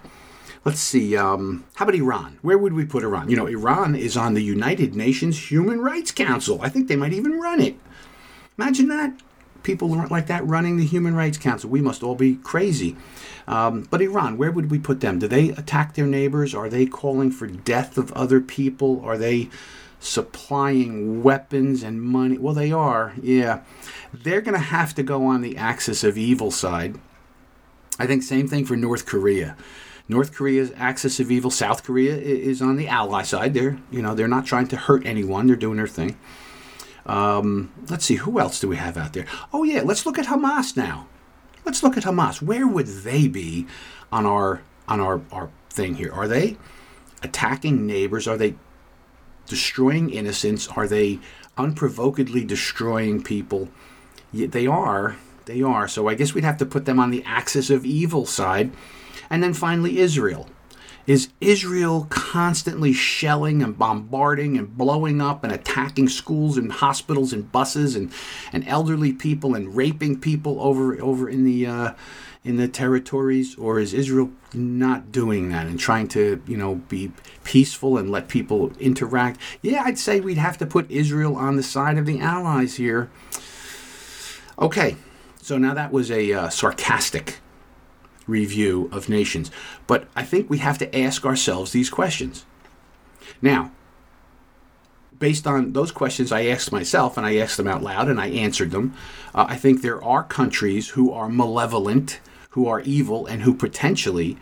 Let's 0.65 0.81
see. 0.81 1.17
Um, 1.17 1.65
how 1.77 1.85
about 1.87 1.95
Iran? 1.95 2.39
Where 2.43 2.59
would 2.59 2.75
we 2.75 2.85
put 2.85 3.03
Iran? 3.03 3.31
You 3.31 3.37
know, 3.37 3.47
Iran 3.47 3.95
is 3.95 4.17
on 4.17 4.35
the 4.35 4.43
United 4.43 4.95
Nations 4.95 5.51
Human 5.51 5.81
Rights 5.81 6.13
Council. 6.13 6.61
I 6.63 6.69
think 6.69 6.87
they 6.89 6.97
might 6.97 7.15
even 7.15 7.41
run 7.41 7.61
it. 7.61 7.77
Imagine 8.59 8.89
that. 8.89 9.15
people 9.63 9.89
like 10.11 10.27
that 10.27 10.47
running 10.47 10.77
the 10.77 10.85
Human 10.87 11.15
Rights 11.15 11.39
Council. 11.39 11.71
We 11.71 11.81
must 11.81 12.03
all 12.03 12.15
be 12.15 12.37
crazy. 12.37 12.97
Um, 13.47 13.87
but 13.91 14.03
Iran, 14.03 14.37
where 14.37 14.51
would 14.51 14.71
we 14.71 14.79
put 14.79 15.01
them? 15.01 15.19
Do 15.19 15.29
they 15.29 15.51
attack 15.51 15.95
their 15.95 16.07
neighbors? 16.07 16.55
Are 16.55 16.69
they 16.69 16.87
calling 16.87 17.31
for 17.31 17.47
death 17.47 17.99
of 17.99 18.13
other 18.13 18.41
people? 18.41 19.01
Are 19.05 19.19
they 19.19 19.49
supplying 19.99 21.23
weapons 21.23 21.83
and 21.83 22.01
money? 22.01 22.39
Well, 22.39 22.55
they 22.55 22.73
are, 22.73 23.13
yeah. 23.21 23.61
They're 24.13 24.41
going 24.41 24.55
to 24.55 24.65
have 24.65 24.95
to 24.95 25.03
go 25.03 25.27
on 25.27 25.43
the 25.43 25.57
axis 25.57 26.05
of 26.05 26.17
evil 26.17 26.51
side. 26.51 26.99
I 27.99 28.07
think 28.07 28.23
same 28.23 28.49
thing 28.49 28.65
for 28.65 28.77
North 28.77 29.05
Korea. 29.05 29.57
North 30.11 30.35
Korea's 30.35 30.73
axis 30.77 31.21
of 31.21 31.31
evil. 31.31 31.51
South 31.51 31.85
Korea 31.85 32.17
is 32.17 32.61
on 32.61 32.77
the 32.77 32.89
ally 32.89 33.23
side. 33.23 33.55
They're, 33.55 33.79
you 33.91 34.03
know, 34.03 34.15
they're 34.15 34.29
not 34.29 34.45
trying 34.45 34.67
to 34.69 34.77
hurt 34.77 35.07
anyone. 35.07 35.47
They're 35.47 35.57
doing 35.57 35.77
their 35.77 35.87
thing. 35.87 36.19
Um, 37.07 37.73
let's 37.89 38.05
see, 38.05 38.17
who 38.17 38.39
else 38.39 38.61
do 38.61 38.69
we 38.69 38.77
have 38.77 38.97
out 38.97 39.13
there? 39.13 39.27
Oh 39.53 39.63
yeah, 39.63 39.83
let's 39.83 40.05
look 40.05 40.19
at 40.19 40.27
Hamas 40.27 40.77
now. 40.77 41.07
Let's 41.65 41.83
look 41.83 41.97
at 41.97 42.05
Hamas. 42.05 42.43
Where 42.43 42.67
would 42.67 42.87
they 42.87 43.29
be 43.29 43.67
on 44.13 44.27
our 44.27 44.63
on 44.89 45.01
our, 45.01 45.23
our 45.33 45.51
thing 45.71 45.95
here? 45.95 46.13
Are 46.13 46.29
they 46.29 46.57
attacking 47.23 47.87
neighbors? 47.87 48.27
Are 48.27 48.37
they 48.37 48.57
destroying 49.47 50.11
innocents? 50.11 50.69
Are 50.69 50.89
they 50.89 51.21
unprovokedly 51.57 52.47
destroying 52.47 53.23
people? 53.23 53.69
Yeah, 54.33 54.49
they 54.49 54.67
are. 54.67 55.17
They 55.47 55.63
are. 55.63 55.89
So 55.89 56.09
I 56.09 56.15
guess 56.15 56.35
we'd 56.35 56.45
have 56.45 56.59
to 56.59 56.67
put 56.67 56.85
them 56.85 57.01
on 57.01 57.11
the 57.11 57.25
axis 57.25 57.71
of 57.71 57.85
evil 57.85 58.27
side. 58.27 58.73
And 59.29 59.43
then 59.43 59.55
finally, 59.55 59.99
Israel. 59.99 60.49
Is 61.07 61.31
Israel 61.41 62.07
constantly 62.11 62.93
shelling 62.93 63.63
and 63.63 63.77
bombarding 63.77 64.57
and 64.57 64.77
blowing 64.77 65.21
up 65.21 65.43
and 65.43 65.53
attacking 65.53 66.09
schools 66.09 66.57
and 66.57 66.71
hospitals 66.71 67.33
and 67.33 67.51
buses 67.51 67.97
and, 67.97 68.13
and 68.53 68.69
elderly 68.69 69.13
people 69.13 69.55
and 69.55 69.75
raping 69.75 70.21
people 70.21 70.61
over 70.61 71.01
over 71.03 71.29
in 71.29 71.45
the 71.45 71.67
uh, 71.67 71.95
in 72.45 72.57
the 72.57 72.69
territories, 72.69 73.55
or 73.57 73.79
is 73.79 73.93
Israel 73.93 74.31
not 74.55 75.13
doing 75.13 75.51
that 75.51 75.67
and 75.67 75.79
trying 75.79 76.09
to 76.09 76.43
you 76.47 76.57
know 76.57 76.77
be 76.77 77.13
peaceful 77.45 77.99
and 77.99 78.11
let 78.11 78.29
people 78.29 78.73
interact? 78.79 79.41
Yeah, 79.63 79.83
I'd 79.85 79.99
say 79.99 80.21
we'd 80.21 80.39
have 80.39 80.59
to 80.59 80.67
put 80.67 80.91
Israel 80.91 81.37
on 81.37 81.57
the 81.57 81.63
side 81.63 81.99
of 81.99 82.07
the 82.07 82.21
Allies 82.21 82.77
here. 82.77 83.11
Okay, 84.59 84.97
so 85.41 85.59
now 85.59 85.75
that 85.75 85.93
was 85.93 86.11
a 86.11 86.33
uh, 86.33 86.49
sarcastic 86.51 87.39
review 88.31 88.89
of 88.93 89.09
nations. 89.09 89.51
But 89.87 90.09
I 90.17 90.23
think 90.23 90.49
we 90.49 90.59
have 90.59 90.79
to 90.79 90.99
ask 90.99 91.27
ourselves 91.27 91.73
these 91.73 91.91
questions. 91.91 92.45
Now, 93.43 93.73
based 95.19 95.47
on 95.47 95.73
those 95.73 95.93
questions 95.93 96.33
I 96.33 96.47
asked 96.47 96.73
myself 96.73 97.17
and 97.17 97.27
I 97.27 97.37
asked 97.37 97.57
them 97.57 97.69
out 97.69 97.83
loud 97.83 98.09
and 98.09 98.21
I 98.21 98.29
answered 98.29 98.71
them, 98.71 98.95
uh, 99.35 99.47
I 99.49 99.57
think 99.57 99.83
there 99.83 100.03
are 100.03 100.25
countries 100.25 100.91
who 100.91 101.13
are 101.13 101.29
malevolent, 101.29 102.21
who 102.51 102.67
are 102.67 102.81
evil, 102.81 103.27
and 103.27 103.43
who 103.43 103.55
potentially 103.55 104.39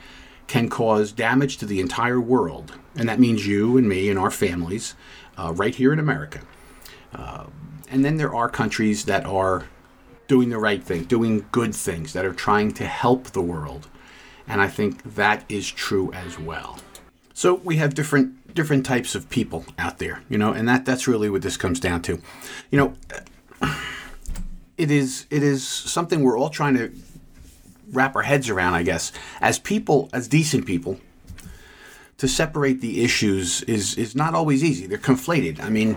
can 0.47 0.68
cause 0.68 1.12
damage 1.12 1.59
to 1.59 1.66
the 1.66 1.80
entire 1.80 2.20
world. 2.20 2.72
And 2.97 3.09
that 3.09 3.20
means 3.20 3.47
you 3.47 3.76
and 3.76 3.89
me 3.89 4.09
and 4.09 4.18
our 4.18 4.30
families 4.30 4.95
uh, 5.36 5.53
right 5.53 5.74
here 5.74 5.93
in 5.93 5.99
America. 5.99 6.41
Uh, 7.14 7.47
and 7.91 8.05
then 8.05 8.16
there 8.16 8.34
are 8.34 8.49
countries 8.49 9.05
that 9.05 9.26
are 9.26 9.66
doing 10.29 10.51
the 10.51 10.59
right 10.59 10.85
thing, 10.85 11.05
doing 11.05 11.47
good 11.51 11.74
things, 11.74 12.12
that 12.12 12.24
are 12.24 12.35
trying 12.35 12.72
to 12.72 12.87
help 12.87 13.24
the 13.24 13.43
world. 13.43 13.89
And 14.47 14.61
I 14.61 14.68
think 14.68 15.03
that 15.14 15.45
is 15.49 15.68
true 15.70 16.12
as 16.12 16.39
well. 16.39 16.79
So 17.35 17.55
we 17.55 17.76
have 17.76 17.95
different 17.95 18.55
different 18.55 18.85
types 18.85 19.14
of 19.14 19.29
people 19.31 19.64
out 19.79 19.99
there, 19.99 20.22
you 20.29 20.39
know, 20.39 20.53
and 20.53 20.68
that 20.68 20.85
that's 20.85 21.07
really 21.07 21.31
what 21.31 21.43
this 21.43 21.57
comes 21.57 21.79
down 21.81 22.03
to. 22.03 22.20
You 22.70 22.79
know, 22.79 22.95
it 24.76 24.91
is 24.91 25.26
it 25.31 25.43
is 25.43 25.66
something 25.66 26.22
we're 26.22 26.39
all 26.39 26.51
trying 26.51 26.76
to 26.76 26.93
wrap 27.93 28.16
our 28.16 28.22
heads 28.22 28.51
around, 28.51 28.74
I 28.74 28.83
guess, 28.83 29.12
as 29.41 29.59
people, 29.59 30.09
as 30.12 30.29
decent 30.29 30.66
people. 30.66 30.99
To 32.18 32.26
separate 32.26 32.81
the 32.81 33.05
issues 33.05 33.62
is 33.62 33.95
is 33.95 34.16
not 34.16 34.35
always 34.35 34.64
easy. 34.64 34.87
They're 34.87 34.99
conflated. 34.99 35.62
I 35.62 35.70
mean, 35.70 35.97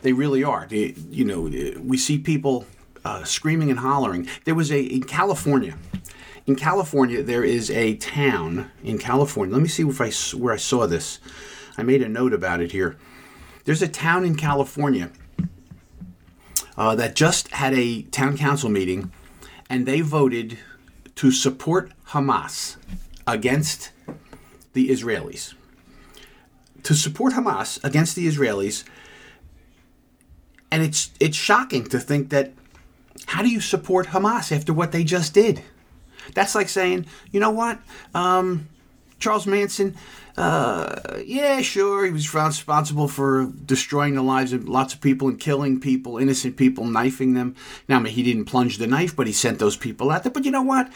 they 0.00 0.14
really 0.14 0.42
are. 0.42 0.66
They, 0.66 0.94
you 1.10 1.24
know, 1.26 1.42
we 1.82 1.98
see 1.98 2.18
people 2.18 2.64
uh, 3.04 3.24
screaming 3.24 3.70
and 3.70 3.80
hollering. 3.80 4.28
There 4.44 4.54
was 4.54 4.70
a 4.70 4.80
in 4.80 5.04
California. 5.04 5.76
In 6.46 6.56
California, 6.56 7.22
there 7.22 7.44
is 7.44 7.70
a 7.70 7.96
town 7.96 8.70
in 8.82 8.98
California. 8.98 9.54
Let 9.54 9.62
me 9.62 9.68
see 9.68 9.84
if 9.86 10.00
I 10.00 10.10
where 10.36 10.54
I 10.54 10.58
saw 10.58 10.86
this. 10.86 11.20
I 11.78 11.82
made 11.82 12.02
a 12.02 12.08
note 12.08 12.32
about 12.32 12.60
it 12.60 12.72
here. 12.72 12.96
There's 13.64 13.82
a 13.82 13.88
town 13.88 14.24
in 14.24 14.34
California 14.34 15.10
uh, 16.76 16.94
that 16.96 17.14
just 17.14 17.48
had 17.48 17.74
a 17.74 18.02
town 18.02 18.36
council 18.36 18.70
meeting, 18.70 19.12
and 19.68 19.86
they 19.86 20.00
voted 20.00 20.58
to 21.16 21.30
support 21.30 21.92
Hamas 22.08 22.76
against 23.26 23.92
the 24.72 24.88
Israelis. 24.88 25.54
To 26.84 26.94
support 26.94 27.34
Hamas 27.34 27.82
against 27.84 28.16
the 28.16 28.26
Israelis, 28.26 28.84
and 30.70 30.82
it's 30.82 31.10
it's 31.20 31.36
shocking 31.36 31.84
to 31.88 32.00
think 32.00 32.30
that 32.30 32.52
how 33.30 33.42
do 33.42 33.48
you 33.48 33.60
support 33.60 34.08
Hamas 34.08 34.50
after 34.50 34.72
what 34.72 34.90
they 34.90 35.04
just 35.04 35.32
did? 35.32 35.62
That's 36.34 36.56
like 36.56 36.68
saying, 36.68 37.06
you 37.30 37.38
know 37.38 37.52
what, 37.52 37.78
um, 38.12 38.68
Charles 39.20 39.46
Manson, 39.46 39.94
uh, 40.36 41.20
yeah, 41.24 41.60
sure, 41.60 42.04
he 42.04 42.10
was 42.10 42.34
responsible 42.34 43.06
for 43.06 43.46
destroying 43.64 44.16
the 44.16 44.22
lives 44.22 44.52
of 44.52 44.68
lots 44.68 44.94
of 44.94 45.00
people 45.00 45.28
and 45.28 45.38
killing 45.38 45.78
people, 45.78 46.18
innocent 46.18 46.56
people, 46.56 46.84
knifing 46.86 47.34
them. 47.34 47.54
Now, 47.88 47.98
I 47.98 48.02
mean, 48.02 48.14
he 48.14 48.24
didn't 48.24 48.46
plunge 48.46 48.78
the 48.78 48.88
knife, 48.88 49.14
but 49.14 49.28
he 49.28 49.32
sent 49.32 49.60
those 49.60 49.76
people 49.76 50.10
out 50.10 50.24
there. 50.24 50.32
But 50.32 50.44
you 50.44 50.50
know 50.50 50.62
what? 50.62 50.90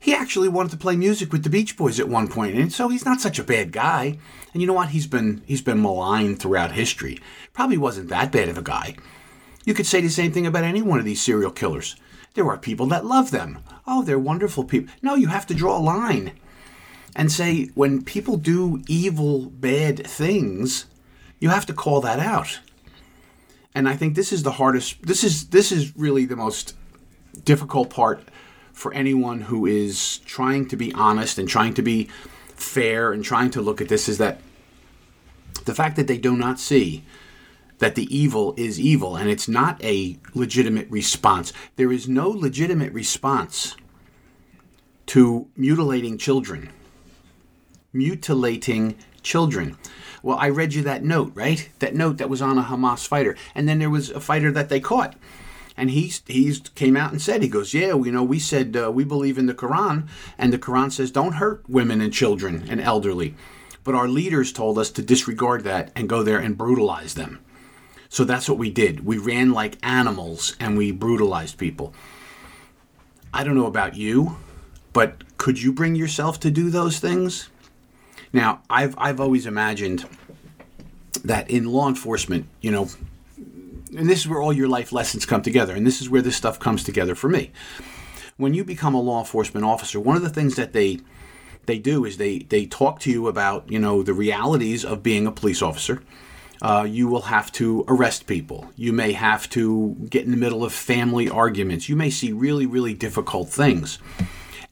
He 0.00 0.12
actually 0.12 0.48
wanted 0.48 0.72
to 0.72 0.78
play 0.78 0.96
music 0.96 1.30
with 1.30 1.44
the 1.44 1.50
Beach 1.50 1.76
Boys 1.76 2.00
at 2.00 2.08
one 2.08 2.26
point, 2.26 2.56
and 2.56 2.72
so 2.72 2.88
he's 2.88 3.04
not 3.04 3.20
such 3.20 3.38
a 3.38 3.44
bad 3.44 3.70
guy. 3.70 4.18
And 4.52 4.60
you 4.60 4.66
know 4.66 4.74
what? 4.74 4.88
He's 4.88 5.06
been 5.06 5.42
he's 5.46 5.62
been 5.62 5.80
maligned 5.80 6.40
throughout 6.40 6.72
history. 6.72 7.20
Probably 7.52 7.78
wasn't 7.78 8.08
that 8.08 8.32
bad 8.32 8.48
of 8.48 8.58
a 8.58 8.62
guy. 8.62 8.96
You 9.68 9.74
could 9.74 9.86
say 9.86 10.00
the 10.00 10.08
same 10.08 10.32
thing 10.32 10.46
about 10.46 10.64
any 10.64 10.80
one 10.80 10.98
of 10.98 11.04
these 11.04 11.20
serial 11.20 11.50
killers. 11.50 11.94
There 12.32 12.48
are 12.48 12.56
people 12.56 12.86
that 12.86 13.04
love 13.04 13.30
them. 13.30 13.58
Oh, 13.86 14.02
they're 14.02 14.18
wonderful 14.18 14.64
people. 14.64 14.94
No, 15.02 15.14
you 15.14 15.26
have 15.26 15.46
to 15.46 15.54
draw 15.54 15.76
a 15.76 15.78
line 15.78 16.32
and 17.14 17.30
say 17.30 17.66
when 17.74 18.02
people 18.02 18.38
do 18.38 18.82
evil, 18.88 19.50
bad 19.50 20.06
things, 20.06 20.86
you 21.38 21.50
have 21.50 21.66
to 21.66 21.74
call 21.74 22.00
that 22.00 22.18
out. 22.18 22.60
And 23.74 23.86
I 23.86 23.94
think 23.94 24.14
this 24.14 24.32
is 24.32 24.42
the 24.42 24.52
hardest 24.52 25.02
this 25.02 25.22
is 25.22 25.48
this 25.48 25.70
is 25.70 25.94
really 25.98 26.24
the 26.24 26.34
most 26.34 26.74
difficult 27.44 27.90
part 27.90 28.26
for 28.72 28.94
anyone 28.94 29.42
who 29.42 29.66
is 29.66 30.20
trying 30.20 30.66
to 30.68 30.76
be 30.76 30.94
honest 30.94 31.38
and 31.38 31.46
trying 31.46 31.74
to 31.74 31.82
be 31.82 32.08
fair 32.54 33.12
and 33.12 33.22
trying 33.22 33.50
to 33.50 33.60
look 33.60 33.82
at 33.82 33.90
this 33.90 34.08
is 34.08 34.16
that 34.16 34.40
the 35.66 35.74
fact 35.74 35.96
that 35.96 36.06
they 36.06 36.16
do 36.16 36.38
not 36.38 36.58
see 36.58 37.04
that 37.78 37.94
the 37.94 38.14
evil 38.14 38.54
is 38.56 38.80
evil 38.80 39.16
and 39.16 39.28
it's 39.28 39.48
not 39.48 39.82
a 39.84 40.18
legitimate 40.34 40.88
response. 40.90 41.52
There 41.76 41.92
is 41.92 42.08
no 42.08 42.28
legitimate 42.28 42.92
response 42.92 43.76
to 45.06 45.48
mutilating 45.56 46.18
children. 46.18 46.70
Mutilating 47.92 48.96
children. 49.22 49.78
Well, 50.22 50.38
I 50.38 50.48
read 50.48 50.74
you 50.74 50.82
that 50.82 51.04
note, 51.04 51.32
right? 51.34 51.68
That 51.78 51.94
note 51.94 52.18
that 52.18 52.28
was 52.28 52.42
on 52.42 52.58
a 52.58 52.64
Hamas 52.64 53.06
fighter. 53.06 53.36
And 53.54 53.68
then 53.68 53.78
there 53.78 53.90
was 53.90 54.10
a 54.10 54.20
fighter 54.20 54.50
that 54.52 54.68
they 54.68 54.80
caught. 54.80 55.16
And 55.76 55.90
he 55.90 56.12
he's 56.26 56.58
came 56.74 56.96
out 56.96 57.12
and 57.12 57.22
said, 57.22 57.40
he 57.40 57.48
goes, 57.48 57.72
yeah, 57.72 57.94
you 57.94 58.10
know, 58.10 58.24
we 58.24 58.40
said 58.40 58.76
uh, 58.76 58.90
we 58.90 59.04
believe 59.04 59.38
in 59.38 59.46
the 59.46 59.54
Quran, 59.54 60.08
and 60.36 60.52
the 60.52 60.58
Quran 60.58 60.90
says 60.90 61.12
don't 61.12 61.34
hurt 61.34 61.62
women 61.68 62.00
and 62.00 62.12
children 62.12 62.66
and 62.68 62.80
elderly. 62.80 63.36
But 63.84 63.94
our 63.94 64.08
leaders 64.08 64.52
told 64.52 64.76
us 64.76 64.90
to 64.90 65.02
disregard 65.02 65.62
that 65.64 65.92
and 65.94 66.08
go 66.08 66.24
there 66.24 66.40
and 66.40 66.58
brutalize 66.58 67.14
them. 67.14 67.38
So 68.08 68.24
that's 68.24 68.48
what 68.48 68.58
we 68.58 68.70
did. 68.70 69.04
We 69.04 69.18
ran 69.18 69.52
like 69.52 69.76
animals 69.82 70.56
and 70.58 70.76
we 70.76 70.92
brutalized 70.92 71.58
people. 71.58 71.92
I 73.32 73.44
don't 73.44 73.54
know 73.54 73.66
about 73.66 73.96
you, 73.96 74.36
but 74.92 75.36
could 75.36 75.60
you 75.60 75.72
bring 75.72 75.94
yourself 75.94 76.40
to 76.40 76.50
do 76.50 76.70
those 76.70 76.98
things? 76.98 77.50
Now, 78.32 78.62
I've, 78.70 78.94
I've 78.98 79.20
always 79.20 79.46
imagined 79.46 80.06
that 81.24 81.50
in 81.50 81.66
law 81.66 81.88
enforcement, 81.88 82.46
you 82.60 82.70
know, 82.70 82.88
and 83.96 84.08
this 84.08 84.20
is 84.20 84.28
where 84.28 84.40
all 84.40 84.52
your 84.52 84.68
life 84.68 84.92
lessons 84.92 85.26
come 85.26 85.42
together, 85.42 85.74
and 85.74 85.86
this 85.86 86.00
is 86.00 86.10
where 86.10 86.22
this 86.22 86.36
stuff 86.36 86.58
comes 86.58 86.84
together 86.84 87.14
for 87.14 87.28
me. 87.28 87.50
When 88.36 88.54
you 88.54 88.64
become 88.64 88.94
a 88.94 89.00
law 89.00 89.20
enforcement 89.20 89.64
officer, 89.64 89.98
one 89.98 90.16
of 90.16 90.22
the 90.22 90.30
things 90.30 90.56
that 90.56 90.72
they 90.72 91.00
they 91.66 91.78
do 91.78 92.04
is 92.04 92.16
they 92.16 92.40
they 92.40 92.66
talk 92.66 93.00
to 93.00 93.10
you 93.10 93.28
about 93.28 93.70
you 93.70 93.78
know 93.78 94.02
the 94.02 94.12
realities 94.14 94.84
of 94.84 95.02
being 95.02 95.26
a 95.26 95.32
police 95.32 95.62
officer 95.62 96.02
uh, 96.60 96.86
you 96.88 97.08
will 97.08 97.22
have 97.22 97.52
to 97.52 97.84
arrest 97.88 98.26
people. 98.26 98.70
You 98.76 98.92
may 98.92 99.12
have 99.12 99.48
to 99.50 99.96
get 100.10 100.24
in 100.24 100.30
the 100.30 100.36
middle 100.36 100.64
of 100.64 100.72
family 100.72 101.28
arguments. 101.28 101.88
You 101.88 101.96
may 101.96 102.10
see 102.10 102.32
really, 102.32 102.66
really 102.66 102.94
difficult 102.94 103.48
things. 103.48 103.98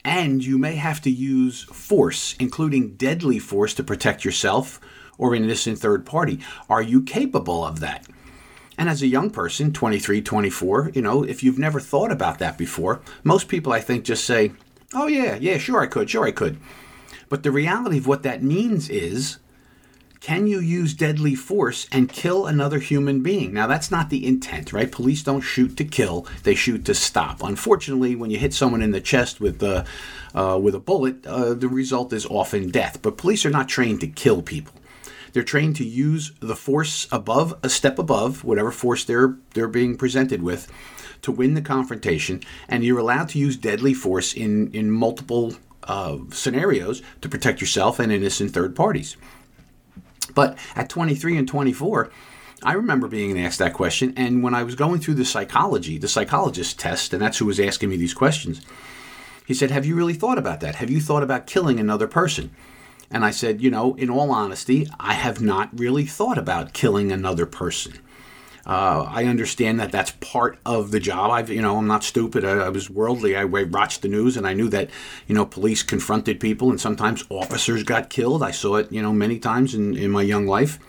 And 0.05 0.45
you 0.45 0.59
may 0.59 0.77
have 0.77 1.01
to 1.03 1.11
use 1.11 1.65
force, 1.65 2.37
including 2.39 2.95
deadly 2.95 3.39
force, 3.39 3.75
to 3.75 3.85
protect 3.85 4.25
yourself 4.25 4.81
or 5.19 5.35
an 5.35 5.45
innocent 5.45 5.79
third 5.79 6.07
party. 6.07 6.41
Are 6.69 6.83
you 6.83 7.03
capable 7.03 7.65
of 7.65 7.81
that? 7.81 8.07
And 8.79 8.89
as 8.89 9.03
a 9.03 9.07
young 9.07 9.31
person, 9.31 9.73
23, 9.73 10.21
24, 10.21 10.93
you 10.95 11.03
know, 11.03 11.23
if 11.23 11.43
you've 11.43 11.59
never 11.59 11.81
thought 11.81 12.13
about 12.13 12.39
that 12.39 12.59
before, 12.59 13.01
most 13.25 13.49
people 13.49 13.73
I 13.73 13.81
think 13.81 14.05
just 14.05 14.25
say, 14.25 14.53
oh, 14.95 15.07
yeah, 15.07 15.37
yeah, 15.41 15.59
sure 15.59 15.81
I 15.81 15.87
could, 15.87 16.11
sure 16.11 16.27
I 16.27 16.31
could. 16.31 16.59
But 17.29 17.43
the 17.43 17.51
reality 17.51 17.99
of 17.99 18.07
what 18.07 18.23
that 18.23 18.43
means 18.43 18.89
is 18.89 19.39
can 20.21 20.47
you 20.47 20.61
use 20.61 20.95
deadly 20.95 21.35
force 21.35 21.87
and 21.93 22.09
kill 22.09 22.47
another 22.47 22.79
human 22.79 23.23
being? 23.23 23.53
Now, 23.53 23.67
that's 23.67 23.91
not 23.91 24.11
the 24.11 24.27
intent, 24.27 24.73
right? 24.73 24.91
Police 24.91 25.23
don't 25.23 25.41
shoot 25.41 25.77
to 25.77 25.85
kill; 25.85 26.27
they 26.43 26.55
shoot 26.55 26.85
to 26.87 26.95
stop. 26.95 27.43
Unfortunately, 27.43 28.17
when 28.17 28.31
you 28.31 28.39
hit 28.39 28.55
someone 28.55 28.83
in 28.83 28.93
the 28.93 29.01
chest 29.01 29.41
with 29.41 29.63
uh, 29.63 29.85
uh, 30.35 30.59
with 30.61 30.75
a 30.75 30.81
bullet, 30.81 31.27
uh, 31.27 31.55
the 31.55 31.69
result 31.69 32.13
is 32.13 32.27
often 32.27 32.71
death. 32.71 33.01
But 33.03 33.19
police 33.19 33.45
are 33.45 33.51
not 33.51 33.69
trained 33.69 34.01
to 34.01 34.07
kill 34.07 34.43
people. 34.43 34.75
They're 35.33 35.43
trained 35.43 35.77
to 35.77 35.85
use 35.85 36.33
the 36.41 36.57
force 36.57 37.07
above 37.13 37.59
a 37.63 37.69
step 37.69 37.99
above 37.99 38.43
whatever 38.43 38.71
force 38.71 39.05
they're 39.05 39.37
they're 39.55 39.69
being 39.69 39.97
presented 39.97 40.43
with 40.43 40.71
to 41.23 41.33
win 41.33 41.55
the 41.55 41.63
confrontation, 41.63 42.41
and 42.69 42.85
you're 42.85 42.99
allowed 42.99 43.29
to 43.31 43.39
use 43.39 43.57
deadly 43.57 43.93
force 43.93 44.33
in 44.33 44.71
in 44.73 44.91
multiple 44.91 45.55
uh, 45.85 46.19
scenarios 46.31 47.03
to 47.21 47.29
protect 47.29 47.61
yourself 47.61 47.99
and 47.99 48.11
innocent 48.13 48.53
third 48.53 48.75
parties. 48.75 49.17
But 50.37 50.57
at 50.77 50.91
23 50.91 51.39
and 51.39 51.49
24, 51.49 52.11
I 52.63 52.75
remember 52.75 53.09
being 53.09 53.41
asked 53.41 53.59
that 53.59 53.73
question. 53.73 54.13
And 54.17 54.43
when 54.43 54.55
I 54.55 54.63
was 54.63 54.75
going 54.77 55.01
through 55.01 55.15
the 55.15 55.25
psychology, 55.25 55.99
the 55.99 56.09
psychologist 56.09 56.79
test, 56.79 57.13
and 57.13 57.21
that's 57.21 57.39
who 57.39 57.47
was 57.47 57.59
asking 57.59 57.89
me 57.89 57.97
these 57.97 58.15
questions, 58.15 58.61
he 59.47 59.55
said, 59.55 59.71
Have 59.71 59.87
you 59.87 59.97
really 59.97 60.15
thought 60.15 60.39
about 60.39 60.61
that? 60.61 60.77
Have 60.77 60.91
you 60.91 61.01
thought 61.01 61.23
about 61.23 61.47
killing 61.47 61.81
another 61.81 62.07
person? 62.07 62.51
And 63.11 63.25
I 63.25 63.31
said, 63.31 63.63
You 63.63 63.71
know, 63.71 63.95
in 63.95 64.11
all 64.11 64.31
honesty, 64.31 64.87
I 65.01 65.15
have 65.15 65.41
not 65.41 65.71
really 65.73 66.05
thought 66.05 66.39
about 66.39 66.75
killing 66.75 67.11
another 67.11 67.47
person. 67.47 67.99
Uh, 68.67 69.07
I 69.09 69.27
understand 69.27 69.79
that 69.79 69.93
that's 69.93 70.11
part 70.11 70.59
of 70.67 70.91
the 70.91 70.99
job. 70.99 71.31
I've, 71.31 71.49
you 71.51 71.63
know, 71.63 71.79
I'm 71.79 71.87
not 71.87 72.03
stupid. 72.03 72.45
I, 72.45 72.65
I, 72.65 72.69
was 72.69 72.91
worldly. 72.91 73.37
I 73.37 73.45
watched 73.45 74.03
the 74.03 74.09
news 74.09 74.37
and 74.37 74.45
I 74.45 74.55
knew 74.55 74.69
that, 74.71 74.91
you 75.29 75.37
know, 75.37 75.47
police 75.47 75.85
confronted 75.85 76.41
people 76.41 76.71
and 76.71 76.81
sometimes 76.81 77.25
officers 77.29 77.85
got 77.85 78.11
killed. 78.11 78.43
I 78.43 78.51
saw 78.51 78.77
it, 78.77 78.91
you 78.91 79.01
know, 79.01 79.13
many 79.13 79.39
times 79.39 79.73
in, 79.73 79.97
in 79.97 80.11
my 80.11 80.23
young 80.23 80.49
life. 80.49 80.81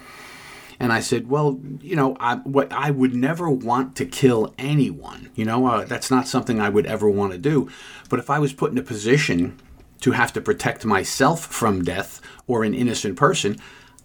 And 0.80 0.92
I 0.92 1.02
said, 1.02 1.30
well, 1.30 1.60
you 1.80 1.96
know, 1.96 2.18
I, 2.20 2.36
what 2.38 2.72
I 2.72 2.90
would 2.90 3.14
never 3.14 3.48
want 3.48 3.96
to 3.98 4.06
kill 4.06 4.56
anyone. 4.58 5.30
You 5.36 5.46
know, 5.46 5.68
uh, 5.68 5.86
that's 5.86 6.10
not 6.10 6.28
something 6.28 6.60
I 6.60 6.70
would 6.70 6.88
ever 6.88 7.08
want 7.08 7.34
to 7.34 7.38
do. 7.38 7.70
But 8.10 8.18
if 8.18 8.32
I 8.32 8.40
was 8.40 8.54
put 8.54 8.72
in 8.72 8.78
a 8.80 8.84
position 8.84 9.60
to 10.02 10.12
have 10.12 10.34
to 10.34 10.42
protect 10.42 10.84
myself 10.84 11.46
from 11.46 11.84
death 11.84 12.22
or 12.48 12.64
an 12.64 12.74
innocent 12.74 13.18
person, 13.18 13.58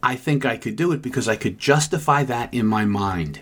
I 0.02 0.14
think 0.14 0.44
I 0.44 0.58
could 0.58 0.76
do 0.76 0.92
it 0.92 1.00
because 1.00 1.26
I 1.26 1.36
could 1.36 1.58
justify 1.58 2.22
that 2.24 2.52
in 2.52 2.66
my 2.66 2.84
mind 2.84 3.40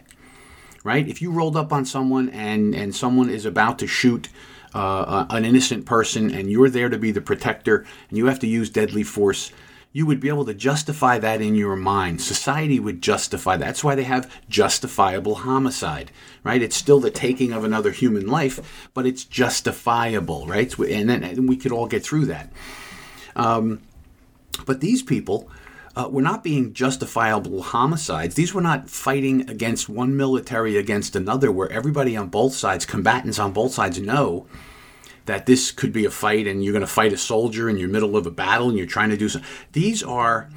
right? 0.84 1.06
If 1.08 1.20
you 1.20 1.30
rolled 1.30 1.56
up 1.56 1.72
on 1.72 1.84
someone 1.84 2.28
and 2.30 2.74
and 2.74 2.94
someone 2.94 3.30
is 3.30 3.44
about 3.44 3.78
to 3.80 3.86
shoot 3.86 4.28
uh, 4.74 5.26
an 5.30 5.44
innocent 5.44 5.84
person 5.84 6.30
and 6.30 6.50
you're 6.50 6.70
there 6.70 6.88
to 6.88 6.98
be 6.98 7.12
the 7.12 7.20
protector 7.20 7.84
and 8.08 8.18
you 8.18 8.26
have 8.26 8.38
to 8.40 8.46
use 8.46 8.70
deadly 8.70 9.02
force, 9.02 9.52
you 9.92 10.06
would 10.06 10.20
be 10.20 10.28
able 10.28 10.44
to 10.44 10.54
justify 10.54 11.18
that 11.18 11.40
in 11.40 11.56
your 11.56 11.74
mind. 11.74 12.20
Society 12.20 12.78
would 12.78 13.02
justify 13.02 13.56
that. 13.56 13.64
That's 13.64 13.82
why 13.82 13.96
they 13.96 14.04
have 14.04 14.32
justifiable 14.48 15.36
homicide, 15.36 16.12
right? 16.44 16.62
It's 16.62 16.76
still 16.76 17.00
the 17.00 17.10
taking 17.10 17.52
of 17.52 17.64
another 17.64 17.90
human 17.90 18.28
life, 18.28 18.88
but 18.94 19.06
it's 19.06 19.24
justifiable, 19.24 20.46
right? 20.46 20.76
And 20.78 21.48
we 21.48 21.56
could 21.56 21.72
all 21.72 21.88
get 21.88 22.04
through 22.04 22.26
that. 22.26 22.52
Um, 23.34 23.80
but 24.66 24.80
these 24.80 25.02
people 25.02 25.50
uh, 26.00 26.08
were 26.08 26.22
not 26.22 26.42
being 26.42 26.72
justifiable 26.72 27.62
homicides. 27.62 28.34
These 28.34 28.54
were 28.54 28.60
not 28.60 28.88
fighting 28.88 29.48
against 29.50 29.88
one 29.88 30.16
military 30.16 30.76
against 30.76 31.14
another, 31.14 31.52
where 31.52 31.70
everybody 31.70 32.16
on 32.16 32.28
both 32.28 32.54
sides, 32.54 32.86
combatants 32.86 33.38
on 33.38 33.52
both 33.52 33.72
sides, 33.72 34.00
know 34.00 34.46
that 35.26 35.46
this 35.46 35.70
could 35.70 35.92
be 35.92 36.06
a 36.06 36.10
fight, 36.10 36.46
and 36.46 36.64
you're 36.64 36.72
going 36.72 36.80
to 36.80 36.86
fight 36.86 37.12
a 37.12 37.18
soldier 37.18 37.68
in 37.68 37.76
your 37.76 37.88
middle 37.88 38.16
of 38.16 38.26
a 38.26 38.30
battle, 38.30 38.68
and 38.68 38.78
you're 38.78 38.86
trying 38.86 39.10
to 39.10 39.16
do 39.16 39.28
something. 39.28 39.50
These 39.72 40.02
are 40.02 40.48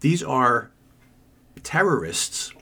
these 0.00 0.22
are 0.22 0.70
terrorists 1.62 2.52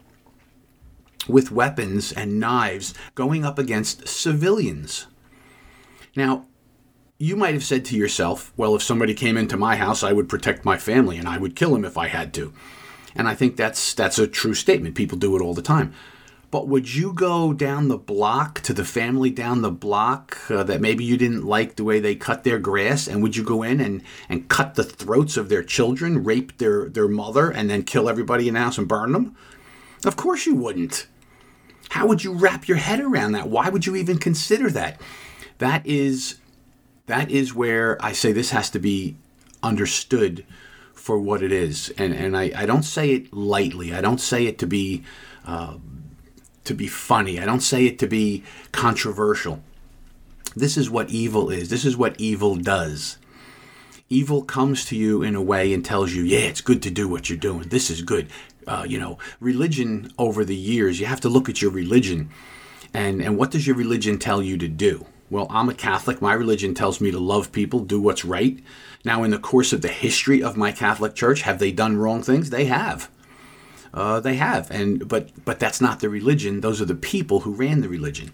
with 1.26 1.50
weapons 1.50 2.12
and 2.12 2.38
knives 2.38 2.94
going 3.16 3.44
up 3.44 3.58
against 3.58 4.06
civilians. 4.06 5.06
Now, 6.14 6.46
you 7.22 7.36
might 7.36 7.54
have 7.54 7.62
said 7.62 7.84
to 7.84 7.96
yourself, 7.96 8.52
well, 8.56 8.74
if 8.74 8.82
somebody 8.82 9.14
came 9.14 9.36
into 9.36 9.56
my 9.56 9.76
house, 9.76 10.02
I 10.02 10.12
would 10.12 10.28
protect 10.28 10.64
my 10.64 10.76
family 10.76 11.18
and 11.18 11.28
I 11.28 11.38
would 11.38 11.54
kill 11.54 11.72
him 11.72 11.84
if 11.84 11.96
I 11.96 12.08
had 12.08 12.34
to. 12.34 12.52
And 13.14 13.28
I 13.28 13.34
think 13.36 13.54
that's 13.54 13.94
that's 13.94 14.18
a 14.18 14.26
true 14.26 14.54
statement. 14.54 14.96
People 14.96 15.16
do 15.16 15.36
it 15.36 15.40
all 15.40 15.54
the 15.54 15.62
time. 15.62 15.92
But 16.50 16.66
would 16.66 16.92
you 16.92 17.12
go 17.12 17.52
down 17.52 17.86
the 17.86 17.96
block 17.96 18.60
to 18.62 18.74
the 18.74 18.84
family 18.84 19.30
down 19.30 19.62
the 19.62 19.70
block 19.70 20.36
uh, 20.50 20.64
that 20.64 20.80
maybe 20.80 21.04
you 21.04 21.16
didn't 21.16 21.44
like 21.44 21.76
the 21.76 21.84
way 21.84 22.00
they 22.00 22.16
cut 22.16 22.42
their 22.42 22.58
grass? 22.58 23.06
And 23.06 23.22
would 23.22 23.36
you 23.36 23.44
go 23.44 23.62
in 23.62 23.80
and, 23.80 24.02
and 24.28 24.48
cut 24.48 24.74
the 24.74 24.82
throats 24.82 25.36
of 25.36 25.48
their 25.48 25.62
children, 25.62 26.24
rape 26.24 26.58
their, 26.58 26.88
their 26.88 27.08
mother, 27.08 27.52
and 27.52 27.70
then 27.70 27.84
kill 27.84 28.08
everybody 28.08 28.48
in 28.48 28.54
the 28.54 28.60
house 28.60 28.78
and 28.78 28.88
burn 28.88 29.12
them? 29.12 29.36
Of 30.04 30.16
course 30.16 30.44
you 30.44 30.56
wouldn't. 30.56 31.06
How 31.90 32.08
would 32.08 32.24
you 32.24 32.32
wrap 32.32 32.66
your 32.66 32.78
head 32.78 32.98
around 32.98 33.32
that? 33.32 33.48
Why 33.48 33.68
would 33.68 33.86
you 33.86 33.94
even 33.94 34.18
consider 34.18 34.70
that? 34.70 35.00
That 35.58 35.86
is 35.86 36.38
that 37.06 37.30
is 37.30 37.54
where 37.54 38.02
I 38.04 38.12
say 38.12 38.32
this 38.32 38.50
has 38.50 38.70
to 38.70 38.78
be 38.78 39.16
understood 39.62 40.44
for 40.94 41.18
what 41.18 41.42
it 41.42 41.52
is. 41.52 41.92
And, 41.98 42.14
and 42.14 42.36
I, 42.36 42.52
I 42.54 42.66
don't 42.66 42.84
say 42.84 43.10
it 43.10 43.32
lightly. 43.32 43.92
I 43.92 44.00
don't 44.00 44.20
say 44.20 44.46
it 44.46 44.58
to 44.60 44.66
be 44.66 45.02
uh, 45.44 45.74
to 46.64 46.74
be 46.74 46.86
funny. 46.86 47.40
I 47.40 47.44
don't 47.44 47.60
say 47.60 47.86
it 47.86 47.98
to 47.98 48.06
be 48.06 48.44
controversial. 48.70 49.62
This 50.54 50.76
is 50.76 50.88
what 50.88 51.10
evil 51.10 51.50
is. 51.50 51.70
This 51.70 51.84
is 51.84 51.96
what 51.96 52.20
evil 52.20 52.54
does. 52.54 53.18
Evil 54.08 54.42
comes 54.42 54.84
to 54.84 54.96
you 54.96 55.22
in 55.22 55.34
a 55.34 55.42
way 55.42 55.72
and 55.72 55.84
tells 55.84 56.12
you, 56.12 56.22
yeah, 56.22 56.40
it's 56.40 56.60
good 56.60 56.82
to 56.82 56.90
do 56.90 57.08
what 57.08 57.28
you're 57.28 57.38
doing. 57.38 57.68
This 57.68 57.90
is 57.90 58.02
good. 58.02 58.28
Uh, 58.64 58.84
you 58.86 59.00
know, 59.00 59.18
religion 59.40 60.12
over 60.18 60.44
the 60.44 60.54
years, 60.54 61.00
you 61.00 61.06
have 61.06 61.20
to 61.22 61.28
look 61.28 61.48
at 61.48 61.60
your 61.60 61.72
religion 61.72 62.30
and, 62.94 63.22
and 63.22 63.36
what 63.36 63.50
does 63.50 63.66
your 63.66 63.76
religion 63.76 64.18
tell 64.18 64.42
you 64.42 64.56
to 64.58 64.68
do? 64.68 65.06
Well, 65.32 65.46
I'm 65.48 65.70
a 65.70 65.74
Catholic. 65.74 66.20
My 66.20 66.34
religion 66.34 66.74
tells 66.74 67.00
me 67.00 67.10
to 67.10 67.18
love 67.18 67.52
people, 67.52 67.80
do 67.80 67.98
what's 67.98 68.22
right. 68.22 68.62
Now, 69.02 69.22
in 69.22 69.30
the 69.30 69.38
course 69.38 69.72
of 69.72 69.80
the 69.80 69.88
history 69.88 70.42
of 70.42 70.58
my 70.58 70.72
Catholic 70.72 71.14
Church, 71.14 71.40
have 71.40 71.58
they 71.58 71.72
done 71.72 71.96
wrong 71.96 72.22
things? 72.22 72.50
They 72.50 72.66
have. 72.66 73.10
Uh, 73.94 74.20
they 74.20 74.34
have, 74.34 74.70
and 74.70 75.08
but 75.08 75.30
but 75.46 75.58
that's 75.58 75.80
not 75.80 76.00
the 76.00 76.10
religion. 76.10 76.60
Those 76.60 76.82
are 76.82 76.86
the 76.86 76.94
people 76.94 77.40
who 77.40 77.54
ran 77.54 77.80
the 77.80 77.88
religion. 77.88 78.30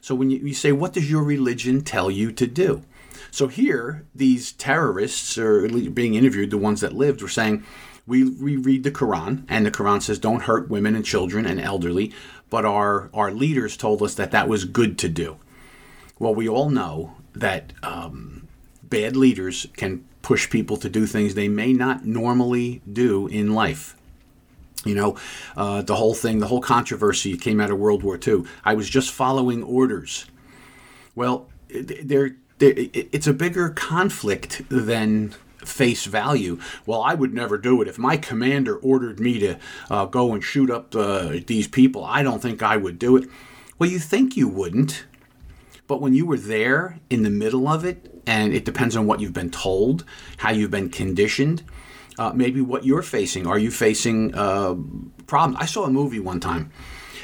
So 0.00 0.16
when 0.16 0.30
you, 0.30 0.38
you 0.38 0.52
say, 0.52 0.72
what 0.72 0.92
does 0.92 1.08
your 1.08 1.22
religion 1.22 1.82
tell 1.82 2.10
you 2.10 2.32
to 2.32 2.46
do? 2.48 2.82
So 3.30 3.46
here, 3.46 4.04
these 4.12 4.50
terrorists 4.50 5.38
are 5.38 5.68
being 5.68 6.14
interviewed. 6.14 6.50
The 6.50 6.58
ones 6.58 6.80
that 6.80 6.92
lived 6.92 7.22
were 7.22 7.28
saying, 7.28 7.64
we, 8.04 8.28
we 8.28 8.56
read 8.56 8.82
the 8.82 8.90
Quran, 8.90 9.44
and 9.48 9.64
the 9.64 9.70
Quran 9.70 10.02
says, 10.02 10.18
don't 10.18 10.42
hurt 10.42 10.68
women 10.68 10.96
and 10.96 11.04
children 11.04 11.46
and 11.46 11.60
elderly. 11.60 12.12
But 12.50 12.64
our 12.64 13.10
our 13.14 13.30
leaders 13.30 13.76
told 13.76 14.02
us 14.02 14.16
that 14.16 14.32
that 14.32 14.48
was 14.48 14.64
good 14.64 14.98
to 14.98 15.08
do. 15.08 15.36
Well, 16.22 16.36
we 16.36 16.48
all 16.48 16.70
know 16.70 17.14
that 17.34 17.72
um, 17.82 18.46
bad 18.84 19.16
leaders 19.16 19.66
can 19.76 20.04
push 20.22 20.48
people 20.48 20.76
to 20.76 20.88
do 20.88 21.04
things 21.04 21.34
they 21.34 21.48
may 21.48 21.72
not 21.72 22.06
normally 22.06 22.80
do 22.90 23.26
in 23.26 23.54
life. 23.54 23.96
You 24.84 24.94
know, 24.94 25.16
uh, 25.56 25.82
the 25.82 25.96
whole 25.96 26.14
thing, 26.14 26.38
the 26.38 26.46
whole 26.46 26.60
controversy 26.60 27.36
came 27.36 27.60
out 27.60 27.72
of 27.72 27.78
World 27.80 28.04
War 28.04 28.20
II. 28.24 28.44
I 28.64 28.74
was 28.74 28.88
just 28.88 29.10
following 29.10 29.64
orders. 29.64 30.26
Well, 31.16 31.48
there, 31.68 32.36
it's 32.60 33.26
a 33.26 33.32
bigger 33.32 33.70
conflict 33.70 34.62
than 34.68 35.34
face 35.64 36.04
value. 36.04 36.60
Well, 36.86 37.02
I 37.02 37.14
would 37.14 37.34
never 37.34 37.58
do 37.58 37.82
it. 37.82 37.88
If 37.88 37.98
my 37.98 38.16
commander 38.16 38.76
ordered 38.76 39.18
me 39.18 39.40
to 39.40 39.58
uh, 39.90 40.04
go 40.04 40.32
and 40.32 40.44
shoot 40.44 40.70
up 40.70 40.94
uh, 40.94 41.40
these 41.48 41.66
people, 41.66 42.04
I 42.04 42.22
don't 42.22 42.40
think 42.40 42.62
I 42.62 42.76
would 42.76 43.00
do 43.00 43.16
it. 43.16 43.28
Well, 43.76 43.90
you 43.90 43.98
think 43.98 44.36
you 44.36 44.46
wouldn't 44.46 45.04
but 45.92 46.00
when 46.00 46.14
you 46.14 46.24
were 46.24 46.38
there 46.38 46.98
in 47.10 47.22
the 47.22 47.28
middle 47.28 47.68
of 47.68 47.84
it, 47.84 48.22
and 48.26 48.54
it 48.54 48.64
depends 48.64 48.96
on 48.96 49.06
what 49.06 49.20
you've 49.20 49.34
been 49.34 49.50
told, 49.50 50.06
how 50.38 50.50
you've 50.50 50.70
been 50.70 50.88
conditioned, 50.88 51.62
uh, 52.18 52.32
maybe 52.34 52.62
what 52.62 52.86
you're 52.86 53.02
facing. 53.02 53.46
Are 53.46 53.58
you 53.58 53.70
facing 53.70 54.34
uh, 54.34 54.74
problems? 55.26 55.58
I 55.60 55.66
saw 55.66 55.84
a 55.84 55.90
movie 55.90 56.18
one 56.18 56.40
time. 56.40 56.72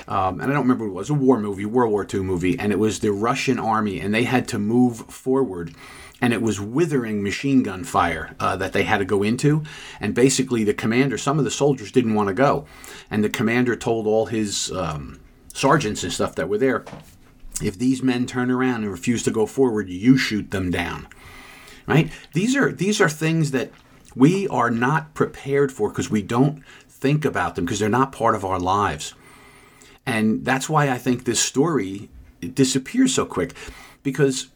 Um, 0.07 0.39
and 0.39 0.51
I 0.51 0.55
don't 0.55 0.65
remember 0.65 0.85
what 0.85 0.91
it 0.91 0.97
was, 0.97 1.09
a 1.09 1.15
war 1.15 1.41
movie, 1.41 1.65
World 1.65 1.93
War 1.93 2.07
II 2.13 2.21
movie, 2.21 2.59
and 2.59 2.71
it 2.71 2.79
was 2.79 2.99
the 2.99 3.11
Russian 3.11 3.59
army, 3.59 4.01
and 4.01 4.13
they 4.13 4.25
had 4.25 4.47
to 4.49 4.59
move 4.59 4.99
forward, 4.99 5.75
and 6.21 6.35
it 6.35 6.43
was 6.43 6.61
withering 6.61 7.23
machine 7.23 7.63
gun 7.63 7.85
fire 7.85 8.37
uh, 8.39 8.55
that 8.57 8.75
they 8.75 8.83
had 8.83 8.99
to 8.99 9.07
go 9.07 9.23
into. 9.23 9.63
And 9.99 10.15
basically, 10.15 10.63
the 10.63 10.75
commander, 10.75 11.17
some 11.17 11.39
of 11.39 11.47
the 11.47 11.51
soldiers 11.51 11.91
didn't 11.91 12.13
want 12.13 12.29
to 12.29 12.35
go, 12.35 12.67
and 13.11 13.25
the 13.25 13.31
commander 13.31 13.77
told 13.77 14.07
all 14.07 14.27
his 14.27 14.71
um, 14.73 15.21
sergeants 15.55 16.05
and 16.05 16.13
stuff 16.13 16.35
that 16.35 16.51
were 16.51 16.59
there, 16.59 16.85
if 17.63 17.79
these 17.79 18.03
men 18.03 18.27
turn 18.27 18.51
around 18.51 18.83
and 18.83 18.91
refuse 18.91 19.23
to 19.25 19.31
go 19.31 19.47
forward, 19.47 19.89
you 19.89 20.17
shoot 20.17 20.51
them 20.51 20.71
down. 20.71 21.09
Right? 21.87 22.11
These 22.35 22.55
are 22.55 22.71
these 22.71 23.01
are 23.01 23.09
things 23.09 23.51
that 23.53 23.71
we 24.15 24.47
are 24.49 24.71
not 24.71 25.15
prepared 25.15 25.73
for 25.73 25.89
because 25.89 26.11
we 26.11 26.23
don't 26.23 26.63
think 26.89 27.25
about 27.25 27.55
them 27.55 27.65
because 27.65 27.79
they're 27.79 27.89
not 27.89 28.13
part 28.13 28.35
of 28.35 28.45
our 28.45 28.59
lives. 28.59 29.15
And 30.05 30.45
that's 30.45 30.69
why 30.69 30.91
I 30.91 30.99
think 30.99 31.25
this 31.25 31.41
story 31.41 32.09
disappears 32.41 33.15
so 33.15 33.25
quick 33.25 33.55
because 34.03 34.49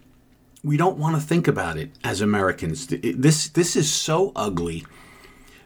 we 0.65 0.77
don't 0.77 0.99
want 0.99 1.17
to 1.17 1.23
think 1.23 1.49
about 1.49 1.77
it 1.77 1.91
as 2.05 2.21
Americans. 2.21 2.87
This 2.87 3.49
this 3.49 3.77
is 3.77 3.91
so 3.93 4.33
ugly. 4.37 4.87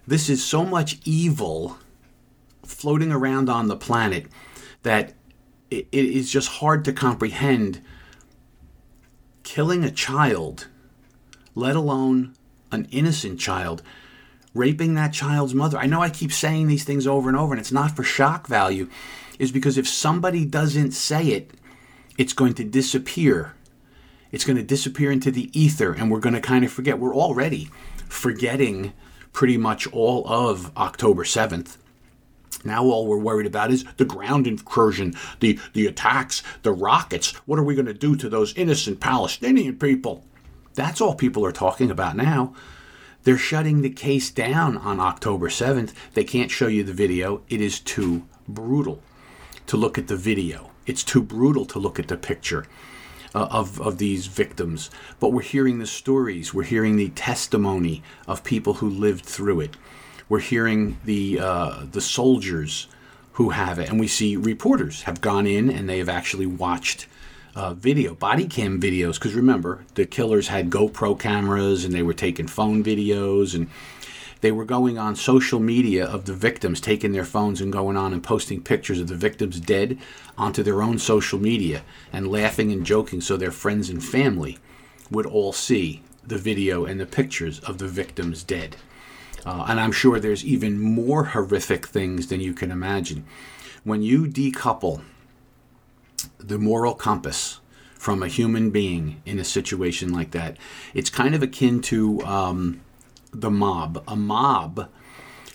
This 0.06 0.28
is 0.28 0.44
so 0.44 0.64
much 0.64 0.98
evil 1.04 1.78
floating 2.64 3.12
around 3.12 3.48
on 3.48 3.68
the 3.68 3.76
planet 3.76 4.26
that 4.82 5.14
it 5.70 5.88
is 5.92 6.30
just 6.30 6.48
hard 6.48 6.84
to 6.84 6.92
comprehend 6.92 7.82
killing 9.42 9.84
a 9.84 9.90
child, 9.90 10.68
let 11.54 11.76
alone 11.76 12.34
an 12.72 12.86
innocent 12.90 13.38
child, 13.38 13.82
raping 14.54 14.94
that 14.94 15.12
child's 15.12 15.54
mother. 15.54 15.78
I 15.78 15.86
know 15.86 16.02
I 16.02 16.10
keep 16.10 16.32
saying 16.32 16.66
these 16.66 16.84
things 16.84 17.06
over 17.06 17.28
and 17.28 17.38
over, 17.38 17.52
and 17.52 17.60
it's 17.60 17.72
not 17.72 17.94
for 17.94 18.02
shock 18.02 18.46
value, 18.46 18.88
is 19.38 19.52
because 19.52 19.78
if 19.78 19.88
somebody 19.88 20.44
doesn't 20.44 20.92
say 20.92 21.26
it, 21.28 21.52
it's 22.18 22.32
going 22.32 22.54
to 22.54 22.64
disappear. 22.64 23.54
It's 24.32 24.44
going 24.44 24.56
to 24.56 24.62
disappear 24.62 25.10
into 25.10 25.30
the 25.30 25.50
ether, 25.58 25.92
and 25.92 26.10
we're 26.10 26.20
going 26.20 26.34
to 26.34 26.40
kind 26.40 26.64
of 26.64 26.72
forget. 26.72 26.98
We're 26.98 27.14
already 27.14 27.68
forgetting 28.08 28.92
pretty 29.32 29.56
much 29.56 29.86
all 29.88 30.26
of 30.26 30.76
October 30.76 31.24
7th. 31.24 31.76
Now 32.64 32.84
all 32.84 33.06
we're 33.06 33.18
worried 33.18 33.46
about 33.46 33.70
is 33.70 33.84
the 33.96 34.04
ground 34.04 34.46
incursion, 34.46 35.14
the, 35.40 35.58
the 35.72 35.86
attacks, 35.86 36.42
the 36.62 36.72
rockets. 36.72 37.32
What 37.46 37.58
are 37.58 37.64
we 37.64 37.74
going 37.74 37.86
to 37.86 37.94
do 37.94 38.16
to 38.16 38.28
those 38.28 38.54
innocent 38.54 39.00
Palestinian 39.00 39.78
people? 39.78 40.24
That's 40.74 41.00
all 41.00 41.14
people 41.14 41.44
are 41.44 41.52
talking 41.52 41.90
about 41.90 42.16
now. 42.16 42.54
They're 43.24 43.38
shutting 43.38 43.82
the 43.82 43.90
case 43.90 44.30
down 44.30 44.76
on 44.78 45.00
October 45.00 45.48
7th. 45.48 45.92
They 46.14 46.22
can't 46.22 46.50
show 46.50 46.68
you 46.68 46.84
the 46.84 46.92
video. 46.92 47.42
It 47.48 47.60
is 47.60 47.80
too 47.80 48.24
brutal 48.46 49.02
to 49.66 49.76
look 49.76 49.98
at 49.98 50.06
the 50.06 50.16
video. 50.16 50.70
It's 50.86 51.02
too 51.02 51.22
brutal 51.22 51.64
to 51.66 51.78
look 51.78 51.98
at 51.98 52.08
the 52.08 52.16
picture 52.16 52.66
uh, 53.34 53.48
of, 53.50 53.80
of 53.80 53.98
these 53.98 54.26
victims. 54.28 54.90
But 55.18 55.32
we're 55.32 55.42
hearing 55.42 55.78
the 55.78 55.86
stories, 55.86 56.54
we're 56.54 56.62
hearing 56.62 56.96
the 56.96 57.08
testimony 57.10 58.02
of 58.28 58.44
people 58.44 58.74
who 58.74 58.88
lived 58.88 59.26
through 59.26 59.60
it. 59.60 59.76
We're 60.28 60.40
hearing 60.40 60.98
the, 61.04 61.38
uh, 61.38 61.84
the 61.90 62.00
soldiers 62.00 62.88
who 63.34 63.50
have 63.50 63.78
it, 63.78 63.90
and 63.90 64.00
we 64.00 64.08
see 64.08 64.36
reporters 64.36 65.02
have 65.02 65.20
gone 65.20 65.46
in 65.46 65.70
and 65.70 65.88
they 65.88 65.98
have 65.98 66.08
actually 66.08 66.46
watched 66.46 67.06
uh, 67.54 67.74
video, 67.74 68.14
body 68.14 68.46
cam 68.46 68.80
videos. 68.80 69.14
Because 69.14 69.34
remember, 69.34 69.84
the 69.94 70.04
killers 70.04 70.48
had 70.48 70.70
GoPro 70.70 71.18
cameras 71.18 71.84
and 71.84 71.94
they 71.94 72.02
were 72.02 72.14
taking 72.14 72.46
phone 72.46 72.82
videos 72.82 73.54
and 73.54 73.68
they 74.40 74.52
were 74.52 74.64
going 74.64 74.98
on 74.98 75.16
social 75.16 75.60
media 75.60 76.04
of 76.04 76.24
the 76.24 76.34
victims, 76.34 76.80
taking 76.80 77.12
their 77.12 77.24
phones 77.24 77.60
and 77.60 77.72
going 77.72 77.96
on 77.96 78.12
and 78.12 78.22
posting 78.22 78.62
pictures 78.62 79.00
of 79.00 79.08
the 79.08 79.14
victims 79.14 79.60
dead 79.60 79.98
onto 80.36 80.62
their 80.62 80.82
own 80.82 80.98
social 80.98 81.38
media 81.38 81.82
and 82.12 82.30
laughing 82.30 82.72
and 82.72 82.84
joking 82.84 83.20
so 83.20 83.36
their 83.36 83.50
friends 83.50 83.88
and 83.88 84.04
family 84.04 84.58
would 85.10 85.26
all 85.26 85.52
see 85.52 86.02
the 86.26 86.36
video 86.38 86.84
and 86.84 87.00
the 87.00 87.06
pictures 87.06 87.60
of 87.60 87.78
the 87.78 87.88
victims 87.88 88.42
dead. 88.42 88.76
Uh, 89.46 89.64
and 89.68 89.80
I'm 89.80 89.92
sure 89.92 90.18
there's 90.18 90.44
even 90.44 90.80
more 90.80 91.24
horrific 91.26 91.86
things 91.86 92.26
than 92.26 92.40
you 92.40 92.52
can 92.52 92.72
imagine. 92.72 93.24
When 93.84 94.02
you 94.02 94.26
decouple 94.26 95.02
the 96.38 96.58
moral 96.58 96.94
compass 96.94 97.60
from 97.94 98.22
a 98.22 98.28
human 98.28 98.70
being 98.70 99.22
in 99.24 99.38
a 99.38 99.44
situation 99.44 100.12
like 100.12 100.32
that, 100.32 100.56
it's 100.94 101.10
kind 101.10 101.34
of 101.34 101.42
akin 101.42 101.80
to 101.82 102.20
um, 102.22 102.80
the 103.32 103.50
mob. 103.50 104.02
A 104.08 104.16
mob 104.16 104.90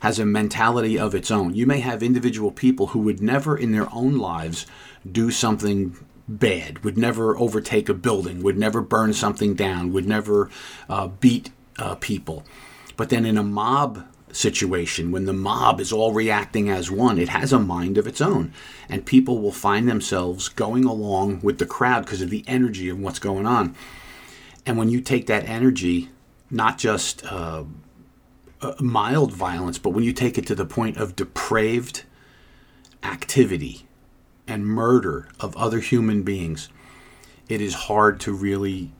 has 0.01 0.19
a 0.19 0.25
mentality 0.25 0.97
of 0.97 1.13
its 1.13 1.29
own. 1.29 1.53
You 1.53 1.67
may 1.67 1.81
have 1.81 2.01
individual 2.01 2.51
people 2.51 2.87
who 2.87 2.99
would 2.99 3.21
never 3.21 3.57
in 3.57 3.73
their 3.73 3.93
own 3.93 4.17
lives 4.17 4.65
do 5.09 5.31
something 5.31 5.97
bad, 6.29 6.83
would 6.85 6.97
never 6.97 7.37
overtake 7.37 7.89
a 7.89 7.93
building, 7.93 8.41
would 8.41 8.57
never 8.57 8.81
burn 8.81 9.13
something 9.13 9.53
down, 9.53 9.91
would 9.91 10.07
never 10.07 10.49
uh, 10.89 11.07
beat 11.07 11.51
uh, 11.77 11.95
people. 11.95 12.45
But 13.01 13.09
then 13.09 13.25
in 13.25 13.35
a 13.35 13.43
mob 13.43 14.05
situation, 14.31 15.11
when 15.11 15.25
the 15.25 15.33
mob 15.33 15.81
is 15.81 15.91
all 15.91 16.13
reacting 16.13 16.69
as 16.69 16.91
one, 16.91 17.17
it 17.17 17.29
has 17.29 17.51
a 17.51 17.57
mind 17.57 17.97
of 17.97 18.05
its 18.05 18.21
own. 18.21 18.53
And 18.87 19.07
people 19.07 19.39
will 19.39 19.51
find 19.51 19.89
themselves 19.89 20.49
going 20.49 20.85
along 20.85 21.41
with 21.41 21.57
the 21.57 21.65
crowd 21.65 22.05
because 22.05 22.21
of 22.21 22.29
the 22.29 22.43
energy 22.45 22.89
of 22.89 22.99
what's 22.99 23.17
going 23.17 23.47
on. 23.47 23.75
And 24.67 24.77
when 24.77 24.89
you 24.89 25.01
take 25.01 25.25
that 25.25 25.49
energy, 25.49 26.11
not 26.51 26.77
just 26.77 27.25
uh, 27.25 27.63
uh, 28.61 28.73
mild 28.79 29.33
violence, 29.33 29.79
but 29.79 29.93
when 29.93 30.03
you 30.03 30.13
take 30.13 30.37
it 30.37 30.45
to 30.45 30.53
the 30.53 30.67
point 30.67 30.97
of 30.97 31.15
depraved 31.15 32.03
activity 33.01 33.87
and 34.45 34.63
murder 34.67 35.27
of 35.39 35.57
other 35.57 35.79
human 35.79 36.21
beings, 36.21 36.69
it 37.49 37.61
is 37.61 37.73
hard 37.73 38.19
to 38.19 38.31
really 38.31 38.91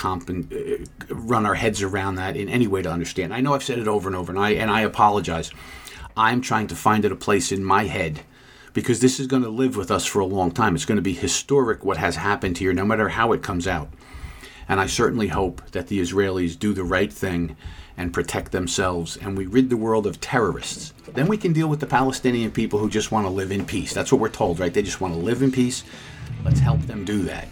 comp 0.00 0.30
and 0.30 0.50
uh, 0.52 1.14
run 1.14 1.44
our 1.44 1.54
heads 1.54 1.82
around 1.82 2.14
that 2.14 2.34
in 2.34 2.48
any 2.48 2.66
way 2.66 2.80
to 2.80 2.90
understand. 2.90 3.34
I 3.34 3.40
know 3.40 3.54
I've 3.54 3.62
said 3.62 3.78
it 3.78 3.86
over 3.86 4.08
and 4.08 4.16
over, 4.16 4.32
and 4.32 4.40
I 4.40 4.50
and 4.52 4.70
I 4.70 4.80
apologize. 4.80 5.50
I'm 6.16 6.40
trying 6.40 6.68
to 6.68 6.74
find 6.74 7.04
it 7.04 7.12
a 7.12 7.16
place 7.16 7.52
in 7.52 7.62
my 7.62 7.84
head 7.84 8.20
because 8.72 9.00
this 9.00 9.20
is 9.20 9.26
going 9.26 9.42
to 9.42 9.50
live 9.50 9.76
with 9.76 9.90
us 9.90 10.06
for 10.06 10.20
a 10.20 10.26
long 10.26 10.52
time. 10.52 10.74
It's 10.74 10.86
going 10.86 10.96
to 10.96 11.02
be 11.02 11.12
historic 11.12 11.84
what 11.84 11.98
has 11.98 12.16
happened 12.16 12.58
here, 12.58 12.72
no 12.72 12.84
matter 12.84 13.10
how 13.10 13.32
it 13.32 13.42
comes 13.42 13.66
out. 13.66 13.88
And 14.68 14.80
I 14.80 14.86
certainly 14.86 15.28
hope 15.28 15.70
that 15.72 15.88
the 15.88 16.00
Israelis 16.00 16.58
do 16.58 16.72
the 16.72 16.84
right 16.84 17.12
thing 17.12 17.56
and 17.96 18.14
protect 18.14 18.52
themselves 18.52 19.18
and 19.18 19.36
we 19.36 19.46
rid 19.46 19.68
the 19.68 19.76
world 19.76 20.06
of 20.06 20.20
terrorists. 20.20 20.94
Then 21.12 21.26
we 21.26 21.36
can 21.36 21.52
deal 21.52 21.68
with 21.68 21.80
the 21.80 21.86
Palestinian 21.86 22.52
people 22.52 22.78
who 22.78 22.88
just 22.88 23.12
want 23.12 23.26
to 23.26 23.30
live 23.30 23.52
in 23.52 23.66
peace. 23.66 23.92
That's 23.92 24.12
what 24.12 24.20
we're 24.20 24.28
told, 24.28 24.60
right? 24.60 24.72
They 24.72 24.82
just 24.82 25.00
want 25.00 25.12
to 25.14 25.20
live 25.20 25.42
in 25.42 25.52
peace. 25.52 25.84
Let's 26.44 26.60
help 26.60 26.80
them 26.82 27.04
do 27.04 27.22
that. 27.24 27.48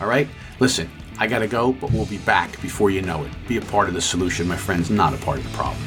All 0.00 0.08
right? 0.08 0.28
Listen, 0.58 0.90
I 1.18 1.26
got 1.26 1.38
to 1.38 1.48
go, 1.48 1.72
but 1.72 1.90
we'll 1.92 2.06
be 2.06 2.18
back 2.18 2.60
before 2.60 2.90
you 2.90 3.00
know 3.00 3.24
it. 3.24 3.30
Be 3.48 3.56
a 3.56 3.62
part 3.62 3.88
of 3.88 3.94
the 3.94 4.00
solution, 4.00 4.46
my 4.46 4.56
friends, 4.56 4.90
not 4.90 5.14
a 5.14 5.16
part 5.18 5.38
of 5.38 5.44
the 5.44 5.56
problem. 5.56 5.82